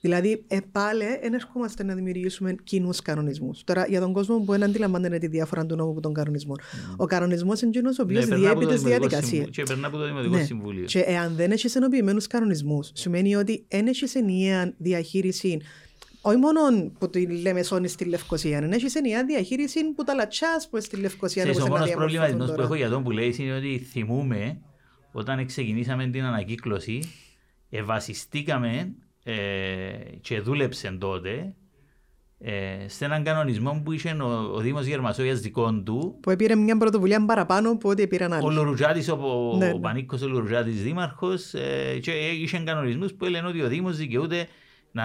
[0.00, 3.64] Δηλαδή, ε, πάλι δεν ερχόμαστε να δημιουργήσουμε κοινούς κανονισμούς.
[3.64, 6.54] Τώρα, για τον κόσμο που δεν αντιλαμβάνεται τη διαφορά του νόμου από τον κανονισμό.
[6.96, 9.28] Ο κανονισμός είναι εκείνος ο οποίος ναι, περνά από διέπει το τι Δημοτικό διαδικασίες.
[9.28, 9.50] Συμβούλιο.
[9.50, 10.42] Και περνά από το Δημοτικό Ναι.
[10.44, 10.84] Συμβούλιο.
[10.84, 15.60] Και εάν δεν έχεις ενοποιημένους κανονισμούς, σημαίνει ότι δεν έχεις ενιαία διαχείριση.
[16.20, 20.68] Όχι μόνο που τη λέμε σώνη στη Λευκοσία, δεν έχεις ενιαία διαχείριση που τα λατσάς
[20.70, 22.62] που στη Λευκοσία Ξέρεις, ο όπως να μόνος διαμορφωθούν προβληματισμός που τώρα.
[22.62, 24.58] έχω για τον που λέει είναι ότι θυμούμε
[25.12, 27.02] όταν ξεκινήσαμε την ανακύκλωση
[27.70, 28.94] ευασιστήκαμε
[29.24, 29.34] ε,
[30.20, 31.54] και δούλεψε τότε
[32.38, 36.76] ε, σε έναν κανονισμό που είχε ο, ο Δήμος Γερμασόγιας δικών του Που πήρε μια
[36.76, 38.54] πρωτοβουλία παραπάνω από ό,τι πήραν ο άλλοι.
[38.54, 39.80] Λουρουτζάτης, ο, ο, Ναι, ο ναι.
[39.80, 44.46] Πανίκος ο Λουρουτζάτης δήμαρχος ε, και είχε κανονισμούς που έλεγαν ότι ο Δήμος δικαιούται
[44.92, 45.04] να,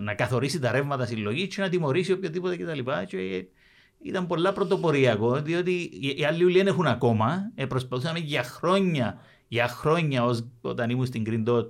[0.00, 2.80] να καθορίσει τα ρεύματα συλλογής και να τιμωρήσει οποιοδήποτε κτλ.
[3.06, 3.48] Και, ε,
[4.02, 7.52] ήταν πολλά πρωτοποριακό, διότι οι, οι άλλοι ουλοί δεν έχουν ακόμα.
[7.54, 9.18] Ε, προσπαθούσαμε για χρόνια,
[9.48, 11.66] για χρόνια ως, όταν ήμουν στην Green Dot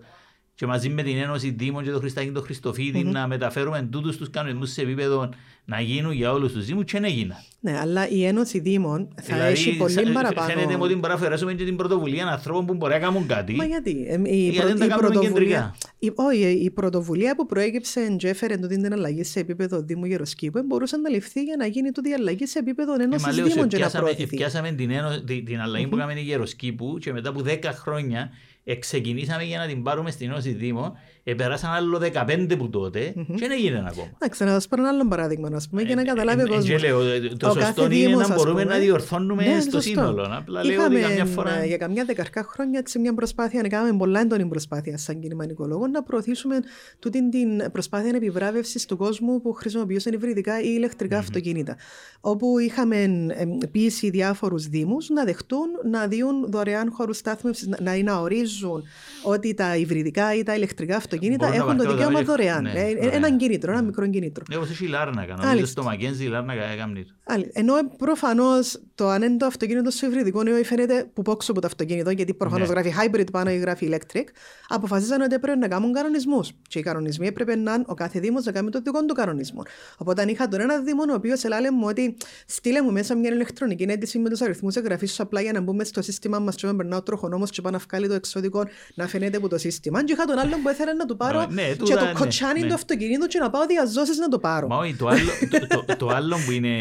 [0.59, 4.31] και μαζί με την Ένωση Δήμων και τον Χριστάκη τον χριστοφιδη να μεταφέρουμε τούτους τους
[4.31, 5.29] κανονισμούς σε επίπεδο
[5.65, 7.37] να γίνουν για όλους τους Δήμους και δεν έγιναν.
[7.61, 10.29] Ναι, αλλά η Ένωση Δήμων θα έχει πολύ σα- παραπάνω.
[10.31, 13.27] Δηλαδή, Φαίνεται μου ότι μπορεί να αφαιρέσουμε και την πρωτοβουλία ανθρώπων που μπορεί να κάνουν
[13.27, 13.55] κάτι.
[13.55, 15.75] Μα γιατί; Ε, η, Γιατί πρω- δεν τα η κάνουμε πρωτοβουλία, κεντρικά.
[15.99, 20.63] η, όχι, η πρωτοβουλία που προέκυψε και έφερε τούτη την αλλαγή σε επίπεδο Δήμου Γεροσκήπου
[20.67, 23.47] μπορούσε να ληφθεί για να γίνει τούτη η αλλαγή σε επίπεδο Ε, Ένωσης μα λέω,
[23.47, 24.37] σε Δήμων και να πιάσαμε, προωθηθεί.
[24.37, 28.31] πιάσαμε την, ένω- την, την αλλαγή που έκαμε η Γεροσκήπου και μετά από 10 χρόνια
[28.75, 30.99] ξεκινήσαμε για να την πάρουμε στην Ένωση Δήμο.
[31.31, 34.09] Επεράσαν άλλο 15 που τότε και δεν έγινε ακόμα.
[34.15, 36.47] Εντάξει, να σας πω ένα άλλο παράδειγμα, α πούμε, για να Ε, καταλάβει ε, ο
[36.47, 36.67] ε, κόσμος.
[36.69, 38.75] και λέω, ε, το Ο σωστό κάθε είναι Δήμος, να ας μπορούμε πούμε.
[38.75, 39.81] να διορθώνουμε Ναι, στο σωστό.
[39.81, 40.29] σύνολο.
[40.31, 41.63] Απλά λέω ότι Είχαμε καμιά φορά.
[41.63, 45.47] ε, για καμιά δεκαρκά χρόνια έτσι, μια προσπάθεια, να κάνουμε πολλά έντονη προσπάθεια σαν κίνημα
[45.47, 46.61] νοικολόγων, να προωθήσουμε
[46.99, 51.77] τούτη την προσπάθεια επιβράβευσης του κόσμου που χρησιμοποιούσαν υβριδικά ή ηλεκτρικα αυτοκίνητα.
[52.21, 52.97] Όπου είχαμε
[53.29, 58.83] ε, πείσει διάφορους Δήμους να δεχτούν να δίνουν δωρεάν χώρους στάθμευσης, να, να ορίζουν
[59.23, 62.63] ότι τα υβριδικά ή τα ηλεκτρικά αυτοκίνητα Μπορούν να έχουν το παρκάρουν δικαίωμα τα δωρεάν.
[62.63, 63.13] ναι, Ε, ε, δωρεάν.
[63.15, 64.45] Ένα κίνητρο, ένα μικρό κίνητρο.
[64.51, 65.27] Ναι, όπως έχει η Λάρνακα.
[65.33, 65.67] Νομίζω Μάλιστα.
[65.67, 67.13] στο Μακένζι η Λάρνακα έκαμε το.
[67.31, 67.51] Άλλη.
[67.53, 71.67] Ενώ προφανώς το αν είναι το αυτοκίνητο σου υβριδικό νέο φαίνεται που πόξω από το
[71.67, 72.75] αυτοκίνητο, γιατί προφανώς Ναι.
[72.81, 74.23] γράφει hybrid πάνω ή γράφει electric,
[74.69, 76.51] αποφασίσαν ότι έπρεπε να κάνουν κανονισμούς.
[76.69, 79.63] Και οι κανονισμοί έπρεπε να είναι ο κάθε Δήμος να κάνει το δικό του κανονισμό.
[79.97, 82.17] Οπότε αν είχα τον ένα Δήμο, ο οποίος έλεγε μου ότι
[82.47, 85.85] στείλε μου μέσα μια ηλεκτρονική αίτηση με τους αριθμούς εγγραφή σου απλά για να μπούμε
[85.85, 88.65] στο σύστημα μας και να περνάω τροχονόμος και πάνω να βγάλει το εξώδικο
[88.95, 90.05] να φαίνεται από το σύστημα.
[90.05, 92.61] Και είχα τον άλλον που ήθελε να του πάρω Ναι, και τούτα, το ναι, κοτσάνι
[92.61, 92.67] ναι.
[92.69, 94.67] του αυτοκινήτου και να πάω διαζώσεις να το πάρω.
[94.67, 95.31] Μα όχι, το άλλο,
[95.69, 96.73] το, το, το άλλο που είναι.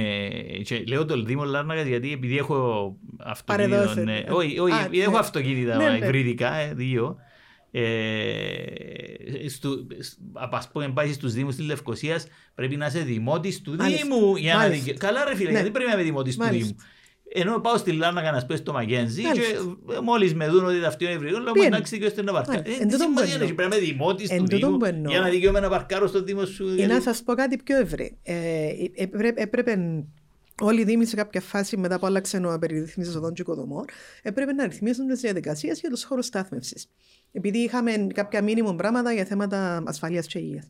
[0.63, 3.75] και λέω το Δήμο Λάρνακας γιατί επειδή έχω αυτοκίνητο.
[3.75, 4.01] Παρεδώσε.
[4.01, 5.17] Ναι, όχι, όχι, Α, επειδή έχω ναι.
[5.17, 5.97] αυτοκίνητα Ναι, ναι.
[6.05, 7.17] υβριδικά, ε, δύο.
[7.71, 9.87] Ε, στου,
[10.33, 14.05] α ας πούμε, πάει στους Δήμους της Λευκοσίας πρέπει να είσαι δημότης του Μάλιστα.
[14.05, 14.35] Δήμου.
[14.35, 14.83] Για να Μάλιστα.
[14.83, 14.97] δικαι...
[14.97, 15.55] Καλά ρε φίλε, Ναι.
[15.55, 16.65] γιατί πρέπει να είμαι δημότης του Μάλιστα.
[16.67, 16.75] Δήμου;
[17.33, 19.77] Ενώ πάω στη Λάρνακα να σπέσω το Μαγένζι και Μάλιστα.
[19.97, 21.67] ε, μόλις με δουν ότι αυτό είναι υβριδικό, λέω Πιένει.
[21.67, 22.57] εντάξει και ώστε να παρκάρω.
[22.61, 22.79] Μάλιστα.
[22.79, 23.47] Ε, Εν τι τούτον που σημασία εννοώ.
[23.47, 25.11] έχει, πρέπει να είμαι δημότης Εν του τούτον Δήμου που εννοώ.
[25.11, 26.67] για να δικαιούμαι να παρκάρω στο Δήμο σου.
[26.67, 28.17] Ή γιατί- να σα πω κάτι πιο ευρύ.
[28.23, 28.35] Ε,
[28.95, 30.03] έπρεπε, έπρεπε
[30.61, 33.85] όλοι οι Δήμοι σε κάποια φάση μετά που άλλαξε ο περιδρύθμιση οδών και οικοδομών,
[34.21, 36.87] έπρεπε να ρυθμίσουν τι διαδικασίες για τους χώρους στάθμευσης.
[37.31, 40.67] Επειδή είχαμε κάποια μήνυμο πράγματα για θέματα ασφαλείας και υγείας.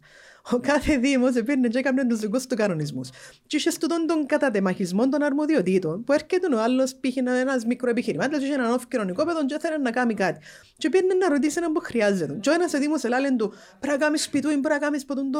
[0.51, 3.09] Ο κάθε Δήμος έπαιρνε και έκανε τους δικούς του κανονισμούς.
[3.47, 7.15] Και είχε στον τον κατατεμαχισμό των αρμοδιοτήτων, που έρχεται ο άλλος, π.χ.
[7.17, 10.39] ένας μικροεπιχειρηματίας, είχε έναν όφη κοινωνικό και θέλει να κάνει κάτι.
[10.77, 12.37] Και πήγαινε να ρωτήσει έναν που χρειάζεται.
[12.41, 15.39] Και ο ένας Δήμος ελάλε του, πρέπει να κάνεις σπιτού, πρέπει να κάνεις ποτούν το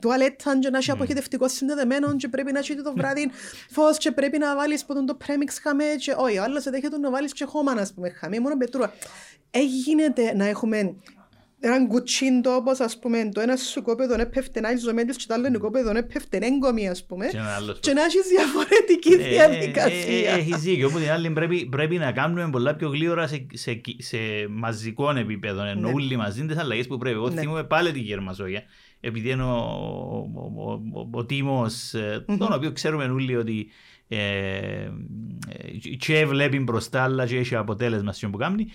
[0.00, 3.30] τουαλέτα, και να έχει αποχετευτικό συνδεδεμένο, και πρέπει να έχει το βράδυ
[3.70, 5.94] φως, και πρέπει να βάλεις ποτούν το πρέμιξ χαμέ.
[5.98, 8.92] Και όχι, ο άλλος εδέχεται να βάλεις και χώμα, ας πούμε, χαμέ, μόνο πετρούα.
[9.50, 10.96] Έγινε να έχουμε
[11.66, 15.58] έναν κουτσίντο όπως ας πούμε το ένας σου κόπεδο έπεφτε ένα ισομέντες και το άλλο
[15.58, 19.48] κόπεδο έπεφτε έγκομη ας πούμε Και ένα άλλος και να έχεις διαφορετική Ε, ε, ε,
[19.48, 20.30] διαδικασία.
[20.30, 20.86] Έχεις δίκιο.
[20.88, 24.16] Όπου την άλλη πρέπει, πρέπει να κάνουμε πολλά πιο γλύωρα σε, σε, σε
[24.48, 25.62] μαζικό επίπεδο.
[25.64, 25.94] Ενώ Ναι.
[25.94, 27.16] όλοι μαζί τις αλλαγές που πρέπει.
[27.16, 27.40] Εγώ Ναι.
[27.40, 28.62] θυμούμαι πάλι τη Γερμασόγια.
[29.00, 29.56] επειδή είναι ο,
[30.34, 33.66] ο, ο, ο, ο Τίμος, ε, τον οποίο ξέρουμε όλοι ότι
[34.08, 34.88] ε, ε,
[35.98, 38.66] και βλέπει μπροστά αλλά και έχει αποτέλεσμα σε που κάνει.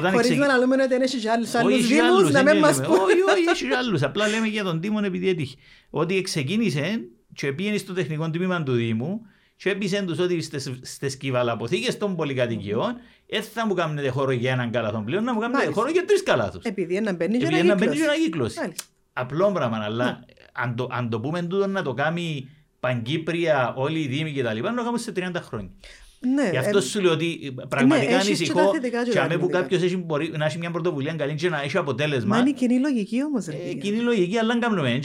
[0.00, 2.92] Χωρίς να λέμε ότι έχει και άλλους δήμους να μην μας πω.
[2.92, 4.02] Όχι, όχι, έχει και άλλους.
[4.02, 5.56] Απλά λέμε για τον Τίμον επειδή έτυχε.
[5.90, 7.00] Ότι ξεκίνησε
[7.34, 9.20] και πήγαινε στο τεχνικό τμήμα του Δήμου
[9.56, 10.48] και έπεισε τους ότι
[10.82, 15.40] στις κυβαλαποθήκες των πολυκατοικιών δεν θα μου κάνετε χώρο για έναν καλάθο πλέον, να μου
[15.40, 16.64] κάνετε χώρο για τρεις καλάθους.
[16.64, 17.76] Επειδή ένα μπαίνει και ένα
[18.24, 18.54] κύκλος.
[19.12, 20.18] Απλό πράγμα, αλλά ναι.
[20.52, 22.48] αν το, αν το πούμε τούτο να το κάνει
[22.80, 24.58] Παγκύπρια, όλοι οι Δήμοι κτλ.
[24.58, 25.70] Να το κάνουμε σε 30 χρόνια.
[26.34, 28.70] Ναι, Γι' αυτό ε, σου λέω ότι πραγματικά ναι, ανησυχώ
[29.12, 30.04] και αμέ που κάποιος έχει
[30.36, 32.36] να έχει μια πρωτοβουλία καλή και να έχει αποτέλεσμα.
[32.36, 33.46] Μα είναι κοινή λογική όμως.
[33.46, 35.00] Ε, κοινή λογική, αλλά δεν κάνουμε.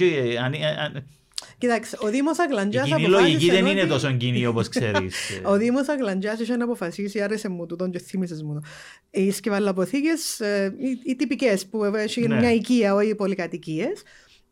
[1.57, 3.07] Κοιτάξτε, ο Δήμος Αγλαντζιά αποφάσισε.
[3.07, 5.15] Η λογική δεν είναι τόσο κοινή όπως ξέρεις.
[5.51, 8.61] ο Δήμος Αγλαντζιά είχε να αποφασίσει, άρεσε μου τούτον και θύμισες μου.
[9.09, 12.39] Οι σκευαλαποθήκες, ε, οι τυπικές που έχει ναι.
[12.39, 14.01] μια οικία, όχι πολυκατοικίες,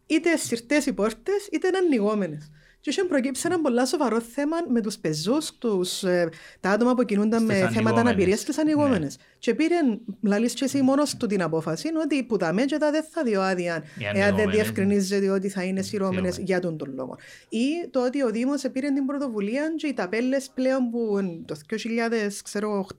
[0.05, 2.51] είτε συρτέ οι πόρτες, είτε είναι ανοιγόμενες.
[2.86, 6.30] Και είχε προκύψει ένα πολύ σοβαρό θέμα με τους πεζούς, ε,
[6.60, 9.06] τα άτομα που κινούνταν με θέματα αναπηρίας στις ανοιγόμενε.
[9.06, 9.12] Ναι.
[9.46, 9.76] Και πήρε,
[10.22, 13.84] λαλή και εσύ μόνος του την απόφαση, ότι που τα μέτια δεν θα δει άδεια,
[14.14, 17.18] εάν δεν διευκρινίζεται ότι θα είναι σειρώμενες για τον τον λόγο.
[17.50, 21.56] Ή το ότι ο Δήμος πήρε την πρωτοβουλία και οι ταπέλες πλέον που το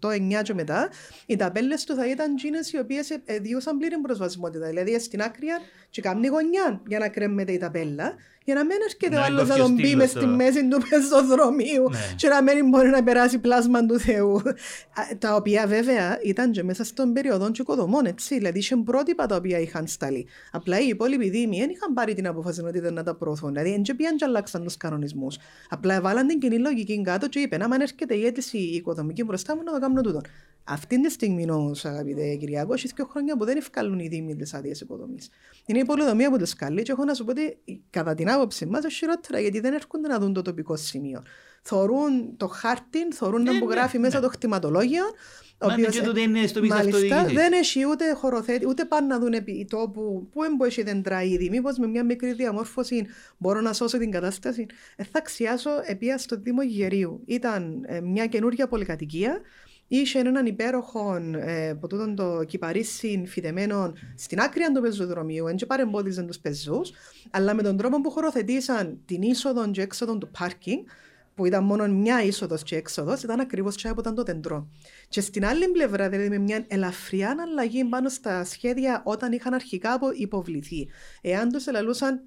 [0.01, 0.89] 2008-2009 και μετά,
[1.27, 4.67] οι ταπέλες του θα ήταν τζίνες οι οποίες διούσαν πλήρη προσβασιμότητα.
[4.67, 5.47] Δηλαδή στην άκρη
[5.91, 8.15] και κάνει γωνιά για να κρέμεται η ταπέλα
[8.47, 11.99] για να μην έρχεται ο άλλος να τον πει μες στη μέση του πεζοδρομίου ναι.
[12.17, 14.43] και να μην μπορεί να περάσει πλάσμα του Θεού.
[15.19, 18.35] Τα οποία βέβαια ήταν και μέσα στον περίοδο των οικοδομών, έτσι.
[18.35, 20.27] Δηλαδή είχε πρότυπα τα οποία είχαν σταλεί.
[20.53, 23.53] Απλά οι υπόλοιποι δήμοι δεν είχαν πάρει την απόφαση ότι δεν να τα προωθούν.
[23.53, 25.39] Δηλαδή δεν πήγαν και αλλάξαν τους κανονισμούς.
[25.69, 29.63] Απλά έβαλαν την κοινή λογική κάτω και είπε: Αν έρχεται η αίτηση οικοδομική μπροστά μου,
[29.63, 30.21] να το κάνω τούτο.
[30.69, 34.55] Αυτή τη στιγμή όμως, αγαπητέ Κυριακό, έχει δύο χρόνια που δεν ευκαλούν οι δήμοι τις
[34.55, 35.19] άδειες υποδομή.
[35.67, 37.59] Είναι η πολυδομία που του καλεί και έχω να σου πω ότι
[37.91, 41.23] κατά την άποψη μας χειρότερα γιατί δεν έρχονται να δουν το τοπικό σημείο.
[41.63, 45.05] Θορούν το χάρτη, θορούν να που γράφει μέσα το χτιματολόγιο.
[45.63, 50.29] Ο οποίος, είναι στο μάλιστα δεν έχει ούτε χωροθέτη, ούτε πάνε να δουν επί τόπου
[50.57, 51.51] που έχει δέντρα ήδη.
[51.51, 53.07] Μήπω με μια μικρή διαμόρφωση
[53.39, 54.67] μπορώ να σώσω την κατάσταση.
[54.97, 57.23] Ε, θα αξιάσω επία στο Δήμο Γερίου.
[57.27, 59.41] Ήταν ε, μια καινούργια πολυκατοικία
[59.89, 66.27] Είχε έναν υπέροχο ε, από τούτον το κυπαρίσι φυτεμένο στην άκρη του πεζοδρομίου, δεν παρεμπόδιζαν
[66.27, 66.93] τους πεζούς,
[67.31, 70.85] αλλά με τον τρόπο που χωροθετήσαν την είσοδο και έξοδο του πάρκινγκ,
[71.35, 74.69] που ήταν μόνο μια είσοδος και έξοδος, ήταν ακριβώς τσάι που ήταν το τεντρό.
[75.09, 79.99] Και στην άλλη πλευρά, δηλαδή με μια ελαφριά αλλαγή πάνω στα σχέδια όταν είχαν αρχικά
[80.17, 80.89] υποβληθεί.
[81.21, 82.23] Εάν τους ελαλούσαν,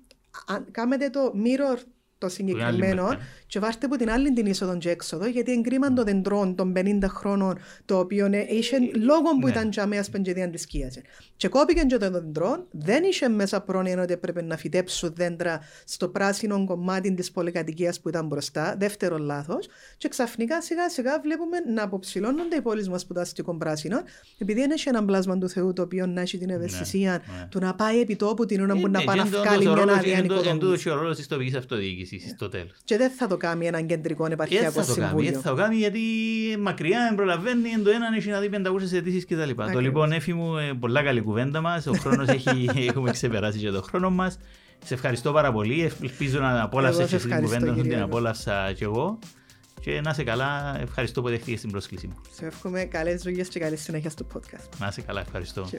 [0.72, 1.78] κάνετε το mirror
[2.20, 3.17] το συγκεκριμένο
[3.47, 6.99] και βάρτε από την άλλη την είσοδο και έξοδο γιατί εγκρίμαν το δεντρό των 50
[7.07, 9.51] χρόνων το οποίο είχε λόγο που ναι.
[9.51, 11.01] ήταν και αμέσως πεντζεδία της σκίαση.
[11.39, 16.07] Και κόπηκε και το δεντρό, δεν είχε μέσα πρόνοια ότι έπρεπε να φυτέψουν δέντρα στο
[16.07, 19.67] πράσινο κομμάτι της πολυκατοικίας που ήταν μπροστά, δεύτερο λάθος
[19.97, 24.01] και ξαφνικά σιγά σιγά βλέπουμε να αποψηλώνονται οι πόλεις μας που τα αστικό πράσινο
[24.37, 27.47] επειδή δεν έχει ένα πλάσμα του Θεού το οποίο να έχει την ευαισθησία ναι, ναι.
[27.49, 30.89] του να πάει επί τόπου την ώρα που να πάει να βγάλει μια άδεια νοικοδόμηση.
[30.89, 32.71] Είναι ο ρόλος της τοπικής αυτοδιοίκησης στο τέλος.
[32.83, 35.31] Και δεν θα το κάνει έναν κεντρικό επαρχιακό συμβούλιο.
[35.31, 35.99] Δεν θα το κάνει γιατί
[36.59, 39.71] μακριά δεν προλαβαίνει το έναν έχει να δει 500 αιτήσεις κτλ.
[39.73, 43.69] Το λοιπόν έφη μου ε, πολλά καλή κουβέντα μας, ο χρόνος έχει, έχουμε ξεπεράσει και
[43.69, 44.38] το χρόνο μας.
[44.86, 49.19] Σε ευχαριστώ πάρα πολύ, ελπίζω να απόλαυσες την κουβέντα, να την απόλαυσα κι εγώ.
[49.82, 52.15] Και να είσαι καλά, ευχαριστώ που δεχτήκες την πρόσκληση μου.
[52.32, 54.69] Σε εύχομαι καλές δουλειές και καλή συνέχεια στο podcast.
[54.80, 55.69] Να είσαι καλά, ευχαριστώ.